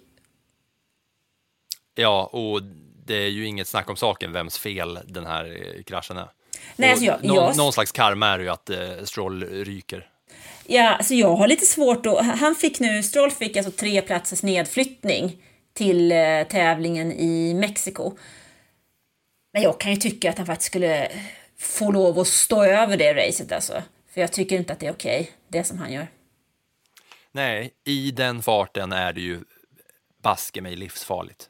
Ja, 1.95 2.23
och 2.33 2.61
det 3.05 3.15
är 3.15 3.29
ju 3.29 3.45
inget 3.45 3.67
snack 3.67 3.89
om 3.89 3.95
saken 3.95 4.31
vems 4.31 4.57
fel 4.57 4.99
den 5.05 5.25
här 5.25 5.45
eh, 5.77 5.83
kraschen 5.83 6.17
är. 6.17 6.27
Nej, 6.75 6.89
alltså 6.89 7.05
jag- 7.05 7.23
någon, 7.23 7.35
jag- 7.35 7.57
någon 7.57 7.73
slags 7.73 7.91
karma 7.91 8.27
är 8.27 8.39
ju 8.39 8.49
att 8.49 8.69
eh, 8.69 8.77
Stroll 9.03 9.43
ryker. 9.43 10.07
Ja, 10.73 10.89
alltså 10.89 11.13
jag 11.13 11.35
har 11.35 11.47
lite 11.47 11.65
svårt 11.65 12.05
att... 12.05 12.25
Han 12.39 12.55
fick 12.55 12.79
nu, 12.79 13.03
Stroll 13.03 13.31
fick 13.31 13.57
alltså 13.57 13.71
tre 13.71 14.01
platsers 14.01 14.43
nedflyttning 14.43 15.37
till 15.73 16.11
eh, 16.11 16.43
tävlingen 16.49 17.11
i 17.11 17.53
Mexiko. 17.53 18.17
Men 19.53 19.61
jag 19.61 19.79
kan 19.79 19.91
ju 19.91 19.97
tycka 19.97 20.29
att 20.29 20.37
han 20.37 20.47
faktiskt 20.47 20.67
skulle 20.67 21.11
få 21.59 21.91
lov 21.91 22.19
att 22.19 22.27
stå 22.27 22.63
över 22.63 22.97
det 22.97 23.13
racet 23.13 23.51
alltså. 23.51 23.83
För 24.13 24.21
jag 24.21 24.31
tycker 24.31 24.55
inte 24.55 24.73
att 24.73 24.79
det 24.79 24.87
är 24.87 24.91
okej, 24.91 25.31
det 25.47 25.63
som 25.63 25.77
han 25.77 25.93
gör. 25.93 26.07
Nej, 27.31 27.71
i 27.85 28.11
den 28.11 28.41
farten 28.41 28.91
är 28.91 29.13
det 29.13 29.21
ju 29.21 29.39
baske 30.23 30.61
mig 30.61 30.75
livsfarligt. 30.75 31.49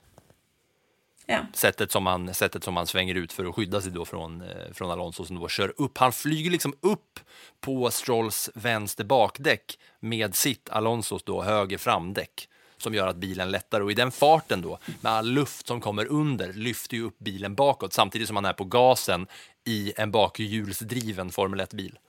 Ja. 1.25 1.45
Sättet 1.53 1.91
som, 1.91 2.05
han, 2.05 2.33
sättet 2.33 2.63
som 2.63 2.77
han 2.77 2.87
svänger 2.87 3.15
ut 3.15 3.33
för 3.33 3.45
att 3.45 3.55
skydda 3.55 3.81
sig 3.81 3.91
då 3.91 4.05
från, 4.05 4.41
eh, 4.41 4.73
från 4.73 4.91
Alonso 4.91 5.25
som 5.25 5.39
då 5.39 5.47
kör 5.47 5.73
upp. 5.77 5.97
Han 5.97 6.11
flyger 6.11 6.51
liksom 6.51 6.73
upp 6.81 7.19
på 7.59 7.91
Strolls 7.91 8.49
vänster 8.53 9.03
bakdäck 9.03 9.79
med 9.99 10.35
sitt 10.35 10.69
Alonsos 10.69 11.23
då 11.23 11.41
höger 11.41 11.77
framdäck 11.77 12.47
som 12.77 12.93
gör 12.93 13.07
att 13.07 13.15
bilen 13.15 13.51
lättar 13.51 13.81
och 13.81 13.91
i 13.91 13.93
den 13.93 14.11
farten 14.11 14.61
då 14.61 14.77
med 15.01 15.11
all 15.11 15.27
luft 15.27 15.67
som 15.67 15.81
kommer 15.81 16.05
under 16.05 16.53
lyfter 16.53 16.97
ju 16.97 17.03
upp 17.03 17.19
bilen 17.19 17.55
bakåt 17.55 17.93
samtidigt 17.93 18.27
som 18.27 18.35
han 18.35 18.45
är 18.45 18.53
på 18.53 18.63
gasen 18.63 19.27
i 19.65 19.93
en 19.97 20.11
bakhjulsdriven 20.11 21.31
Formel 21.31 21.61
1-bil. 21.61 21.99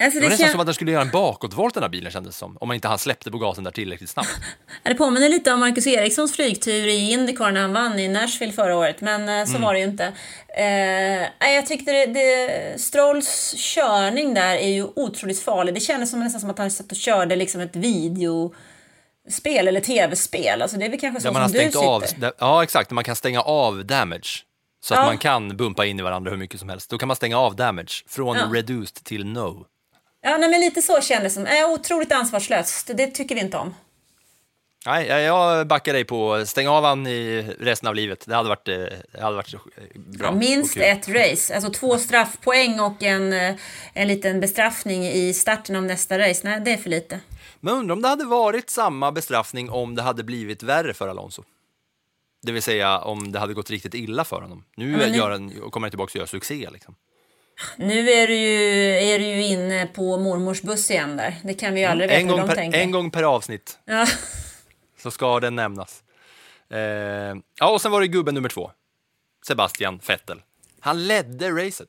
Alltså 0.00 0.18
Det 0.18 0.24
var 0.24 0.28
det, 0.30 0.32
nästan 0.32 0.44
kan... 0.46 0.52
som 0.52 0.60
att 0.60 0.66
den 0.66 0.74
skulle 0.74 0.92
göra 0.92 1.02
en 1.02 1.10
bakåtvolt 1.10 1.74
den 1.74 1.82
här 1.82 1.90
bilen 1.90 2.12
kändes 2.12 2.36
som. 2.36 2.56
Om 2.60 2.68
man 2.68 2.74
inte 2.74 2.88
han 2.88 2.98
släppte 2.98 3.30
på 3.30 3.38
gasen 3.38 3.64
där 3.64 3.70
tillräckligt 3.70 4.10
snabbt. 4.10 4.28
det 4.82 4.94
påminner 4.94 5.28
lite 5.28 5.52
om 5.52 5.60
Marcus 5.60 5.86
Erikssons 5.86 6.32
flygtur 6.36 6.86
i 6.86 7.10
Indycar 7.12 7.50
när 7.52 7.60
han 7.60 7.72
vann 7.72 7.98
i 7.98 8.08
Nashville 8.08 8.52
förra 8.52 8.76
året, 8.76 9.00
men 9.00 9.28
eh, 9.28 9.44
så 9.44 9.50
Mm. 9.50 9.62
var 9.62 9.74
det 9.74 9.80
ju 9.80 9.86
inte. 9.86 10.12
Eh, 10.56 11.52
jag 11.54 11.66
tyckte 11.66 11.92
det, 11.92 12.06
det, 12.06 12.80
Strolls 12.80 13.54
körning 13.56 14.34
där 14.34 14.56
är 14.56 14.68
ju 14.68 14.86
otroligt 14.96 15.40
farlig. 15.42 15.74
Det 15.74 15.80
kändes 15.80 16.10
som, 16.10 16.20
nästan 16.20 16.40
som 16.40 16.50
att 16.50 16.58
han 16.58 16.70
satt 16.70 16.90
och 16.90 16.96
körde 16.96 17.36
liksom 17.36 17.60
ett 17.60 17.76
videospel 17.76 19.68
eller 19.68 19.80
tv-spel. 19.80 20.62
Alltså 20.62 20.76
det 20.76 20.84
är 20.84 20.90
väl 20.90 21.00
kanske 21.00 21.20
så 21.20 21.28
har 21.32 21.42
som 21.48 21.52
du 21.52 21.58
sitter. 21.58 21.86
av, 21.86 22.04
där, 22.16 22.32
ja 22.38 22.62
exakt, 22.62 22.90
man 22.90 23.04
kan 23.04 23.16
stänga 23.16 23.40
av 23.40 23.84
damage. 23.86 24.44
Så 24.84 24.94
att 24.94 25.00
Ja. 25.00 25.06
man 25.06 25.18
kan 25.18 25.56
bumpa 25.56 25.86
in 25.86 25.98
i 26.00 26.02
varandra 26.02 26.30
hur 26.30 26.38
mycket 26.38 26.60
som 26.60 26.68
helst. 26.68 26.90
Då 26.90 26.98
kan 26.98 27.06
man 27.06 27.16
stänga 27.16 27.38
av 27.38 27.56
damage 27.56 28.04
från 28.08 28.36
Ja. 28.36 28.42
reduced 28.52 29.04
till 29.04 29.26
no. 29.26 29.66
Ja, 30.30 30.36
nej, 30.38 30.50
men 30.50 30.60
lite 30.60 30.82
så 30.82 31.00
kändes 31.00 31.34
det 31.34 31.40
som. 31.40 31.46
Äh, 31.46 31.70
otroligt 31.70 32.12
ansvarslöst. 32.12 32.90
Det 32.94 33.06
tycker 33.06 33.34
vi 33.34 33.40
inte 33.40 33.56
om. 33.56 33.74
Nej, 34.86 35.06
jag- 35.06 35.66
backar 35.66 35.92
dig 35.92 36.04
på 36.04 36.46
stäng 36.46 36.68
av 36.68 36.84
han 36.84 37.06
i 37.06 37.42
resten 37.60 37.88
av 37.88 37.94
livet. 37.94 38.24
Det 38.26 38.34
hade 38.34 38.48
varit, 38.48 38.68
eh, 38.68 38.74
det 39.12 39.20
hade 39.20 39.36
varit 39.36 39.54
bra. 39.94 40.26
Ja, 40.26 40.32
minst 40.32 40.76
ett 40.76 41.08
race. 41.08 41.54
Alltså 41.54 41.70
två 41.72 41.98
straffpoäng 41.98 42.80
och 42.80 43.02
en, 43.02 43.32
eh, 43.32 43.54
en 43.92 44.08
liten 44.08 44.40
bestraffning 44.40 45.04
i 45.06 45.34
starten 45.34 45.76
av 45.76 45.82
nästa 45.82 46.18
race. 46.18 46.40
Nej, 46.44 46.60
det 46.60 46.72
är 46.72 46.76
för 46.76 46.90
lite. 46.90 47.20
Men 47.60 47.74
undrar 47.74 47.92
om 47.96 48.02
det 48.02 48.08
hade 48.08 48.24
varit 48.24 48.70
samma 48.70 49.12
bestraffning 49.12 49.70
om 49.70 49.94
det 49.94 50.02
hade 50.02 50.24
blivit 50.24 50.62
värre 50.62 50.94
för 50.94 51.08
Alonso. 51.08 51.42
Det 52.42 52.52
vill 52.52 52.62
säga 52.62 52.98
om 52.98 53.32
det 53.32 53.38
hade 53.38 53.54
gått 53.54 53.70
riktigt 53.70 53.94
illa 53.94 54.24
för 54.24 54.40
honom. 54.40 54.64
Nu, 54.76 54.86
men 54.96 55.10
nu- 55.12 55.16
gör 55.18 55.30
han, 55.30 55.50
kommer 55.70 55.84
han 55.86 55.90
tillbaka 55.90 56.10
och 56.12 56.16
gör 56.16 56.26
succé. 56.26 56.68
Liksom. 56.72 56.94
Nu 57.76 58.10
är 58.10 58.26
du, 58.26 58.34
ju, 58.36 58.94
är 59.14 59.18
du 59.18 59.24
ju 59.24 59.42
inne 59.42 59.86
på 59.86 60.18
mormors 60.18 60.62
buss 60.62 60.90
igen 60.90 61.16
där. 61.16 61.34
Det 61.42 61.54
kan 61.54 61.74
vi 61.74 61.80
ju 61.80 61.86
aldrig 61.86 62.10
veta 62.10 62.20
En 62.20 62.28
hur 62.28 62.36
gång, 62.36 62.40
de 62.40 62.48
per, 62.48 62.54
tänker. 62.54 62.78
en 62.78 62.90
gång 62.90 63.10
per 63.10 63.22
avsnitt 63.22 63.78
Ja. 63.84 64.06
så 65.02 65.10
ska 65.10 65.40
den 65.40 65.56
nämnas. 65.56 66.02
Eh, 66.70 66.78
ja, 67.60 67.70
och 67.72 67.82
sen 67.82 67.90
var 67.92 68.00
det 68.00 68.06
gubben 68.06 68.34
nummer 68.34 68.48
två. 68.48 68.70
Sebastian 69.46 70.00
Vettel. 70.08 70.40
Han 70.80 71.06
ledde 71.06 71.50
racet. 71.50 71.88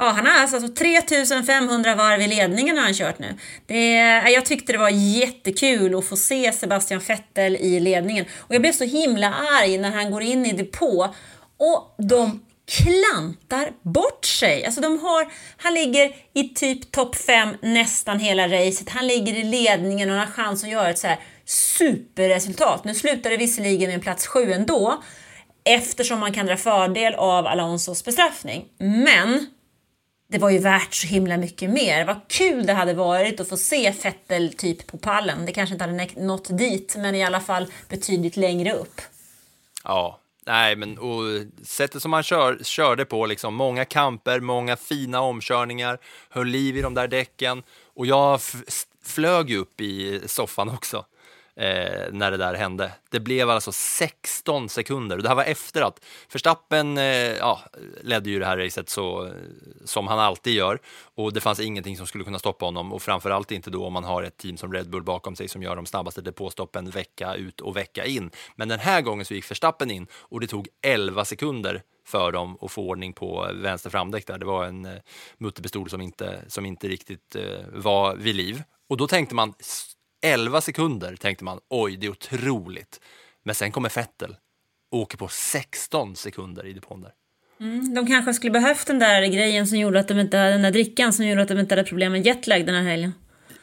Ja, 0.00 0.08
han 0.08 0.26
har 0.26 0.32
alltså 0.42 0.68
3500 0.68 1.94
varv 1.94 2.20
i 2.20 2.26
ledningen 2.26 2.76
har 2.76 2.84
han 2.84 2.94
kört 2.94 3.18
nu. 3.18 3.34
Det, 3.66 3.94
jag 4.30 4.46
tyckte 4.46 4.72
det 4.72 4.78
var 4.78 4.90
jättekul 4.90 5.94
att 5.98 6.04
få 6.08 6.16
se 6.16 6.52
Sebastian 6.52 7.00
Vettel 7.00 7.56
i 7.56 7.80
ledningen. 7.80 8.24
Och 8.36 8.54
jag 8.54 8.60
blev 8.60 8.72
så 8.72 8.84
himla 8.84 9.34
arg 9.34 9.78
när 9.78 9.90
han 9.90 10.10
går 10.10 10.22
in 10.22 10.46
i 10.46 10.52
depå 10.52 11.14
och 11.56 11.94
de 12.08 12.44
klantar 12.68 13.70
bort 13.82 14.24
sig. 14.24 14.64
Alltså 14.64 14.80
de 14.80 14.98
har, 14.98 15.32
han 15.56 15.74
ligger 15.74 16.16
i 16.34 16.48
typ 16.48 16.92
topp 16.92 17.16
5 17.16 17.48
nästan 17.62 18.18
hela 18.18 18.48
racet. 18.48 18.88
Han 18.88 19.06
ligger 19.06 19.34
i 19.34 19.42
ledningen 19.42 20.10
och 20.10 20.16
har 20.16 20.26
chans 20.26 20.64
att 20.64 20.70
göra 20.70 20.90
ett 20.90 20.98
så 20.98 21.06
här 21.06 21.18
superresultat. 21.44 22.84
Nu 22.84 22.94
slutar 22.94 23.30
det 23.30 23.36
visserligen 23.36 23.88
med 23.88 23.94
en 23.94 24.00
plats 24.00 24.26
7 24.26 24.52
ändå 24.52 25.02
eftersom 25.64 26.20
man 26.20 26.32
kan 26.32 26.46
dra 26.46 26.56
fördel 26.56 27.14
av 27.14 27.46
Alonsos 27.46 28.04
bestraffning. 28.04 28.64
Men 28.78 29.46
det 30.30 30.38
var 30.38 30.50
ju 30.50 30.58
värt 30.58 30.94
så 30.94 31.06
himla 31.06 31.36
mycket 31.36 31.70
mer. 31.70 32.04
Vad 32.04 32.28
kul 32.28 32.66
det 32.66 32.72
hade 32.72 32.94
varit 32.94 33.40
att 33.40 33.48
få 33.48 33.56
se 33.56 33.92
Fettel 33.92 34.52
typ 34.52 34.86
på 34.86 34.98
pallen. 34.98 35.46
Det 35.46 35.52
kanske 35.52 35.74
inte 35.74 35.84
hade 35.84 36.08
nått 36.16 36.58
dit, 36.58 36.94
men 36.98 37.14
i 37.14 37.24
alla 37.24 37.40
fall 37.40 37.66
betydligt 37.88 38.36
längre 38.36 38.72
upp. 38.72 39.00
Ja, 39.84 40.17
nej, 40.48 40.76
men 40.76 40.98
och 40.98 41.22
sättet 41.62 42.02
som 42.02 42.12
han 42.12 42.22
kör, 42.22 42.58
körde 42.62 43.04
på, 43.04 43.26
liksom, 43.26 43.54
många 43.54 43.84
kamper, 43.84 44.40
många 44.40 44.76
fina 44.76 45.20
omkörningar, 45.20 45.98
höll 46.30 46.46
liv 46.46 46.76
i 46.76 46.82
de 46.82 46.94
där 46.94 47.08
däcken. 47.08 47.62
Och 47.94 48.06
jag 48.06 48.34
f- 48.34 48.84
flög 49.04 49.50
ju 49.50 49.56
upp 49.58 49.80
i 49.80 50.20
soffan 50.26 50.68
också 50.68 51.04
eh, 51.58 52.12
när 52.12 52.30
det 52.30 52.36
där 52.36 52.54
hände. 52.54 52.92
Det 53.10 53.20
blev 53.20 53.50
alltså 53.50 53.72
16 53.72 54.68
sekunder 54.68 55.16
och 55.16 55.22
det 55.22 55.28
här 55.28 55.36
var 55.36 55.44
efter 55.44 55.82
att 55.82 56.04
Verstappen 56.32 56.98
eh, 56.98 57.04
ja, 57.36 57.60
ledde 58.02 58.30
ju 58.30 58.38
det 58.38 58.46
här 58.46 58.58
racet 58.58 58.88
så, 58.88 59.32
som 59.84 60.06
han 60.06 60.18
alltid 60.18 60.54
gör 60.54 60.78
och 61.14 61.32
det 61.32 61.40
fanns 61.40 61.60
ingenting 61.60 61.96
som 61.96 62.06
skulle 62.06 62.24
kunna 62.24 62.38
stoppa 62.38 62.64
honom 62.64 62.92
och 62.92 63.02
framförallt 63.02 63.50
inte 63.50 63.70
då 63.70 63.86
om 63.86 63.92
man 63.92 64.04
har 64.04 64.22
ett 64.22 64.36
team 64.36 64.56
som 64.56 64.72
Red 64.72 64.90
Bull 64.90 65.02
bakom 65.02 65.36
sig 65.36 65.48
som 65.48 65.62
gör 65.62 65.76
de 65.76 65.86
snabbaste 65.86 66.20
depåstoppen 66.20 66.90
vecka 66.90 67.34
ut 67.34 67.60
och 67.60 67.76
vecka 67.76 68.04
in. 68.04 68.30
Men 68.56 68.68
den 68.68 68.78
här 68.80 69.02
gången 69.02 69.24
så 69.24 69.34
gick 69.34 69.50
Verstappen 69.50 69.90
in 69.90 70.06
och 70.14 70.40
det 70.40 70.46
tog 70.46 70.68
11 70.82 71.24
sekunder 71.24 71.82
för 72.06 72.32
dem 72.32 72.58
att 72.60 72.70
få 72.70 72.88
ordning 72.88 73.12
på 73.12 73.50
vänster 73.54 73.90
framdäck 73.90 74.26
där. 74.26 74.38
Det 74.38 74.46
var 74.46 74.64
en 74.64 74.84
eh, 74.84 74.98
mutterpistol 75.38 75.90
som 75.90 76.00
inte, 76.00 76.44
som 76.48 76.66
inte 76.66 76.88
riktigt 76.88 77.36
eh, 77.36 77.42
var 77.72 78.16
vid 78.16 78.34
liv. 78.34 78.62
Och 78.88 78.96
då 78.96 79.06
tänkte 79.06 79.34
man, 79.34 79.54
11 80.22 80.60
sekunder 80.60 81.16
tänkte 81.16 81.44
man, 81.44 81.60
oj 81.70 81.96
det 81.96 82.06
är 82.06 82.10
otroligt. 82.10 83.00
Men 83.44 83.54
sen 83.54 83.72
kommer 83.72 83.88
Vettel 83.88 84.36
och 84.90 84.98
åker 84.98 85.18
på 85.18 85.28
16 85.28 86.16
sekunder 86.16 86.66
i 86.66 86.72
depån 86.72 87.00
där. 87.00 87.12
De 87.94 88.06
kanske 88.06 88.34
skulle 88.34 88.50
behövt 88.50 88.86
den 88.86 88.98
där 88.98 89.26
grejen 89.26 89.66
som 89.66 89.78
gjorde 89.78 90.00
att 90.00 90.08
de 90.08 90.18
inte 90.20 90.50
den 90.50 90.62
där 90.62 90.70
drickan 90.70 91.12
som 91.12 91.26
gjorde 91.26 91.42
att 91.42 91.48
de 91.48 91.58
inte 91.58 91.74
hade 91.74 91.88
problem 91.88 92.12
med 92.12 92.26
jetlag 92.26 92.66
den 92.66 92.74
här 92.74 92.82
helgen. 92.82 93.14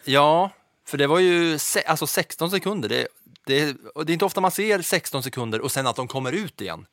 Ja, 0.06 0.50
för 0.88 0.98
det 0.98 1.08
var 1.08 1.20
ju 1.20 1.60
alltså 1.86 2.08
16 2.08 2.52
sekunder. 2.52 2.90
Det, 2.90 3.08
det, 3.46 3.76
det 4.06 4.12
är 4.12 4.14
inte 4.14 4.26
ofta 4.26 4.42
man 4.42 4.52
ser 4.52 4.82
16 4.82 5.24
sekunder 5.24 5.62
och 5.62 5.72
sen 5.72 5.88
att 5.88 5.96
de 5.96 6.08
kommer 6.08 6.32
ut 6.32 6.62
igen. 6.62 6.86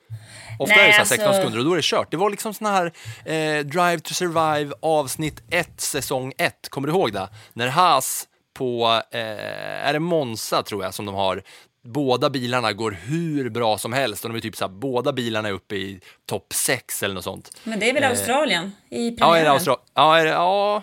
Ofta 0.58 0.74
Nej, 0.74 0.84
är 0.84 0.88
det 0.88 0.92
så 0.92 0.98
här 0.98 1.04
16 1.04 1.26
alltså- 1.28 1.40
sekunder 1.40 1.58
och 1.58 1.64
då 1.64 1.72
är 1.72 1.76
det 1.76 1.84
kört. 1.84 2.10
Det 2.10 2.16
var 2.16 2.30
liksom 2.30 2.54
sån 2.54 2.66
här 2.66 2.86
eh, 3.24 3.64
Drive 3.64 4.00
to 4.00 4.14
Survive 4.14 4.74
avsnitt 4.82 5.42
1, 5.50 5.80
säsong 5.80 6.32
1. 6.38 6.68
Kommer 6.68 6.88
du 6.88 6.94
ihåg 6.94 7.12
det? 7.12 7.28
När 7.52 7.68
Haas 7.68 8.28
på, 8.54 9.02
eh, 9.10 9.86
är 9.88 9.92
det 9.92 9.98
Monza 10.00 10.62
tror 10.62 10.84
jag, 10.84 10.94
som 10.94 11.06
de 11.06 11.14
har, 11.14 11.42
båda 11.84 12.30
bilarna 12.30 12.72
går 12.72 12.90
hur 12.90 13.50
bra 13.50 13.78
som 13.78 13.92
helst 13.92 14.24
och 14.24 14.30
de 14.30 14.36
är 14.36 14.40
typ 14.40 14.56
så 14.56 14.64
här, 14.64 14.72
båda 14.72 15.12
bilarna 15.12 15.48
är 15.48 15.52
uppe 15.52 15.74
i 15.76 16.00
topp 16.26 16.52
6 16.54 17.02
eller 17.02 17.14
något 17.14 17.24
sånt. 17.24 17.60
Men 17.64 17.78
det 17.80 17.90
är 17.90 17.94
väl 17.94 18.04
Australien 18.04 18.72
i 18.90 18.96
Ja, 18.98 19.06
är 19.06 19.10
det 19.10 19.16
premiären? 19.16 19.52
Austral- 19.58 19.78
Ja, 19.94 20.18
är 20.18 20.24
det, 20.24 20.30
ja, 20.30 20.82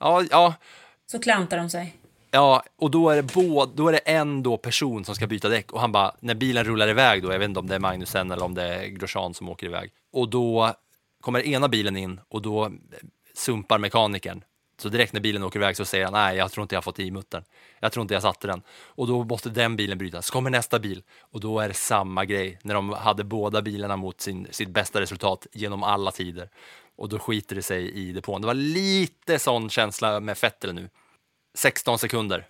ja, 0.00 0.22
ja, 0.30 0.54
Så 1.06 1.18
klantar 1.18 1.56
de 1.58 1.70
sig. 1.70 1.94
Ja, 2.30 2.62
och 2.78 2.90
då 2.90 3.10
är, 3.10 3.16
det 3.16 3.22
både, 3.22 3.72
då 3.74 3.88
är 3.88 3.92
det 3.92 3.98
en 3.98 4.42
då 4.42 4.56
person 4.56 5.04
som 5.04 5.14
ska 5.14 5.26
byta 5.26 5.48
däck 5.48 5.72
och 5.72 5.80
han 5.80 5.92
bara, 5.92 6.14
när 6.20 6.34
bilen 6.34 6.64
rullar 6.64 6.88
iväg 6.88 7.22
då, 7.22 7.32
jag 7.32 7.38
vet 7.38 7.48
inte 7.48 7.60
om 7.60 7.66
det 7.66 7.74
är 7.74 7.78
Magnusen 7.78 8.30
eller 8.30 8.44
om 8.44 8.54
det 8.54 8.62
är 8.62 8.86
Grosjean 8.86 9.34
som 9.34 9.48
åker 9.48 9.66
iväg, 9.66 9.90
och 10.12 10.28
då 10.28 10.72
kommer 11.20 11.46
ena 11.46 11.68
bilen 11.68 11.96
in 11.96 12.20
och 12.28 12.42
då 12.42 12.70
sumpar 13.34 13.78
mekanikern. 13.78 14.44
Så 14.80 14.88
direkt 14.88 15.12
när 15.12 15.20
bilen 15.20 15.42
åker 15.42 15.58
iväg 15.58 15.76
så 15.76 15.84
säger 15.84 16.04
han, 16.04 16.12
nej 16.12 16.36
jag 16.36 16.52
tror 16.52 16.62
inte 16.62 16.74
jag 16.74 16.78
har 16.78 16.82
fått 16.82 16.98
i 16.98 17.10
muttern. 17.10 17.44
Jag 17.80 17.92
tror 17.92 18.02
inte 18.02 18.14
jag 18.14 18.22
satte 18.22 18.46
den. 18.46 18.62
Och 18.68 19.06
då 19.06 19.24
måste 19.24 19.50
den 19.50 19.76
bilen 19.76 19.98
brytas. 19.98 20.26
Så 20.26 20.32
kommer 20.32 20.50
nästa 20.50 20.78
bil 20.78 21.02
och 21.20 21.40
då 21.40 21.60
är 21.60 21.68
det 21.68 21.74
samma 21.74 22.24
grej 22.24 22.58
när 22.62 22.74
de 22.74 22.92
hade 22.92 23.24
båda 23.24 23.62
bilarna 23.62 23.96
mot 23.96 24.20
sin, 24.20 24.46
sitt 24.50 24.68
bästa 24.68 25.00
resultat 25.00 25.46
genom 25.52 25.82
alla 25.82 26.10
tider. 26.10 26.50
Och 26.96 27.08
då 27.08 27.18
skiter 27.18 27.56
det 27.56 27.62
sig 27.62 27.90
i 27.90 28.12
depån. 28.12 28.40
Det 28.40 28.46
var 28.46 28.54
lite 28.54 29.38
sån 29.38 29.70
känsla 29.70 30.20
med 30.20 30.36
Vettel 30.42 30.74
nu. 30.74 30.88
16 31.54 31.98
sekunder. 31.98 32.46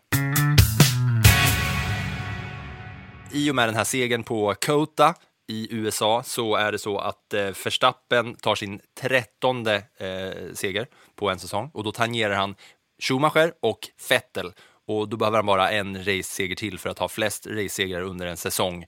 I 3.32 3.50
och 3.50 3.54
med 3.54 3.68
den 3.68 3.74
här 3.74 3.84
segern 3.84 4.22
på 4.22 4.54
Kota 4.66 5.14
i 5.48 5.68
USA 5.70 6.22
så 6.22 6.56
är 6.56 6.72
det 6.72 6.78
så 6.78 6.98
att 6.98 7.34
eh, 7.34 7.50
Verstappen 7.64 8.34
tar 8.34 8.54
sin 8.54 8.80
trettonde 9.00 9.74
eh, 9.96 10.54
seger 10.54 10.86
på 11.16 11.30
en 11.30 11.38
säsong 11.38 11.70
och 11.74 11.84
då 11.84 11.92
tangerar 11.92 12.34
han 12.34 12.54
Schumacher 13.02 13.52
och 13.60 13.78
Vettel 14.08 14.52
och 14.86 15.08
då 15.08 15.16
behöver 15.16 15.38
han 15.38 15.46
bara 15.46 15.70
en 15.70 15.98
raceseger 15.98 16.56
till 16.56 16.78
för 16.78 16.90
att 16.90 16.98
ha 16.98 17.08
flest 17.08 17.46
racesegrar 17.46 18.02
under 18.02 18.26
en 18.26 18.36
säsong. 18.36 18.86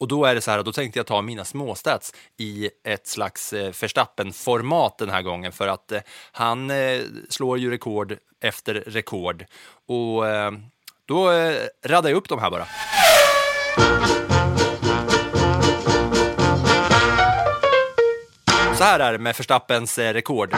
Och 0.00 0.08
då 0.08 0.24
är 0.24 0.34
det 0.34 0.40
så 0.40 0.50
här, 0.50 0.62
då 0.62 0.72
tänkte 0.72 0.98
jag 0.98 1.06
ta 1.06 1.22
mina 1.22 1.44
småstats 1.44 2.14
i 2.36 2.70
ett 2.84 3.06
slags 3.06 3.52
eh, 3.52 3.72
Verstappen-format 3.80 4.98
den 4.98 5.10
här 5.10 5.22
gången 5.22 5.52
för 5.52 5.68
att 5.68 5.92
eh, 5.92 6.00
han 6.32 6.70
eh, 6.70 7.00
slår 7.28 7.58
ju 7.58 7.70
rekord 7.70 8.16
efter 8.40 8.74
rekord. 8.74 9.44
Och 9.86 10.28
eh, 10.28 10.52
då 11.04 11.30
eh, 11.30 11.66
raddar 11.84 12.10
jag 12.10 12.16
upp 12.16 12.28
de 12.28 12.38
här 12.38 12.50
bara. 12.50 12.66
Så 18.84 18.88
här 18.88 19.00
är 19.00 19.12
det 19.12 19.18
med 19.18 19.36
Verstappens 19.36 19.98
eh, 19.98 20.12
rekord. 20.12 20.54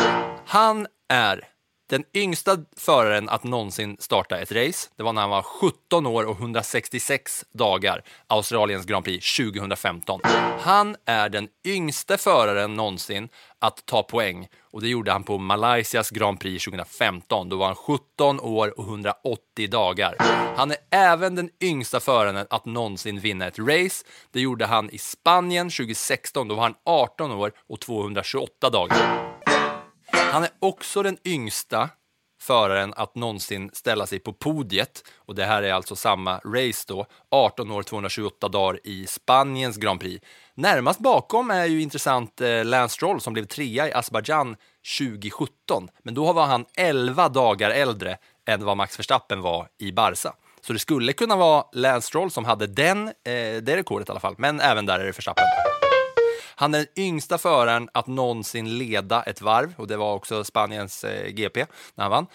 Han 0.46 0.86
är 1.08 1.44
den 1.88 2.04
yngsta 2.14 2.58
föraren 2.76 3.28
att 3.28 3.44
någonsin 3.44 3.96
starta 4.00 4.38
ett 4.38 4.52
race. 4.52 4.88
Det 4.96 5.02
var 5.02 5.12
när 5.12 5.20
han 5.20 5.30
var 5.30 5.42
17 5.42 6.06
år 6.06 6.24
och 6.24 6.40
166 6.40 7.44
dagar, 7.52 8.02
Australiens 8.26 8.86
Grand 8.86 9.04
Prix 9.04 9.36
2015. 9.36 10.20
Han 10.60 10.96
är 11.04 11.28
den 11.28 11.48
yngste 11.66 12.16
föraren 12.16 12.74
någonsin 12.74 13.28
att 13.58 13.86
ta 13.86 14.02
poäng 14.02 14.48
och 14.72 14.82
det 14.82 14.88
gjorde 14.88 15.12
han 15.12 15.24
på 15.24 15.38
Malaysias 15.38 16.10
Grand 16.10 16.40
Prix 16.40 16.64
2015. 16.64 17.48
Då 17.48 17.56
var 17.56 17.66
han 17.66 17.74
17 17.74 18.40
år 18.40 18.78
och 18.78 18.84
180 18.84 19.68
dagar. 19.70 20.16
Han 20.56 20.70
är 20.70 20.76
även 20.90 21.34
den 21.34 21.50
yngsta 21.62 22.00
föraren 22.00 22.46
att 22.50 22.64
någonsin 22.64 23.20
vinna 23.20 23.46
ett 23.46 23.58
race. 23.58 24.04
Det 24.30 24.40
gjorde 24.40 24.66
han 24.66 24.90
i 24.90 24.98
Spanien 24.98 25.70
2016. 25.70 26.48
Då 26.48 26.54
var 26.54 26.62
han 26.62 26.74
18 26.84 27.32
år 27.32 27.52
och 27.68 27.80
228 27.80 28.70
dagar. 28.70 29.25
Han 30.36 30.44
är 30.44 30.50
också 30.60 31.02
den 31.02 31.18
yngsta 31.24 31.88
föraren 32.40 32.94
att 32.96 33.14
någonsin 33.14 33.70
ställa 33.72 34.06
sig 34.06 34.18
på 34.18 34.32
podiet. 34.32 35.04
Och 35.16 35.34
det 35.34 35.44
här 35.44 35.62
är 35.62 35.72
alltså 35.72 35.96
samma 35.96 36.38
race 36.38 36.84
då, 36.88 37.06
18 37.30 37.70
år 37.70 37.82
228 37.82 38.48
dagar 38.48 38.80
i 38.84 39.06
Spaniens 39.06 39.76
Grand 39.76 40.00
Prix. 40.00 40.26
Närmast 40.54 41.00
bakom 41.00 41.50
är 41.50 41.64
ju 41.64 41.82
intressant 41.82 42.40
eh, 42.40 42.64
Lance 42.64 42.94
Stroll 42.94 43.20
som 43.20 43.32
blev 43.32 43.44
trea 43.44 43.88
i 43.88 43.92
Azerbaijan 43.92 44.56
2017. 44.98 45.88
Men 46.02 46.14
då 46.14 46.32
var 46.32 46.46
han 46.46 46.64
11 46.76 47.28
dagar 47.28 47.70
äldre 47.70 48.18
än 48.46 48.64
vad 48.64 48.76
Max 48.76 48.98
Verstappen 48.98 49.40
var 49.40 49.68
i 49.78 49.92
Barca. 49.92 50.32
Så 50.60 50.72
det 50.72 50.78
skulle 50.78 51.12
kunna 51.12 51.36
vara 51.36 51.64
Lance 51.72 52.06
Stroll 52.06 52.30
som 52.30 52.44
hade 52.44 52.66
den, 52.66 53.08
eh, 53.08 53.12
det 53.62 53.76
rekordet 53.76 54.08
i 54.08 54.10
alla 54.10 54.20
fall, 54.20 54.34
men 54.38 54.60
även 54.60 54.86
där 54.86 54.98
är 54.98 55.04
det 55.04 55.12
Verstappen. 55.12 55.44
Han 56.58 56.74
är 56.74 56.78
den 56.78 57.04
yngsta 57.04 57.38
föraren 57.38 57.88
att 57.92 58.06
någonsin 58.06 58.78
leda 58.78 59.22
ett 59.22 59.40
varv 59.40 59.74
och 59.76 59.86
det 59.86 59.96
var 59.96 60.14
också 60.14 60.44
Spaniens 60.44 61.04
eh, 61.04 61.28
GP 61.28 61.66
när 61.94 62.04
han 62.04 62.10
vann. 62.10 62.26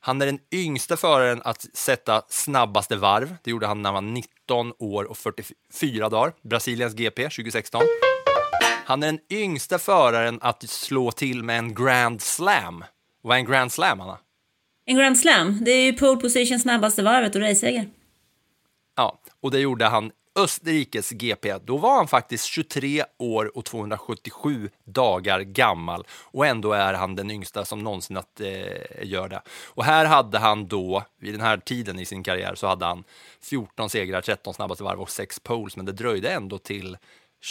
Han 0.00 0.22
är 0.22 0.26
den 0.26 0.38
yngsta 0.52 0.96
föraren 0.96 1.42
att 1.44 1.66
sätta 1.76 2.22
snabbaste 2.28 2.96
varv. 2.96 3.36
Det 3.42 3.50
gjorde 3.50 3.66
han 3.66 3.82
när 3.82 3.92
han 3.92 4.04
var 4.04 4.12
19 4.12 4.72
år 4.78 5.04
och 5.04 5.18
44 5.18 6.08
dagar. 6.08 6.32
Brasiliens 6.42 6.94
GP 6.94 7.22
2016. 7.22 7.82
Han 8.84 9.02
är 9.02 9.06
den 9.06 9.20
yngsta 9.30 9.78
föraren 9.78 10.38
att 10.42 10.68
slå 10.68 11.10
till 11.10 11.42
med 11.42 11.58
en 11.58 11.74
Grand 11.74 12.22
Slam. 12.22 12.84
Vad 13.22 13.36
är 13.36 13.38
en 13.38 13.46
Grand 13.46 13.72
Slam, 13.72 14.00
Anna? 14.00 14.18
En 14.86 14.96
Grand 14.96 15.18
Slam, 15.18 15.64
det 15.64 15.70
är 15.70 15.82
ju 15.82 15.92
pole 15.92 16.20
position 16.20 16.58
snabbaste 16.58 17.02
varvet 17.02 17.34
och 17.34 17.40
raceseger. 17.40 17.88
Ja, 18.96 19.20
och 19.42 19.50
det 19.50 19.58
gjorde 19.58 19.86
han 19.86 20.12
Österrikes 20.38 21.10
GP. 21.10 21.58
Då 21.64 21.76
var 21.76 21.96
han 21.96 22.08
faktiskt 22.08 22.44
23 22.44 23.04
år 23.18 23.56
och 23.56 23.64
277 23.64 24.70
dagar 24.84 25.40
gammal 25.40 26.06
och 26.10 26.46
ändå 26.46 26.72
är 26.72 26.94
han 26.94 27.16
den 27.16 27.30
yngsta 27.30 27.64
som 27.64 27.78
någonsin 27.78 28.16
att 28.16 28.40
eh, 28.40 29.02
gör 29.02 29.28
det. 29.28 29.42
Och 29.66 29.84
här 29.84 30.04
hade 30.04 30.38
han 30.38 30.68
då, 30.68 31.04
vid 31.20 31.34
den 31.34 31.40
här 31.40 31.56
tiden 31.56 31.98
i 31.98 32.04
sin 32.04 32.22
karriär, 32.22 32.54
så 32.54 32.66
hade 32.66 32.86
han 32.86 33.04
14 33.42 33.90
segrar, 33.90 34.20
13 34.20 34.54
snabbaste 34.54 34.84
varv 34.84 35.00
och 35.00 35.10
6 35.10 35.40
poles, 35.40 35.76
men 35.76 35.86
det 35.86 35.92
dröjde 35.92 36.30
ändå 36.30 36.58
till 36.58 36.96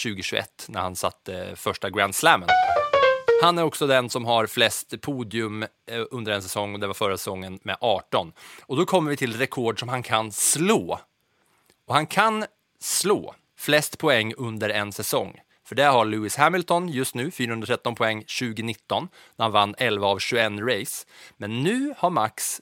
2021 0.03 0.65
när 0.69 0.81
han 0.81 0.95
satte 0.95 1.43
eh, 1.43 1.55
första 1.55 1.89
Grand 1.89 2.15
Slammen. 2.15 2.49
Han 3.41 3.57
är 3.57 3.63
också 3.63 3.87
den 3.87 4.09
som 4.09 4.25
har 4.25 4.47
flest 4.47 5.01
podium 5.01 5.63
eh, 5.63 5.67
under 6.11 6.31
en 6.31 6.41
säsong 6.41 6.73
och 6.73 6.79
det 6.79 6.87
var 6.87 6.93
förra 6.93 7.17
säsongen 7.17 7.59
med 7.63 7.77
18. 7.81 8.31
Och 8.61 8.77
då 8.77 8.85
kommer 8.85 9.09
vi 9.09 9.17
till 9.17 9.37
rekord 9.37 9.79
som 9.79 9.89
han 9.89 10.03
kan 10.03 10.31
slå. 10.31 10.99
Och 11.87 11.95
han 11.95 12.07
kan 12.07 12.45
slå 12.79 13.35
flest 13.57 13.97
poäng 13.97 14.33
under 14.37 14.69
en 14.69 14.91
säsong. 14.91 15.39
För 15.67 15.75
det 15.75 15.83
har 15.83 16.05
Lewis 16.05 16.35
Hamilton 16.35 16.89
just 16.89 17.15
nu, 17.15 17.31
413 17.31 17.95
poäng 17.95 18.21
2019, 18.21 19.07
när 19.35 19.45
han 19.45 19.51
vann 19.51 19.75
11 19.77 20.07
av 20.07 20.19
21 20.19 20.51
race. 20.59 21.05
Men 21.37 21.63
nu 21.63 21.93
har 21.97 22.09
Max 22.09 22.61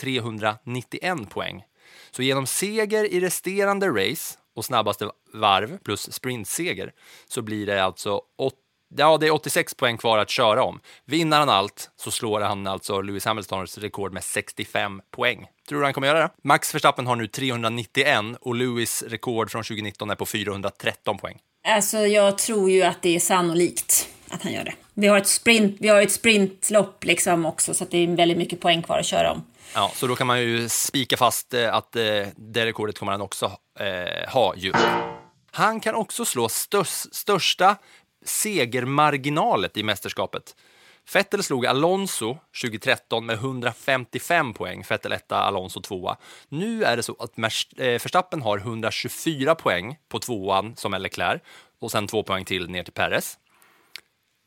391 0.00 1.30
poäng. 1.30 1.62
Så 2.10 2.22
genom 2.22 2.46
seger 2.46 3.04
i 3.04 3.20
resterande 3.20 3.88
race 3.88 4.38
och 4.54 4.64
snabbaste 4.64 5.10
varv 5.32 5.78
plus 5.78 6.12
sprintseger 6.12 6.92
så 7.26 7.42
blir 7.42 7.66
det 7.66 7.84
alltså 7.84 8.22
8 8.38 8.56
Ja, 8.96 9.18
det 9.18 9.26
är 9.26 9.30
86 9.30 9.74
poäng 9.74 9.96
kvar 9.96 10.18
att 10.18 10.30
köra 10.30 10.62
om. 10.62 10.80
Vinner 11.06 11.38
han 11.38 11.48
allt 11.48 11.90
så 11.96 12.10
slår 12.10 12.40
han 12.40 12.66
alltså 12.66 13.00
Lewis 13.00 13.24
Hamiltons 13.24 13.78
rekord 13.78 14.12
med 14.12 14.24
65 14.24 15.00
poäng. 15.10 15.46
Tror 15.68 15.78
du 15.78 15.84
han 15.84 15.94
kommer 15.94 16.06
göra 16.06 16.18
det? 16.18 16.30
Max 16.44 16.74
Verstappen 16.74 17.06
har 17.06 17.16
nu 17.16 17.26
391 17.26 18.24
och 18.40 18.54
Lewis 18.54 19.02
rekord 19.02 19.50
från 19.50 19.62
2019 19.62 20.10
är 20.10 20.14
på 20.14 20.26
413 20.26 21.18
poäng. 21.18 21.38
Alltså 21.68 21.98
jag 21.98 22.38
tror 22.38 22.70
ju 22.70 22.82
att 22.82 23.02
det 23.02 23.16
är 23.16 23.20
sannolikt 23.20 24.08
att 24.28 24.42
han 24.42 24.52
gör 24.52 24.64
det. 24.64 24.74
Vi 24.94 25.06
har 25.06 25.18
ett, 25.18 25.26
sprint, 25.26 25.76
vi 25.80 25.88
har 25.88 26.02
ett 26.02 26.12
sprintlopp 26.12 27.04
liksom 27.04 27.46
också 27.46 27.74
så 27.74 27.84
att 27.84 27.90
det 27.90 27.98
är 27.98 28.16
väldigt 28.16 28.38
mycket 28.38 28.60
poäng 28.60 28.82
kvar 28.82 28.98
att 28.98 29.06
köra 29.06 29.32
om. 29.32 29.44
Ja, 29.74 29.90
så 29.94 30.06
då 30.06 30.16
kan 30.16 30.26
man 30.26 30.40
ju 30.40 30.68
spika 30.68 31.16
fast 31.16 31.54
eh, 31.54 31.74
att 31.74 31.96
eh, 31.96 32.02
det 32.36 32.66
rekordet 32.66 32.98
kommer 32.98 33.12
han 33.12 33.20
också 33.20 33.52
eh, 33.80 34.32
ha 34.32 34.54
ju. 34.56 34.72
Han 35.52 35.80
kan 35.80 35.94
också 35.94 36.24
slå 36.24 36.48
störst, 36.48 37.14
största 37.14 37.76
segermarginalet 38.24 39.76
i 39.76 39.82
mästerskapet. 39.82 40.56
Vettel 41.12 41.42
slog 41.42 41.66
Alonso 41.66 42.38
2013 42.62 43.26
med 43.26 43.34
155 43.34 44.54
poäng, 44.54 44.84
Vettel 44.88 45.12
etta, 45.12 45.36
Alonso 45.36 45.80
tvåa. 45.80 46.16
Nu 46.48 46.84
är 46.84 46.96
det 46.96 47.02
så 47.02 47.16
att 47.18 47.38
eh, 47.38 47.44
Verstappen 47.76 48.42
har 48.42 48.58
124 48.58 49.54
poäng 49.54 49.98
på 50.08 50.18
tvåan 50.18 50.76
som 50.76 50.94
är 50.94 50.98
Leclerc 50.98 51.42
och 51.80 51.90
sen 51.90 52.06
två 52.06 52.22
poäng 52.22 52.44
till 52.44 52.70
ner 52.70 52.82
till 52.82 52.92
Perez. 52.92 53.38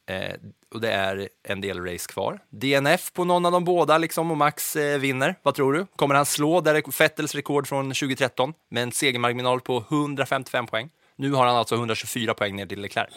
Eh, 0.09 0.33
och 0.73 0.81
det 0.81 0.91
är 0.91 1.29
en 1.43 1.61
del 1.61 1.85
race 1.85 2.11
kvar. 2.11 2.39
DNF 2.49 3.13
på 3.13 3.23
någon 3.23 3.45
av 3.45 3.51
de 3.51 3.63
båda 3.63 3.97
liksom 3.97 4.31
och 4.31 4.37
Max 4.37 4.75
eh, 4.75 4.99
vinner. 4.99 5.35
Vad 5.43 5.55
tror 5.55 5.73
du? 5.73 5.85
Kommer 5.95 6.15
han 6.15 6.25
slå 6.25 6.61
där 6.61 6.99
Vettels 6.99 7.35
rekord 7.35 7.67
från 7.67 7.85
2013 7.85 8.53
med 8.69 8.83
en 8.83 8.91
segermarginal 8.91 9.61
på 9.61 9.83
155 9.89 10.67
poäng? 10.67 10.89
Nu 11.15 11.31
har 11.31 11.45
han 11.45 11.55
alltså 11.55 11.75
124 11.75 12.33
poäng 12.33 12.55
ner 12.55 12.65
till 12.65 12.81
Leclerc. 12.81 13.13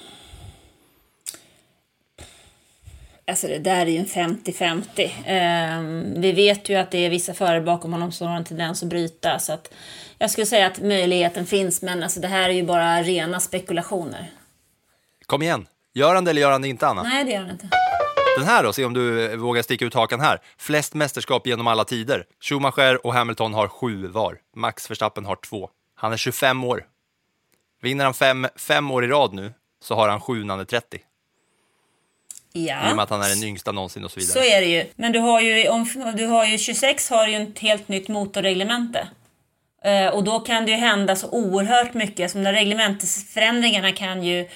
Alltså 3.31 3.47
det 3.47 3.59
där 3.59 3.87
är 3.87 3.91
ju 3.91 3.99
en 3.99 4.07
50-50. 4.07 5.01
Eh, 5.27 6.21
vi 6.21 6.33
vet 6.33 6.69
ju 6.69 6.75
att 6.75 6.91
det 6.91 6.99
är 6.99 7.11
vissa 7.11 7.35
förare 7.35 7.61
bakom 7.61 7.93
honom 7.93 8.13
som 8.13 8.29
har 8.29 8.37
en 8.37 8.45
tendens 8.45 8.83
att 8.83 8.89
bryta. 8.89 9.39
Så 9.39 9.53
att 9.53 9.75
jag 10.19 10.31
skulle 10.31 10.47
säga 10.47 10.67
att 10.67 10.81
möjligheten 10.81 11.47
finns, 11.47 11.83
men 11.83 12.03
alltså 12.03 12.21
det 12.21 12.29
här 12.29 12.49
är 12.49 12.53
ju 12.53 12.63
bara 12.63 13.03
rena 13.03 13.41
spekulationer. 13.41 14.31
Kom 15.27 15.43
igen, 15.43 15.67
gör 15.95 16.15
han 16.15 16.25
det 16.25 16.31
eller 16.31 16.41
gör 16.41 16.53
han 16.53 16.63
det 16.63 16.69
inte 16.69 16.87
Anna? 16.87 17.03
Nej, 17.03 17.25
det 17.25 17.31
gör 17.31 17.41
han 17.41 17.51
inte. 17.51 17.69
Den 18.39 18.47
här 18.47 18.63
då, 18.63 18.73
se 18.73 18.85
om 18.85 18.95
du 18.95 19.37
vågar 19.37 19.63
sticka 19.63 19.85
ut 19.85 19.95
hakan 19.95 20.21
här. 20.21 20.41
Flest 20.59 20.95
mästerskap 20.95 21.47
genom 21.47 21.67
alla 21.67 21.85
tider. 21.85 22.25
Schumacher 22.41 23.07
och 23.07 23.15
Hamilton 23.15 23.55
har 23.55 23.69
sju 23.69 24.07
var. 24.07 24.39
Max 24.57 24.91
Verstappen 24.91 25.25
har 25.25 25.37
två. 25.37 25.71
Han 25.95 26.13
är 26.13 26.17
25 26.17 26.65
år. 26.65 26.85
Vinner 27.83 28.05
han 28.05 28.15
fem, 28.15 28.47
fem 28.57 28.91
år 28.91 29.05
i 29.05 29.09
rad 29.09 29.33
nu 29.33 29.53
så 29.83 29.95
har 29.95 30.09
han 30.09 30.21
sju 30.21 30.45
när 30.45 30.55
han 30.55 30.61
är 30.61 30.65
30. 30.65 30.99
Ja. 32.53 32.89
I 32.89 32.93
och 32.93 32.97
med 32.97 33.03
att 33.03 33.11
han 33.11 33.23
är 33.23 33.29
den 33.29 33.45
yngsta 33.45 33.73
någonsin 33.73 34.05
och 34.05 34.11
så 34.11 34.21
vidare. 34.21 34.33
Så 34.33 34.57
är 34.57 34.61
det 34.61 34.67
ju. 34.67 34.87
Men 34.97 35.13
du 35.13 35.19
har 35.19 35.41
ju, 35.41 35.69
om, 35.69 35.87
du 36.17 36.27
har 36.27 36.47
ju 36.47 36.59
26 36.59 37.11
har 37.11 37.27
ju 37.27 37.43
ett 37.43 37.59
helt 37.59 37.89
nytt 37.89 38.09
motorreglemente. 38.09 39.09
Eh, 39.85 40.07
och 40.07 40.25
då 40.25 40.41
kan 40.41 40.65
det 40.65 40.71
ju 40.71 40.77
hända 40.77 41.17
så 41.17 41.31
oerhört 41.31 41.95
mycket. 41.95 42.31
Som 42.31 42.45
de 42.45 42.53
reglementesförändringarna 42.53 43.93
kan 43.93 44.23
ju 44.23 44.49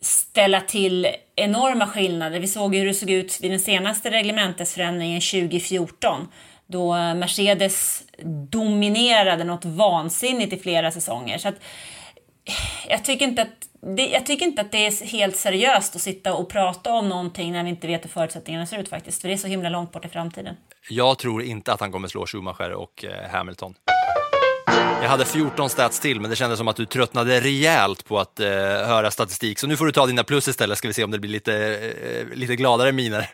ställa 0.00 0.60
till 0.60 1.08
enorma 1.36 1.86
skillnader. 1.86 2.40
Vi 2.40 2.48
såg 2.48 2.74
ju 2.74 2.80
hur 2.80 2.86
det 2.86 2.94
såg 2.94 3.10
ut 3.10 3.38
vid 3.40 3.50
den 3.50 3.60
senaste 3.60 4.10
reglementesförändringen 4.10 5.20
2014 5.20 6.28
då 6.66 6.94
Mercedes 6.94 8.02
dominerade 8.50 9.44
något 9.44 9.64
vansinnigt 9.64 10.52
i 10.52 10.58
flera 10.58 10.90
säsonger. 10.90 11.38
Så 11.38 11.48
att, 11.48 11.54
jag 12.88 13.04
tycker 13.04 13.24
inte 13.24 13.42
att 13.42 13.68
det, 13.96 14.06
jag 14.06 14.26
tycker 14.26 14.46
inte 14.46 14.60
att 14.62 14.72
det 14.72 14.86
är 14.86 15.06
helt 15.06 15.36
seriöst 15.36 15.96
att 15.96 16.02
sitta 16.02 16.34
och 16.34 16.48
prata 16.48 16.92
om 16.92 17.08
någonting 17.08 17.52
när 17.52 17.64
vi 17.64 17.70
inte 17.70 17.86
vet 17.86 18.04
hur 18.04 18.10
förutsättningarna 18.10 18.66
ser 18.66 18.78
ut 18.78 18.88
faktiskt. 18.88 19.20
För 19.20 19.28
det 19.28 19.34
är 19.34 19.38
så 19.38 19.48
himla 19.48 19.68
långt 19.68 19.92
bort 19.92 20.04
i 20.04 20.08
framtiden. 20.08 20.56
Jag 20.90 21.18
tror 21.18 21.42
inte 21.42 21.72
att 21.72 21.80
han 21.80 21.92
kommer 21.92 22.08
slå 22.08 22.26
Schumacher 22.26 22.72
och 22.72 23.04
eh, 23.04 23.30
Hamilton. 23.30 23.74
Jag 25.02 25.08
hade 25.08 25.24
14 25.24 25.70
stats 25.70 26.00
till, 26.00 26.20
men 26.20 26.30
det 26.30 26.36
kändes 26.36 26.58
som 26.58 26.68
att 26.68 26.76
du 26.76 26.86
tröttnade 26.86 27.40
rejält 27.40 28.04
på 28.04 28.18
att 28.18 28.40
eh, 28.40 28.48
höra 28.48 29.10
statistik. 29.10 29.58
Så 29.58 29.66
nu 29.66 29.76
får 29.76 29.86
du 29.86 29.92
ta 29.92 30.06
dina 30.06 30.24
plus 30.24 30.48
istället, 30.48 30.78
ska 30.78 30.88
vi 30.88 30.94
se 30.94 31.04
om 31.04 31.10
det 31.10 31.18
blir 31.18 31.30
lite, 31.30 31.54
eh, 31.54 32.36
lite 32.36 32.56
gladare 32.56 32.92
miner. 32.92 33.30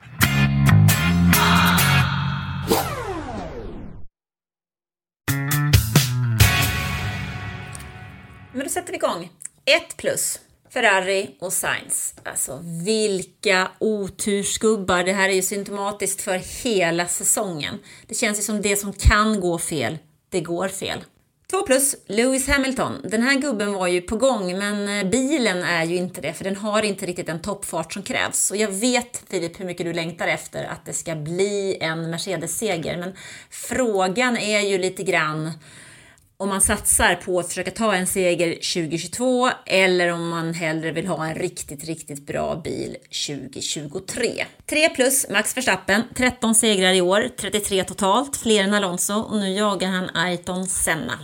Men 8.59 8.67
då 8.67 8.73
sätter 8.73 8.93
vi 8.93 8.97
igång. 8.97 9.31
1 9.65 9.97
plus. 9.97 10.41
Ferrari 10.71 11.37
och 11.41 11.53
Sainz. 11.53 12.15
Alltså 12.25 12.61
vilka 12.85 13.71
otursgubbar. 13.79 15.05
Det 15.05 15.13
här 15.13 15.29
är 15.29 15.33
ju 15.33 15.43
symptomatiskt 15.43 16.23
för 16.23 16.65
hela 16.65 17.07
säsongen. 17.07 17.79
Det 18.07 18.15
känns 18.15 18.39
ju 18.39 18.43
som 18.43 18.63
det 18.63 18.77
som 18.77 18.93
kan 18.93 19.41
gå 19.41 19.59
fel, 19.59 19.99
det 20.29 20.41
går 20.41 20.69
fel. 20.69 21.05
2 21.51 21.63
plus, 21.63 21.97
Lewis 22.07 22.49
Hamilton. 22.49 22.93
Den 23.05 23.23
här 23.23 23.35
gubben 23.35 23.73
var 23.73 23.87
ju 23.87 24.01
på 24.01 24.17
gång, 24.17 24.59
men 24.59 24.89
eh, 24.89 25.11
bilen 25.11 25.63
är 25.63 25.85
ju 25.85 25.97
inte 25.97 26.21
det, 26.21 26.33
för 26.33 26.45
den 26.45 26.57
har 26.57 26.83
inte 26.83 27.07
riktigt 27.07 27.27
den 27.27 27.43
toppfart 27.43 27.93
som 27.93 28.03
krävs. 28.03 28.51
Och 28.51 28.57
jag 28.57 28.69
vet, 28.69 29.23
Filip, 29.31 29.61
hur 29.61 29.65
mycket 29.65 29.87
du 29.87 29.93
längtar 29.93 30.29
efter 30.29 30.65
att 30.65 30.87
det 30.87 30.93
ska 30.93 31.15
bli 31.15 31.79
en 31.81 32.11
Mercedes-seger, 32.11 32.97
men 32.97 33.17
frågan 33.51 34.37
är 34.37 34.61
ju 34.61 34.79
lite 34.79 35.03
grann 35.03 35.53
om 36.41 36.49
man 36.49 36.61
satsar 36.61 37.15
på 37.15 37.39
att 37.39 37.49
försöka 37.49 37.71
ta 37.71 37.95
en 37.95 38.07
seger 38.07 38.49
2022 38.49 39.51
eller 39.67 40.13
om 40.13 40.29
man 40.29 40.55
hellre 40.55 40.93
vill 40.93 41.07
ha 41.07 41.27
en 41.27 41.35
riktigt, 41.35 41.85
riktigt 41.85 42.27
bra 42.27 42.57
bil 42.57 42.97
2023. 43.27 44.45
3 44.67 44.89
plus 44.89 45.27
Max 45.31 45.57
Verstappen, 45.57 46.03
13 46.15 46.55
segrar 46.55 46.93
i 46.93 47.01
år, 47.01 47.29
33 47.37 47.85
totalt, 47.85 48.37
fler 48.37 48.65
än 48.65 48.75
Alonso 48.75 49.15
och 49.15 49.37
nu 49.37 49.53
jagar 49.53 49.89
han 49.89 50.11
Ayrton 50.15 50.67
Senna. 50.67 51.19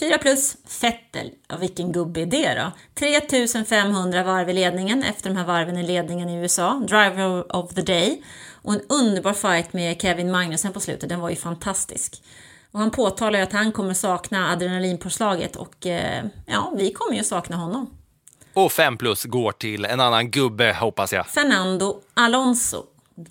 4 0.00 0.18
plus 0.18 0.56
Fettel. 0.66 1.30
Ja, 1.48 1.56
vilken 1.56 1.92
gubbe 1.92 2.20
är 2.20 2.26
det 2.26 2.54
då? 2.54 2.72
3500 2.94 4.22
varv 4.22 4.50
i 4.50 4.52
ledningen 4.52 5.02
efter 5.02 5.30
de 5.30 5.36
här 5.36 5.44
varven 5.44 5.76
i 5.76 5.82
ledningen 5.82 6.28
i 6.28 6.36
USA. 6.36 6.82
Driver 6.88 7.56
of 7.56 7.74
the 7.74 7.82
day. 7.82 8.22
Och 8.62 8.74
en 8.74 8.80
underbar 8.88 9.32
fight 9.32 9.72
med 9.72 10.02
Kevin 10.02 10.30
Magnussen 10.30 10.72
på 10.72 10.80
slutet. 10.80 11.08
Den 11.08 11.20
var 11.20 11.30
ju 11.30 11.36
fantastisk. 11.36 12.22
Och 12.72 12.80
han 12.80 12.90
påtalar 12.90 13.38
ju 13.38 13.44
att 13.44 13.52
han 13.52 13.72
kommer 13.72 13.94
sakna 13.94 14.52
adrenalinpåslaget 14.52 15.56
och 15.56 15.86
eh, 15.86 16.24
ja, 16.46 16.72
vi 16.76 16.92
kommer 16.92 17.16
ju 17.16 17.24
sakna 17.24 17.56
honom. 17.56 17.90
Och 18.54 18.72
5 18.72 18.96
plus 18.96 19.24
går 19.24 19.52
till 19.52 19.84
en 19.84 20.00
annan 20.00 20.30
gubbe, 20.30 20.76
hoppas 20.80 21.12
jag. 21.12 21.26
Fernando 21.26 22.00
Alonso. 22.14 22.82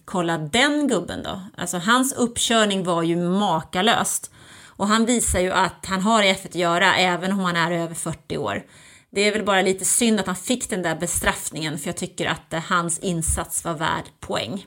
Kolla 0.05 0.37
den 0.37 0.87
gubben 0.87 1.23
då. 1.23 1.41
Alltså 1.57 1.77
hans 1.77 2.13
uppkörning 2.13 2.83
var 2.83 3.03
ju 3.03 3.15
makalöst. 3.15 4.31
Och 4.67 4.87
han 4.87 5.05
visar 5.05 5.39
ju 5.39 5.51
att 5.51 5.85
han 5.85 6.01
har 6.01 6.23
i 6.23 6.33
F1 6.33 6.45
att 6.45 6.55
göra 6.55 6.95
även 6.95 7.31
om 7.31 7.39
han 7.39 7.55
är 7.55 7.71
över 7.71 7.95
40 7.95 8.37
år. 8.37 8.63
Det 9.11 9.21
är 9.21 9.31
väl 9.31 9.45
bara 9.45 9.61
lite 9.61 9.85
synd 9.85 10.19
att 10.19 10.27
han 10.27 10.35
fick 10.35 10.69
den 10.69 10.81
där 10.81 10.95
bestraffningen 10.95 11.79
för 11.79 11.87
jag 11.87 11.97
tycker 11.97 12.25
att 12.25 12.53
eh, 12.53 12.59
hans 12.59 12.99
insats 12.99 13.63
var 13.63 13.73
värd 13.73 14.03
poäng. 14.19 14.65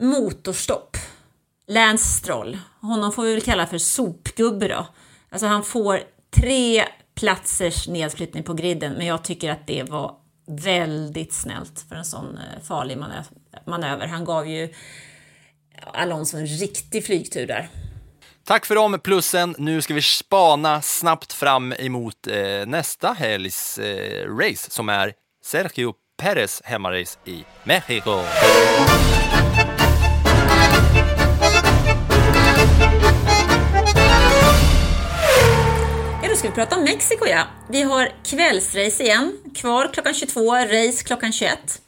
Motorstopp. 0.00 0.96
Lance 1.66 2.04
Stroll. 2.18 2.58
Honom 2.80 3.12
får 3.12 3.24
vi 3.24 3.32
väl 3.32 3.42
kalla 3.42 3.66
för 3.66 3.78
sopgubbe 3.78 4.68
då. 4.68 4.86
Alltså 5.30 5.46
han 5.46 5.62
får 5.62 6.00
tre 6.36 6.84
platsers 7.14 7.88
nedflyttning 7.88 8.42
på 8.42 8.54
griden 8.54 8.92
men 8.92 9.06
jag 9.06 9.24
tycker 9.24 9.50
att 9.50 9.66
det 9.66 9.82
var 9.82 10.14
väldigt 10.46 11.32
snällt 11.32 11.84
för 11.88 11.96
en 11.96 12.04
sån 12.04 12.38
eh, 12.38 12.62
farlig 12.62 12.98
manöver. 13.66 14.06
Han 14.06 14.24
gav 14.24 14.48
ju 14.48 14.74
Alonso 15.94 16.36
en 16.36 16.46
riktig 16.46 17.06
flygtur 17.06 17.46
där. 17.46 17.68
Tack 18.44 18.66
för 18.66 18.74
de 18.74 18.98
plussen. 18.98 19.54
Nu 19.58 19.82
ska 19.82 19.94
vi 19.94 20.02
spana 20.02 20.82
snabbt 20.82 21.32
fram 21.32 21.72
emot 21.72 22.26
eh, 22.26 22.66
nästa 22.66 23.12
helgs 23.12 23.78
eh, 23.78 24.36
race 24.36 24.70
som 24.70 24.88
är 24.88 25.12
Sergio 25.44 25.94
Perez 26.22 26.62
hemmarace 26.64 27.18
i 27.24 27.44
Mexiko. 27.64 28.22
Ska 36.40 36.48
vi 36.48 36.54
prata 36.54 36.76
om 36.76 36.84
Mexiko 36.84 37.26
ja. 37.26 37.46
Vi 37.68 37.82
har 37.82 38.12
kvällsrace 38.24 39.02
igen. 39.02 39.38
Kvar 39.54 39.90
klockan 39.92 40.14
22, 40.14 40.54
race 40.54 41.04
klockan 41.04 41.32
21. 41.32 41.82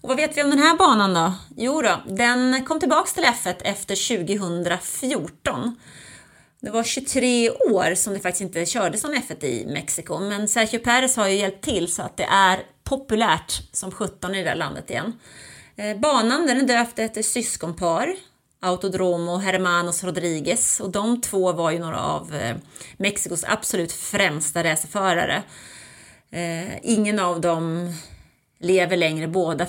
Och 0.00 0.08
vad 0.08 0.16
vet 0.16 0.36
vi 0.36 0.42
om 0.42 0.50
den 0.50 0.58
här 0.58 0.76
banan 0.76 1.14
då? 1.14 1.32
Jo 1.56 1.82
då, 1.82 2.02
den 2.06 2.64
kom 2.64 2.80
tillbaks 2.80 3.14
till 3.14 3.24
F1 3.24 3.54
efter 3.64 4.16
2014. 4.16 5.76
Det 6.60 6.70
var 6.70 6.82
23 6.82 7.50
år 7.50 7.94
som 7.94 8.14
det 8.14 8.20
faktiskt 8.20 8.40
inte 8.40 8.66
kördes 8.66 9.04
någon 9.04 9.14
F1 9.14 9.44
i 9.44 9.66
Mexiko, 9.66 10.18
men 10.18 10.48
Sergio 10.48 10.78
Perez 10.78 11.16
har 11.16 11.28
ju 11.28 11.36
hjälpt 11.36 11.64
till 11.64 11.92
så 11.92 12.02
att 12.02 12.16
det 12.16 12.28
är 12.30 12.62
populärt 12.84 13.52
som 13.72 13.90
17 13.90 14.34
i 14.34 14.38
det 14.38 14.50
där 14.50 14.54
landet 14.54 14.90
igen. 14.90 15.12
Eh, 15.76 15.96
banan 15.96 16.46
den 16.46 16.60
är 16.60 16.78
döpt 16.78 16.98
efter 16.98 17.22
syskonpar, 17.22 18.16
Autodromo 18.64 19.32
och 19.32 19.40
Hermanos 19.40 20.04
Rodriguez 20.04 20.80
och 20.80 20.90
de 20.90 21.20
två 21.20 21.52
var 21.52 21.70
ju 21.70 21.78
några 21.78 22.00
av 22.00 22.34
eh, 22.34 22.56
Mexikos 22.96 23.44
absolut 23.48 23.92
främsta 23.92 24.64
racerförare. 24.64 25.42
Eh, 26.30 26.78
ingen 26.82 27.18
av 27.18 27.40
dem 27.40 27.94
lever 28.58 28.96
längre. 28.96 29.28
Båda 29.28 29.66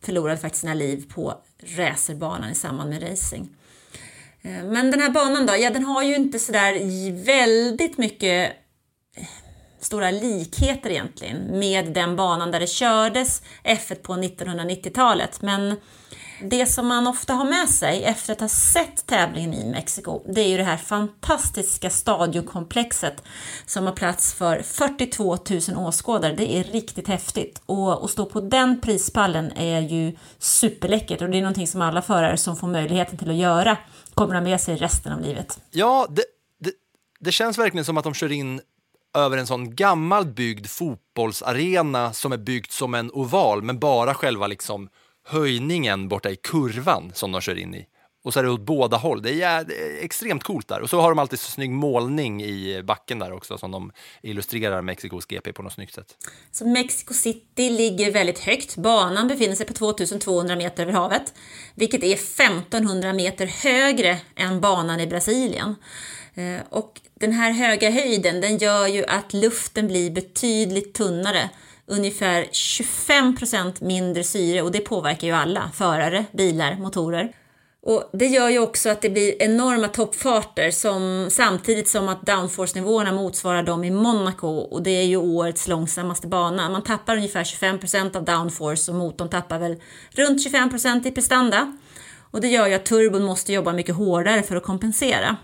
förlorade 0.00 0.38
faktiskt 0.38 0.60
sina 0.60 0.74
liv 0.74 1.04
på 1.14 1.34
racerbanan 1.76 2.50
i 2.50 2.54
samband 2.54 2.90
med 2.90 3.10
racing. 3.10 3.48
Eh, 4.42 4.64
men 4.64 4.90
den 4.90 5.00
här 5.00 5.10
banan 5.10 5.46
då, 5.46 5.56
ja 5.56 5.70
den 5.70 5.84
har 5.84 6.02
ju 6.02 6.16
inte 6.16 6.38
sådär 6.38 6.74
väldigt 7.24 7.98
mycket 7.98 8.52
eh, 9.16 9.26
stora 9.80 10.10
likheter 10.10 10.90
egentligen 10.90 11.58
med 11.58 11.92
den 11.92 12.16
banan 12.16 12.50
där 12.50 12.60
det 12.60 12.70
kördes 12.70 13.42
F1 13.64 13.94
på 13.94 14.12
1990-talet. 14.12 15.42
Men 15.42 15.76
det 16.40 16.66
som 16.66 16.86
man 16.86 17.06
ofta 17.06 17.32
har 17.32 17.44
med 17.44 17.68
sig 17.68 18.04
efter 18.04 18.32
att 18.32 18.40
ha 18.40 18.48
sett 18.48 19.06
tävlingen 19.06 19.54
i 19.54 19.64
Mexiko, 19.64 20.22
det 20.34 20.40
är 20.40 20.48
ju 20.48 20.56
det 20.56 20.64
här 20.64 20.76
fantastiska 20.76 21.90
stadionkomplexet 21.90 23.22
som 23.66 23.86
har 23.86 23.92
plats 23.92 24.34
för 24.34 24.62
42 24.62 25.38
000 25.50 25.86
åskådare. 25.86 26.34
Det 26.34 26.56
är 26.56 26.64
riktigt 26.64 27.08
häftigt 27.08 27.62
och 27.66 28.04
att 28.04 28.10
stå 28.10 28.26
på 28.26 28.40
den 28.40 28.80
prispallen 28.80 29.52
är 29.52 29.80
ju 29.80 30.16
superläckert 30.38 31.22
och 31.22 31.30
det 31.30 31.36
är 31.36 31.42
någonting 31.42 31.66
som 31.66 31.82
alla 31.82 32.02
förare 32.02 32.36
som 32.36 32.56
får 32.56 32.68
möjligheten 32.68 33.18
till 33.18 33.30
att 33.30 33.36
göra 33.36 33.76
kommer 34.14 34.34
att 34.34 34.42
ha 34.42 34.50
med 34.50 34.60
sig 34.60 34.76
resten 34.76 35.12
av 35.12 35.20
livet. 35.20 35.60
Ja, 35.70 36.06
det, 36.10 36.24
det, 36.60 36.72
det 37.20 37.32
känns 37.32 37.58
verkligen 37.58 37.84
som 37.84 37.98
att 37.98 38.04
de 38.04 38.14
kör 38.14 38.32
in 38.32 38.60
över 39.16 39.38
en 39.38 39.46
sån 39.46 39.74
gammal 39.74 40.26
byggd 40.26 40.66
fotbollsarena 40.66 42.12
som 42.12 42.32
är 42.32 42.36
byggd 42.36 42.70
som 42.70 42.94
en 42.94 43.10
oval, 43.12 43.62
men 43.62 43.78
bara 43.78 44.14
själva 44.14 44.46
liksom 44.46 44.88
höjningen 45.28 46.08
borta 46.08 46.30
i 46.30 46.36
kurvan 46.36 47.10
som 47.14 47.32
de 47.32 47.40
kör 47.40 47.58
in 47.58 47.74
i. 47.74 47.86
Och 48.24 48.32
så 48.32 48.40
är 48.40 48.44
det 48.44 48.50
åt 48.50 48.60
båda 48.60 48.96
håll. 48.96 49.22
Det 49.22 49.42
är, 49.42 49.64
det 49.64 49.74
är 49.74 50.04
extremt 50.04 50.42
coolt 50.42 50.68
där. 50.68 50.80
Och 50.80 50.90
så 50.90 51.00
har 51.00 51.08
de 51.08 51.18
alltid 51.18 51.38
så 51.38 51.50
snygg 51.50 51.70
målning 51.70 52.42
i 52.42 52.82
backen 52.82 53.18
där 53.18 53.32
också 53.32 53.58
som 53.58 53.70
de 53.70 53.92
illustrerar 54.22 54.82
Mexikos 54.82 55.26
GP 55.26 55.52
på 55.52 55.62
något 55.62 55.72
snyggt 55.72 55.94
sätt. 55.94 56.16
Så 56.52 56.66
Mexico 56.66 57.14
City 57.14 57.70
ligger 57.70 58.12
väldigt 58.12 58.38
högt. 58.38 58.76
Banan 58.76 59.28
befinner 59.28 59.54
sig 59.54 59.66
på 59.66 59.72
2200 59.72 60.56
meter 60.56 60.82
över 60.82 60.92
havet, 60.92 61.34
vilket 61.74 62.04
är 62.04 62.14
1500 62.14 63.12
meter 63.12 63.46
högre 63.46 64.18
än 64.36 64.60
banan 64.60 65.00
i 65.00 65.06
Brasilien. 65.06 65.74
Eh, 66.34 66.60
och 66.70 67.00
den 67.14 67.32
här 67.32 67.52
höga 67.52 67.90
höjden 67.90 68.40
den 68.40 68.58
gör 68.58 68.86
ju 68.86 69.04
att 69.04 69.32
luften 69.32 69.86
blir 69.86 70.10
betydligt 70.10 70.94
tunnare 70.94 71.50
ungefär 71.88 72.46
25 72.52 73.36
procent 73.36 73.80
mindre 73.80 74.24
syre 74.24 74.62
och 74.62 74.72
det 74.72 74.80
påverkar 74.80 75.26
ju 75.26 75.32
alla, 75.32 75.70
förare, 75.74 76.24
bilar, 76.32 76.76
motorer. 76.76 77.32
Och 77.82 78.10
det 78.12 78.26
gör 78.26 78.48
ju 78.48 78.58
också 78.58 78.90
att 78.90 79.02
det 79.02 79.10
blir 79.10 79.42
enorma 79.42 79.88
toppfarter 79.88 80.70
som, 80.70 81.28
samtidigt 81.30 81.88
som 81.88 82.08
att 82.08 82.26
downforce-nivåerna 82.26 83.12
motsvarar 83.12 83.62
dem 83.62 83.84
i 83.84 83.90
Monaco 83.90 84.48
och 84.48 84.82
det 84.82 84.90
är 84.90 85.04
ju 85.04 85.16
årets 85.16 85.68
långsammaste 85.68 86.26
bana. 86.26 86.70
Man 86.70 86.82
tappar 86.82 87.16
ungefär 87.16 87.44
25 87.44 87.78
procent 87.78 88.16
av 88.16 88.24
downforce 88.24 88.90
och 88.90 88.96
motorn 88.96 89.28
tappar 89.28 89.58
väl 89.58 89.76
runt 90.10 90.42
25 90.42 90.70
procent 90.70 91.06
i 91.06 91.10
prestanda. 91.10 91.76
Och 92.30 92.40
det 92.40 92.48
gör 92.48 92.66
ju 92.66 92.74
att 92.74 92.84
turbon 92.84 93.24
måste 93.24 93.52
jobba 93.52 93.72
mycket 93.72 93.94
hårdare 93.94 94.42
för 94.42 94.56
att 94.56 94.62
kompensera. 94.62 95.36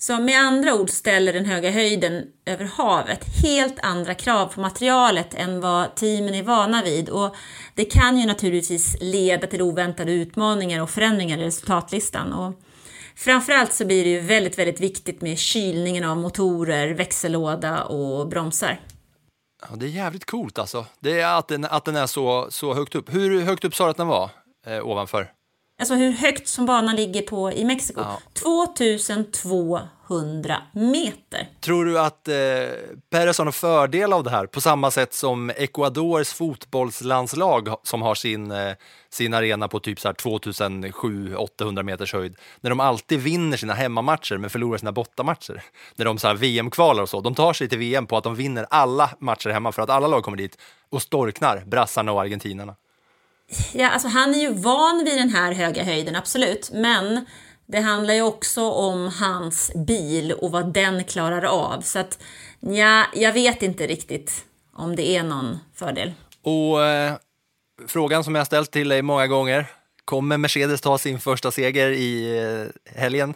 Så 0.00 0.18
med 0.18 0.40
andra 0.40 0.74
ord 0.74 0.90
ställer 0.90 1.32
den 1.32 1.44
höga 1.44 1.70
höjden 1.70 2.24
över 2.46 2.64
havet 2.64 3.24
helt 3.42 3.76
andra 3.82 4.14
krav 4.14 4.46
på 4.46 4.60
materialet 4.60 5.34
än 5.34 5.60
vad 5.60 5.94
teamen 5.94 6.34
är 6.34 6.42
vana 6.42 6.82
vid 6.82 7.08
och 7.08 7.36
det 7.74 7.84
kan 7.84 8.18
ju 8.18 8.26
naturligtvis 8.26 8.96
leda 9.00 9.46
till 9.46 9.62
oväntade 9.62 10.12
utmaningar 10.12 10.82
och 10.82 10.90
förändringar 10.90 11.38
i 11.38 11.44
resultatlistan. 11.44 12.32
Och 12.32 12.54
framförallt 13.16 13.72
så 13.72 13.84
blir 13.84 14.04
det 14.04 14.10
ju 14.10 14.20
väldigt, 14.20 14.58
väldigt 14.58 14.80
viktigt 14.80 15.20
med 15.20 15.38
kylningen 15.38 16.04
av 16.04 16.16
motorer, 16.16 16.88
växellåda 16.94 17.84
och 17.84 18.28
bromsar. 18.28 18.80
Ja, 19.62 19.76
det 19.76 19.86
är 19.86 19.90
jävligt 19.90 20.24
coolt 20.24 20.58
alltså. 20.58 20.86
Det 21.00 21.20
är 21.20 21.38
att 21.38 21.48
den, 21.48 21.64
att 21.64 21.84
den 21.84 21.96
är 21.96 22.06
så, 22.06 22.46
så 22.50 22.74
högt 22.74 22.94
upp. 22.94 23.14
Hur 23.14 23.40
högt 23.40 23.64
upp 23.64 23.74
sa 23.74 23.84
du 23.84 23.90
att 23.90 23.96
den 23.96 24.06
var 24.06 24.30
eh, 24.66 24.86
ovanför? 24.86 25.32
Alltså 25.80 25.94
hur 25.94 26.12
högt 26.12 26.48
som 26.48 26.66
banan 26.66 26.96
ligger 26.96 27.22
på 27.22 27.52
i 27.52 27.64
Mexiko. 27.64 28.00
Ja. 28.00 28.20
2200 28.32 30.56
meter. 30.72 31.48
Tror 31.60 31.84
du 31.84 31.98
att 31.98 32.28
eh, 32.28 32.34
Perez 33.10 33.38
har 33.38 33.44
någon 33.44 33.52
fördel 33.52 34.12
av 34.12 34.24
det 34.24 34.30
här? 34.30 34.46
På 34.46 34.60
samma 34.60 34.90
sätt 34.90 35.14
som 35.14 35.50
Ecuadors 35.50 36.32
fotbollslandslag 36.32 37.68
som 37.82 38.02
har 38.02 38.14
sin, 38.14 38.50
eh, 38.50 38.74
sin 39.10 39.34
arena 39.34 39.68
på 39.68 39.80
typ 39.80 39.98
2700-800 39.98 41.82
meters 41.82 42.12
höjd. 42.12 42.36
När 42.60 42.70
de 42.70 42.80
alltid 42.80 43.20
vinner 43.20 43.56
sina 43.56 43.74
hemmamatcher 43.74 44.36
men 44.36 44.50
förlorar 44.50 44.78
sina 44.78 44.92
bortamatcher. 44.92 45.62
När 45.96 46.04
de 46.04 46.36
VM-kvalar 46.36 47.02
och 47.02 47.08
så. 47.08 47.20
De 47.20 47.34
tar 47.34 47.52
sig 47.52 47.68
till 47.68 47.78
VM 47.78 48.06
på 48.06 48.16
att 48.16 48.24
de 48.24 48.34
vinner 48.34 48.66
alla 48.70 49.10
matcher 49.18 49.50
hemma 49.50 49.72
för 49.72 49.82
att 49.82 49.90
alla 49.90 50.06
lag 50.06 50.22
kommer 50.22 50.38
dit 50.38 50.58
och 50.90 51.02
storknar 51.02 51.62
brassarna 51.66 52.12
och 52.12 52.20
argentinarna. 52.20 52.74
Ja, 53.72 53.88
alltså 53.90 54.08
han 54.08 54.34
är 54.34 54.38
ju 54.38 54.52
van 54.52 55.04
vid 55.04 55.18
den 55.18 55.30
här 55.30 55.52
höga 55.52 55.84
höjden, 55.84 56.16
absolut. 56.16 56.70
Men 56.72 57.26
det 57.66 57.80
handlar 57.80 58.14
ju 58.14 58.22
också 58.22 58.70
om 58.70 59.08
hans 59.20 59.72
bil 59.74 60.32
och 60.32 60.50
vad 60.50 60.72
den 60.72 61.04
klarar 61.04 61.42
av. 61.42 61.80
Så 61.80 61.98
att 61.98 62.18
ja, 62.60 63.04
jag 63.14 63.32
vet 63.32 63.62
inte 63.62 63.86
riktigt 63.86 64.44
om 64.72 64.96
det 64.96 65.08
är 65.08 65.22
någon 65.22 65.58
fördel. 65.74 66.12
Och 66.42 66.84
eh, 66.84 67.14
frågan 67.86 68.24
som 68.24 68.34
jag 68.34 68.46
ställt 68.46 68.70
till 68.70 68.88
dig 68.88 69.02
många 69.02 69.26
gånger. 69.26 69.66
Kommer 70.04 70.36
Mercedes 70.36 70.80
ta 70.80 70.98
sin 70.98 71.20
första 71.20 71.50
seger 71.50 71.90
i 71.90 72.38
eh, 72.38 72.98
helgen? 73.00 73.34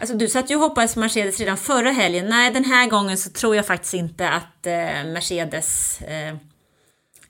Alltså 0.00 0.16
du 0.16 0.28
satt 0.28 0.50
ju 0.50 0.54
och 0.54 0.60
hoppades 0.60 0.94
på 0.94 1.00
Mercedes 1.00 1.40
redan 1.40 1.56
förra 1.56 1.90
helgen. 1.90 2.26
Nej, 2.28 2.50
den 2.50 2.64
här 2.64 2.86
gången 2.86 3.18
så 3.18 3.30
tror 3.30 3.56
jag 3.56 3.66
faktiskt 3.66 3.94
inte 3.94 4.28
att 4.28 4.66
eh, 4.66 5.04
Mercedes 5.04 6.00
eh, 6.02 6.36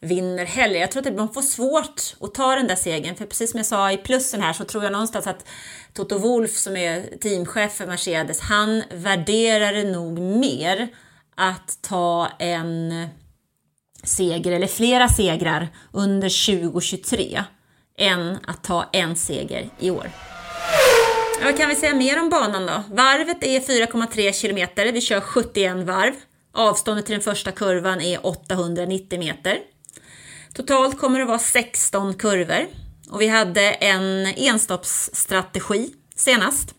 vinner 0.03 0.45
heller. 0.45 0.81
Jag 0.81 0.91
tror 0.91 1.09
att 1.09 1.17
man 1.17 1.33
får 1.33 1.43
svårt 1.43 2.17
att 2.21 2.35
ta 2.35 2.57
den 2.57 2.67
där 2.67 2.77
segern, 2.77 3.17
för 3.17 3.27
precis 3.27 3.51
som 3.51 3.59
jag 3.59 3.67
sa 3.67 3.93
i 3.93 3.97
plussen 3.97 4.43
här 4.43 4.53
så 4.53 4.65
tror 4.65 4.83
jag 4.83 4.93
någonstans 4.93 5.27
att 5.27 5.49
Toto 5.93 6.19
Wolf 6.19 6.57
som 6.57 6.77
är 6.77 7.19
teamchef 7.19 7.73
för 7.73 7.87
Mercedes, 7.87 8.41
han 8.41 8.83
värderar 8.91 9.73
det 9.73 9.85
nog 9.85 10.19
mer 10.19 10.89
att 11.37 11.79
ta 11.83 12.29
en 12.39 13.07
seger 14.05 14.53
eller 14.53 14.67
flera 14.67 15.09
segrar 15.09 15.69
under 15.93 16.47
2023 16.59 17.45
än 17.99 18.39
att 18.47 18.65
ta 18.65 18.89
en 18.93 19.17
seger 19.17 19.71
i 19.79 19.91
år. 19.91 20.11
Vad 21.45 21.57
kan 21.57 21.69
vi 21.69 21.75
säga 21.75 21.95
mer 21.95 22.21
om 22.21 22.29
banan 22.29 22.67
då? 22.67 22.83
Varvet 22.95 23.45
är 23.45 23.61
4,3 23.61 24.33
kilometer, 24.33 24.93
vi 24.93 25.01
kör 25.01 25.21
71 25.21 25.77
varv. 25.77 26.13
Avståndet 26.55 27.07
till 27.07 27.13
den 27.13 27.23
första 27.23 27.51
kurvan 27.51 28.01
är 28.01 28.27
890 28.27 29.19
meter. 29.19 29.59
Totalt 30.55 30.99
kommer 30.99 31.19
det 31.19 31.25
vara 31.25 31.39
16 31.39 32.15
kurvor 32.15 32.67
och 33.11 33.21
vi 33.21 33.27
hade 33.27 33.71
en 33.71 34.27
enstoppsstrategi 34.27 35.95
senast. 36.17 36.75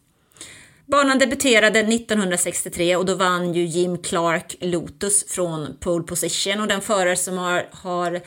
Banan 0.85 1.19
debuterade 1.19 1.79
1963 1.79 2.95
och 2.95 3.05
då 3.05 3.15
vann 3.15 3.53
ju 3.53 3.65
Jim 3.65 3.97
Clark 3.97 4.55
Lotus 4.59 5.25
från 5.27 5.77
pole 5.79 6.03
position 6.03 6.61
och 6.61 6.67
den 6.67 6.81
förare 6.81 7.15
som 7.15 7.37
har, 7.37 7.69
har 7.71 8.21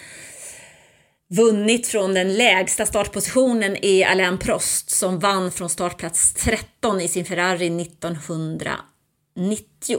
vunnit 1.29 1.87
från 1.87 2.15
den 2.15 2.35
lägsta 2.35 2.87
startpositionen 2.87 3.85
är 3.85 4.07
Alain 4.07 4.39
Prost 4.39 4.91
som 4.91 5.19
vann 5.19 5.53
från 5.53 5.71
startplats 5.71 6.35
13 6.35 7.01
i 7.01 7.09
sin 7.09 7.25
Ferrari 7.25 7.83
1990. 7.83 9.99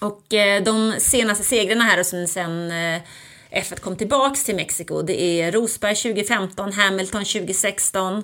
Och 0.00 0.34
eh, 0.34 0.62
de 0.62 0.94
senaste 0.98 1.44
segrarna 1.44 1.84
här 1.84 2.00
och 2.00 2.06
sen, 2.06 2.28
sen 2.28 2.70
eh, 2.70 3.00
F1 3.50 3.80
kom 3.80 3.96
tillbaks 3.96 4.44
till 4.44 4.56
Mexiko, 4.56 5.02
det 5.02 5.22
är 5.22 5.52
Rosberg 5.52 5.94
2015, 5.94 6.72
Hamilton 6.72 7.24
2016, 7.24 8.22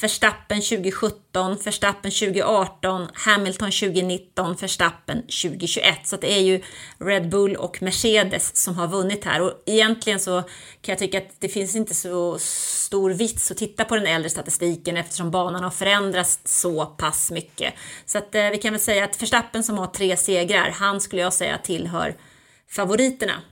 Verstappen 0.00 0.60
2017, 0.60 1.56
Verstappen 1.64 2.10
2018, 2.10 3.08
Hamilton 3.14 3.70
2019, 3.70 4.56
Verstappen 4.60 5.22
2021. 5.22 5.98
Så 6.04 6.16
det 6.16 6.32
är 6.32 6.40
ju 6.40 6.62
Red 6.98 7.28
Bull 7.28 7.56
och 7.56 7.82
Mercedes 7.82 8.56
som 8.56 8.74
har 8.74 8.88
vunnit 8.88 9.24
här 9.24 9.40
och 9.40 9.62
egentligen 9.66 10.20
så 10.20 10.42
kan 10.80 10.92
jag 10.92 10.98
tycka 10.98 11.18
att 11.18 11.40
det 11.40 11.48
finns 11.48 11.76
inte 11.76 11.94
så 11.94 12.38
stor 12.38 13.10
vits 13.10 13.50
att 13.50 13.56
titta 13.56 13.84
på 13.84 13.96
den 13.96 14.06
äldre 14.06 14.30
statistiken 14.30 14.96
eftersom 14.96 15.30
banan 15.30 15.64
har 15.64 15.70
förändrats 15.70 16.40
så 16.44 16.86
pass 16.86 17.30
mycket. 17.30 17.74
Så 18.06 18.18
att 18.18 18.34
eh, 18.34 18.50
vi 18.50 18.58
kan 18.58 18.72
väl 18.72 18.80
säga 18.80 19.04
att 19.04 19.22
Verstappen 19.22 19.64
som 19.64 19.78
har 19.78 19.86
tre 19.86 20.16
segrar, 20.16 20.70
han 20.70 21.00
skulle 21.00 21.22
jag 21.22 21.32
säga 21.32 21.58
tillhör 21.58 22.16
favoriterna 22.70 23.42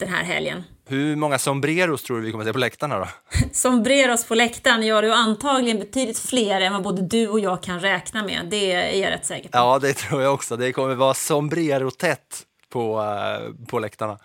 den 0.00 0.08
här 0.08 0.24
helgen. 0.24 0.64
Hur 0.88 1.16
många 1.16 1.38
sombreros 1.38 2.02
tror 2.02 2.16
du 2.16 2.22
vi 2.22 2.30
kommer 2.30 2.44
att 2.44 2.48
se 2.48 2.52
på 2.52 2.58
läktarna 2.58 2.98
då? 2.98 3.08
Sombreros 3.52 4.24
på 4.24 4.34
läktaren 4.34 4.82
gör 4.82 5.02
du 5.02 5.12
antagligen 5.12 5.78
betydligt 5.78 6.18
fler 6.18 6.60
än 6.60 6.72
vad 6.72 6.82
både 6.82 7.02
du 7.02 7.28
och 7.28 7.40
jag 7.40 7.62
kan 7.62 7.80
räkna 7.80 8.24
med. 8.24 8.46
Det 8.50 8.72
är 8.72 9.02
jag 9.02 9.10
rätt 9.10 9.26
säker 9.26 9.48
på. 9.48 9.58
Ja, 9.58 9.78
det 9.78 9.92
tror 9.92 10.22
jag 10.22 10.34
också. 10.34 10.56
Det 10.56 10.72
kommer 10.72 10.94
vara 10.94 11.14
sombrero-tätt 11.14 12.42
på, 12.72 13.00
uh, 13.00 13.66
på 13.66 13.78
läktarna. 13.78 14.18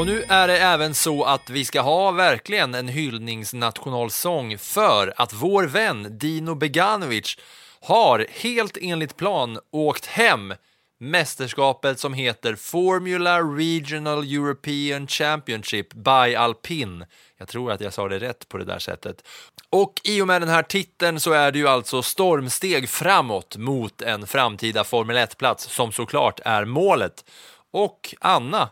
Och 0.00 0.06
nu 0.06 0.24
är 0.28 0.48
det 0.48 0.58
även 0.58 0.94
så 0.94 1.24
att 1.24 1.50
vi 1.50 1.64
ska 1.64 1.80
ha 1.80 2.10
verkligen 2.10 2.74
en 2.74 2.88
hyllningsnationalsång 2.88 4.58
för 4.58 5.12
att 5.16 5.32
vår 5.32 5.64
vän 5.64 6.18
Dino 6.18 6.54
Beganovic 6.54 7.36
har 7.84 8.26
helt 8.30 8.78
enligt 8.80 9.16
plan 9.16 9.58
åkt 9.70 10.06
hem 10.06 10.54
mästerskapet 11.00 11.98
som 11.98 12.14
heter 12.14 12.54
Formula 12.54 13.40
Regional 13.40 14.24
European 14.24 15.06
Championship 15.06 15.94
by 15.94 16.34
Alpin. 16.34 17.04
Jag 17.38 17.48
tror 17.48 17.72
att 17.72 17.80
jag 17.80 17.92
sa 17.92 18.08
det 18.08 18.18
rätt 18.18 18.48
på 18.48 18.58
det 18.58 18.64
där 18.64 18.78
sättet. 18.78 19.24
Och 19.70 20.00
i 20.04 20.22
och 20.22 20.26
med 20.26 20.42
den 20.42 20.48
här 20.48 20.62
titeln 20.62 21.20
så 21.20 21.32
är 21.32 21.52
det 21.52 21.58
ju 21.58 21.68
alltså 21.68 22.02
stormsteg 22.02 22.88
framåt 22.88 23.56
mot 23.56 24.02
en 24.02 24.26
framtida 24.26 24.84
Formel 24.84 25.16
1-plats 25.16 25.64
som 25.64 25.92
såklart 25.92 26.40
är 26.44 26.64
målet. 26.64 27.24
Och 27.70 28.14
Anna 28.20 28.68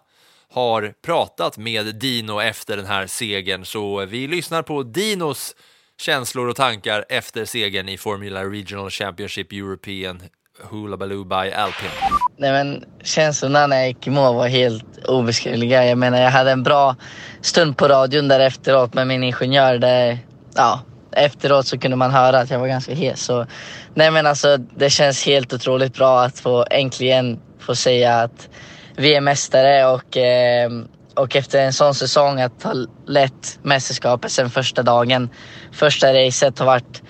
har 0.51 0.95
pratat 1.03 1.59
med 1.59 1.95
Dino 1.95 2.41
efter 2.41 2.77
den 2.77 2.87
här 2.87 3.07
segern 3.07 3.65
så 3.65 4.07
vi 4.07 4.27
lyssnar 4.27 4.63
på 4.63 4.83
Dinos 4.83 5.55
känslor 6.01 6.49
och 6.49 6.57
tankar 6.57 7.05
efter 7.09 7.45
segern 7.45 7.89
i 7.89 7.99
Formula 7.99 8.45
Regional 8.45 8.91
Championship 8.91 9.53
European 9.53 10.23
Hula 10.71 10.97
Baloo 10.97 11.25
by 11.25 11.35
Alpin? 11.35 11.91
Nej 12.37 12.53
men 12.53 12.85
känslorna 13.03 13.67
när 13.67 13.77
jag 13.77 13.89
gick 13.89 14.07
i 14.07 14.11
mål 14.11 14.37
var 14.37 14.49
helt 14.49 15.05
obeskrivliga. 15.05 15.87
Jag 15.87 15.99
menar 15.99 16.21
jag 16.21 16.31
hade 16.31 16.51
en 16.51 16.63
bra 16.63 16.97
stund 17.41 17.77
på 17.77 17.89
radion 17.89 18.29
där 18.29 18.41
efteråt 18.41 18.95
med 18.95 19.07
min 19.07 19.25
ingenjör. 19.25 19.79
Där, 19.79 20.19
ja, 20.55 20.81
efteråt 21.13 21.67
så 21.67 21.79
kunde 21.79 21.97
man 21.97 22.11
höra 22.11 22.39
att 22.39 22.51
jag 22.51 22.59
var 22.59 22.69
ganska 22.69 22.95
hes. 22.95 23.25
Så, 23.25 23.47
nej 23.95 24.11
men 24.11 24.27
alltså 24.27 24.57
det 24.57 24.91
känns 24.91 25.27
helt 25.27 25.53
otroligt 25.53 25.95
bra 25.95 26.21
att 26.23 26.39
få 26.39 26.65
äntligen 26.71 27.41
få 27.59 27.75
säga 27.75 28.15
att 28.15 28.49
vi 28.97 29.15
är 29.15 29.21
mästare 29.21 29.87
och 29.87 30.17
eh, 30.17 30.71
och 31.19 31.37
efter 31.37 31.61
en 31.61 31.73
sån 31.73 31.95
säsong 31.95 32.41
att 32.41 32.63
ha 32.63 32.75
lett 33.07 33.59
mästerskapet 33.63 34.33
sen 34.33 34.51
första 34.51 34.83
dagen. 34.83 35.31
Första 35.73 36.13
racet 36.13 36.59
har 36.59 36.67
varit, 36.67 37.03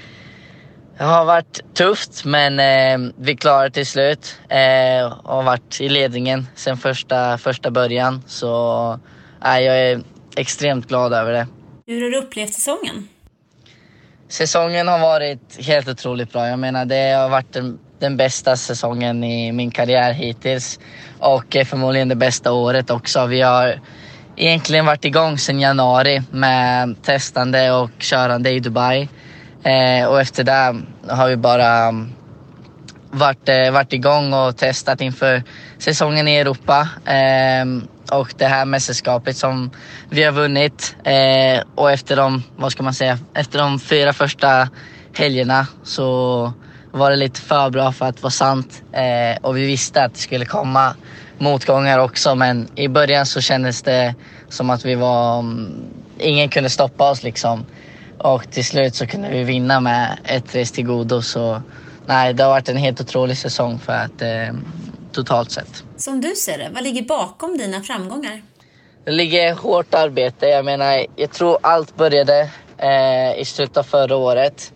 har 0.99 1.25
varit 1.25 1.75
tufft 1.75 2.25
men 2.25 2.61
eh, 2.61 3.13
vi 3.19 3.37
klarade 3.37 3.71
till 3.71 3.87
slut 3.87 4.41
eh, 4.49 5.13
och 5.13 5.35
har 5.35 5.43
varit 5.43 5.81
i 5.81 5.89
ledningen 5.89 6.47
sen 6.55 6.77
första, 6.77 7.39
första 7.39 7.71
början. 7.71 8.23
Så 8.27 8.93
eh, 9.45 9.59
jag 9.59 9.79
är 9.81 10.01
extremt 10.37 10.89
glad 10.89 11.13
över 11.13 11.33
det. 11.33 11.47
Hur 11.87 12.03
har 12.03 12.11
du 12.11 12.19
upplevt 12.19 12.55
säsongen? 12.55 13.09
Säsongen 14.29 14.89
har 14.89 14.99
varit 14.99 15.67
helt 15.67 15.89
otroligt 15.89 16.33
bra. 16.33 16.49
Jag 16.49 16.59
menar 16.59 16.85
det 16.85 17.13
har 17.13 17.29
varit 17.29 17.53
den, 17.53 17.79
den 17.99 18.17
bästa 18.17 18.57
säsongen 18.57 19.25
i 19.25 19.53
min 19.53 19.71
karriär 19.71 20.13
hittills 20.13 20.79
och 21.19 21.57
eh, 21.57 21.65
förmodligen 21.65 22.09
det 22.09 22.17
bästa 22.17 22.53
året 22.53 22.91
också. 22.91 23.27
Vi 23.27 23.41
har 23.41 23.81
egentligen 24.37 24.87
varit 24.87 25.05
igång 25.05 25.39
sedan 25.39 25.61
januari 25.61 26.23
med 26.31 27.03
testande 27.03 27.73
och 27.73 27.91
körande 27.99 28.51
i 28.51 28.61
Dubai. 28.61 29.09
Eh, 29.63 30.07
och 30.09 30.21
efter 30.21 30.45
det 30.45 30.77
har 31.09 31.29
vi 31.29 31.37
bara 31.37 31.89
mm, 31.89 32.13
varit, 33.11 33.49
eh, 33.49 33.71
varit 33.71 33.93
igång 33.93 34.33
och 34.33 34.57
testat 34.57 35.01
inför 35.01 35.43
säsongen 35.79 36.29
i 36.29 36.37
Europa. 36.37 36.89
Ehm, 37.07 37.89
och 38.13 38.35
det 38.39 38.47
här 38.47 38.65
mästerskapet 38.65 39.37
som 39.37 39.71
vi 40.11 40.23
har 40.25 40.33
vunnit. 40.33 40.97
Och 41.75 41.91
efter 41.91 42.17
de, 42.17 42.43
vad 42.57 42.73
ska 42.73 42.83
man 42.83 42.95
säga, 42.95 43.19
efter 43.35 43.59
de 43.59 43.81
fyra 43.81 44.13
första 44.13 44.69
helgerna 45.13 45.67
så 45.85 46.53
var 46.99 47.11
det 47.11 47.17
lite 47.17 47.41
för 47.41 47.71
bra 47.71 47.93
för 47.93 48.07
att 48.07 48.23
vara 48.23 48.31
sant. 48.31 48.83
Eh, 48.93 49.43
och 49.43 49.57
vi 49.57 49.67
visste 49.67 50.05
att 50.05 50.15
det 50.15 50.21
skulle 50.21 50.45
komma 50.45 50.95
motgångar 51.39 51.99
också 51.99 52.35
men 52.35 52.69
i 52.75 52.89
början 52.89 53.27
så 53.27 53.41
kändes 53.41 53.83
det 53.83 54.15
som 54.49 54.71
att 54.71 54.85
vi 54.85 54.95
var... 54.95 55.45
Ingen 56.21 56.49
kunde 56.49 56.71
stoppa 56.71 57.11
oss 57.11 57.23
liksom. 57.23 57.67
Och 58.19 58.51
till 58.51 58.65
slut 58.65 58.95
så 58.95 59.07
kunde 59.07 59.29
vi 59.29 59.45
vinna 59.45 59.81
med 59.81 60.19
ett 60.25 60.55
race 60.55 60.75
till 60.75 60.87
godo. 60.87 61.23
Så 61.23 61.63
nej, 62.07 62.35
det 62.35 62.43
har 62.43 62.51
varit 62.51 62.69
en 62.69 62.77
helt 62.77 63.01
otrolig 63.01 63.39
säsong 63.39 63.79
för 63.79 63.93
att 63.93 64.23
eh, 64.23 64.55
totalt 65.13 65.51
sett. 65.51 65.85
Som 65.97 66.21
du 66.21 66.35
ser 66.35 66.59
det, 66.59 66.71
vad 66.75 66.83
ligger 66.83 67.03
bakom 67.03 67.59
dina 67.59 67.81
framgångar? 67.83 68.43
Det 69.05 69.11
ligger 69.11 69.55
hårt 69.55 69.95
arbete. 69.95 70.47
Jag 70.47 70.65
menar, 70.65 71.07
jag 71.17 71.31
tror 71.31 71.59
allt 71.63 71.97
började 71.97 72.51
eh, 72.79 73.41
i 73.41 73.45
slutet 73.45 73.77
av 73.77 73.83
förra 73.83 74.17
året. 74.17 74.73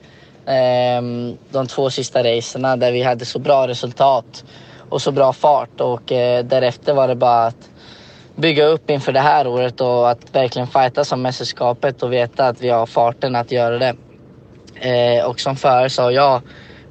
Ehm, 0.47 1.37
de 1.51 1.67
två 1.67 1.91
sista 1.91 2.23
racerna 2.25 2.77
där 2.77 2.93
vi 2.93 3.03
hade 3.03 3.25
så 3.25 3.39
bra 3.39 3.69
resultat 3.69 4.45
och 4.89 5.03
så 5.03 5.13
bra 5.13 5.33
fart 5.33 5.81
och 5.81 6.13
eh, 6.13 6.45
därefter 6.45 6.95
var 6.95 7.09
det 7.09 7.15
bara 7.15 7.47
att 7.47 7.71
bygga 8.37 8.67
upp 8.67 8.91
inför 8.91 9.13
det 9.13 9.21
här 9.21 9.47
året 9.47 9.81
och 9.81 10.11
att 10.11 10.35
verkligen 10.35 10.69
fighta 10.69 11.05
som 11.05 11.23
mästerskapet 11.23 12.03
och 12.03 12.13
veta 12.13 12.47
att 12.47 12.61
vi 12.61 12.69
har 12.69 12.87
farten 12.87 13.37
att 13.37 13.53
göra 13.53 13.79
det. 13.79 13.95
Eh, 14.75 15.25
och 15.25 15.41
som 15.41 15.57
förare 15.57 15.91
så 15.91 16.03
har 16.03 16.11
jag 16.11 16.41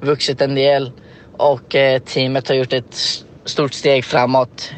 vuxit 0.00 0.40
en 0.40 0.54
del 0.54 0.92
och 1.36 1.74
eh, 1.74 1.98
teamet 2.02 2.48
har 2.48 2.54
gjort 2.54 2.72
ett 2.72 3.24
stort 3.44 3.74
steg 3.74 4.04
framåt 4.04 4.70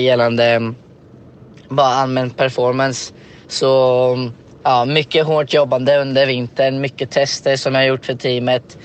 gällande 0.00 0.74
bara 1.68 1.86
allmän 1.86 2.30
performance. 2.30 3.12
Så 3.48 4.30
ja, 4.66 4.84
mycket 4.84 5.26
hårt 5.26 5.54
jobbande 5.54 5.96
under 5.96 6.26
vintern, 6.26 6.80
mycket 6.80 7.10
tester 7.10 7.56
som 7.56 7.74
jag 7.74 7.80
har 7.80 7.86
gjort 7.86 8.06
för 8.06 8.14
teamet 8.14 8.78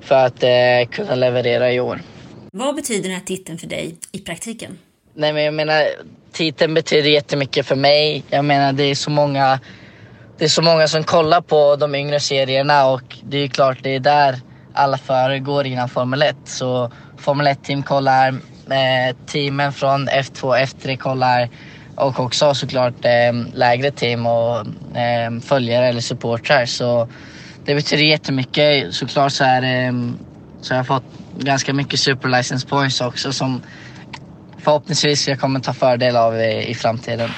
för 0.00 0.14
att 0.14 0.42
eh, 0.42 0.90
kunna 0.90 1.14
leverera 1.14 1.72
i 1.72 1.80
år. 1.80 2.00
Vad 2.52 2.74
betyder 2.74 3.02
den 3.02 3.18
här 3.18 3.24
titeln 3.24 3.58
för 3.58 3.66
dig 3.66 3.96
i 4.12 4.18
praktiken? 4.18 4.78
Nej 5.14 5.32
men 5.32 5.44
jag 5.44 5.54
menar, 5.54 5.84
titeln 6.32 6.74
betyder 6.74 7.10
jättemycket 7.10 7.66
för 7.66 7.76
mig. 7.76 8.24
Jag 8.30 8.44
menar 8.44 8.72
det 8.72 8.84
är 8.84 8.94
så 8.94 9.10
många, 9.10 9.60
det 10.38 10.44
är 10.44 10.48
så 10.48 10.62
många 10.62 10.88
som 10.88 11.04
kollar 11.04 11.40
på 11.40 11.76
de 11.76 11.94
yngre 11.94 12.20
serierna 12.20 12.86
och 12.86 13.16
det 13.22 13.38
är 13.38 13.48
klart 13.48 13.78
det 13.82 13.94
är 13.94 14.00
där 14.00 14.40
alla 14.72 14.98
förare 14.98 15.38
går 15.38 15.66
innan 15.66 15.88
Formel 15.88 16.22
1. 16.22 16.36
Så 16.44 16.92
Formel 17.18 17.46
1-team 17.46 17.82
kollar, 17.82 18.28
eh, 18.70 19.16
teamen 19.26 19.72
från 19.72 20.08
F2 20.08 20.64
F3 20.64 20.96
kollar 20.96 21.48
och 21.98 22.20
också 22.20 22.54
såklart 22.54 23.04
eh, 23.04 23.32
lägre 23.54 23.90
team 23.90 24.26
och 24.26 24.58
eh, 24.96 25.40
följare 25.40 25.86
eller 25.86 26.00
supportrar. 26.00 26.66
Så 26.66 27.08
det 27.64 27.74
betyder 27.74 28.04
jättemycket. 28.04 28.94
Såklart 28.94 29.32
så, 29.32 29.44
är, 29.44 29.62
eh, 29.62 29.92
så 30.60 30.74
har 30.74 30.78
jag 30.78 30.86
fått 30.86 31.04
ganska 31.38 31.72
mycket 31.72 32.00
super 32.00 32.28
license 32.28 32.66
points 32.66 33.00
också 33.00 33.32
som 33.32 33.62
förhoppningsvis 34.58 35.28
jag 35.28 35.40
kommer 35.40 35.60
ta 35.60 35.72
fördel 35.72 36.16
av 36.16 36.40
i, 36.40 36.70
i 36.70 36.74
framtiden. 36.74 37.30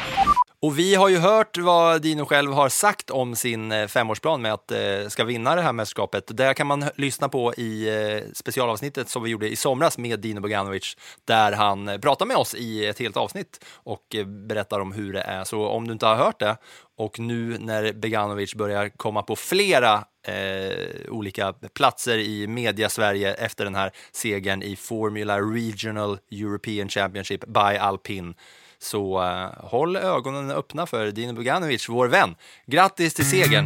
Och 0.63 0.79
vi 0.79 0.95
har 0.95 1.09
ju 1.09 1.19
hört 1.19 1.59
vad 1.59 2.03
Dino 2.03 2.25
själv 2.25 2.53
har 2.53 2.69
sagt 2.69 3.11
om 3.11 3.37
sin 3.37 3.73
eh, 3.73 3.87
femårsplan 3.87 4.43
med 4.43 4.53
att 4.53 4.71
eh, 4.71 5.09
ska 5.09 5.25
vinna 5.25 5.55
det 5.55 5.63
här 5.63 5.73
mästerskapet. 5.73 6.37
Det 6.37 6.55
kan 6.55 6.67
man 6.67 6.85
lyssna 6.97 7.29
på 7.29 7.55
i 7.55 7.89
eh, 7.89 8.33
specialavsnittet 8.33 9.09
som 9.09 9.23
vi 9.23 9.31
gjorde 9.31 9.49
i 9.49 9.57
somras 9.57 9.99
med 9.99 10.21
Dino 10.21 10.41
Boganovic, 10.41 10.97
där 11.25 11.53
han 11.53 11.89
eh, 11.89 11.99
pratar 11.99 12.27
med 12.27 12.37
oss 12.37 12.55
i 12.55 12.87
ett 12.87 12.99
helt 12.99 13.17
avsnitt 13.17 13.65
och 13.75 14.15
eh, 14.15 14.27
berättar 14.27 14.81
om 14.81 14.93
hur 14.93 15.13
det 15.13 15.21
är. 15.21 15.45
Så 15.45 15.67
om 15.67 15.87
du 15.87 15.93
inte 15.93 16.07
har 16.07 16.17
hört 16.17 16.41
det 16.41 16.57
och 16.97 17.19
nu 17.19 17.59
när 17.59 17.93
Beganovic 17.93 18.55
börjar 18.55 18.89
komma 18.89 19.23
på 19.23 19.37
flera 19.37 20.05
eh, 20.27 20.87
olika 21.09 21.53
platser 21.53 22.19
i 22.19 22.47
media-Sverige 22.47 23.35
efter 23.35 23.65
den 23.65 23.75
här 23.75 23.91
segern 24.13 24.63
i 24.63 24.77
Formula 24.77 25.41
Regional 25.41 26.19
European 26.31 26.89
Championship 26.89 27.47
by 27.47 27.77
Alpin 27.81 28.35
så 28.83 29.23
uh, 29.23 29.69
håll 29.71 29.97
ögonen 29.97 30.51
öppna 30.51 30.87
för 30.87 31.11
Dino 31.11 31.33
Boganovic, 31.33 31.89
vår 31.89 32.09
vän. 32.09 32.35
Grattis 32.67 33.15
till 33.15 33.31
segern! 33.31 33.65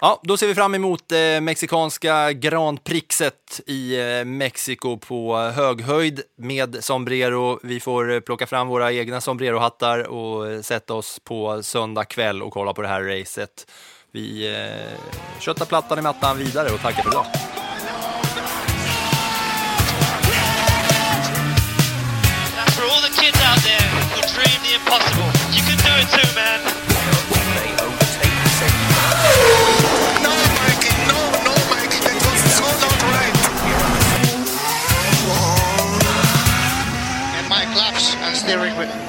Ja, 0.00 0.20
då 0.22 0.36
ser 0.36 0.46
vi 0.46 0.54
fram 0.54 0.74
emot 0.74 1.12
eh, 1.12 1.40
mexikanska 1.40 2.32
Grand 2.32 2.84
Prixet 2.84 3.60
i 3.66 4.00
eh, 4.00 4.24
Mexiko 4.24 4.96
på 4.98 5.36
höghöjd 5.36 6.20
med 6.36 6.84
sombrero. 6.84 7.60
Vi 7.62 7.80
får 7.80 8.12
eh, 8.12 8.20
plocka 8.20 8.46
fram 8.46 8.68
våra 8.68 8.92
egna 8.92 9.20
sombrerohattar 9.20 10.08
och 10.08 10.50
eh, 10.50 10.60
sätta 10.60 10.94
oss 10.94 11.20
på 11.24 11.62
söndag 11.62 12.04
kväll 12.04 12.42
och 12.42 12.52
kolla 12.52 12.72
på 12.72 12.82
det 12.82 12.88
här 12.88 13.02
racet. 13.02 13.70
Vi 14.12 14.54
eh, 14.54 15.40
köttar 15.40 15.66
plattan 15.66 15.98
i 15.98 16.02
mattan 16.02 16.38
vidare 16.38 16.70
och 16.70 16.80
tackar 16.80 17.02
för 17.02 17.10
idag. 17.10 17.26
the 24.68 24.74
impossible. 24.74 25.24
You 25.56 25.62
can 25.62 25.78
do 25.80 25.92
it 25.96 26.08
too, 26.12 26.28
man. 26.34 26.60
No, 30.20 30.34
Mikey, 30.60 30.92
no, 31.08 31.20
no, 31.46 31.54
right. 33.16 33.34
And 37.36 37.48
Mike 37.48 37.74
and. 38.76 39.07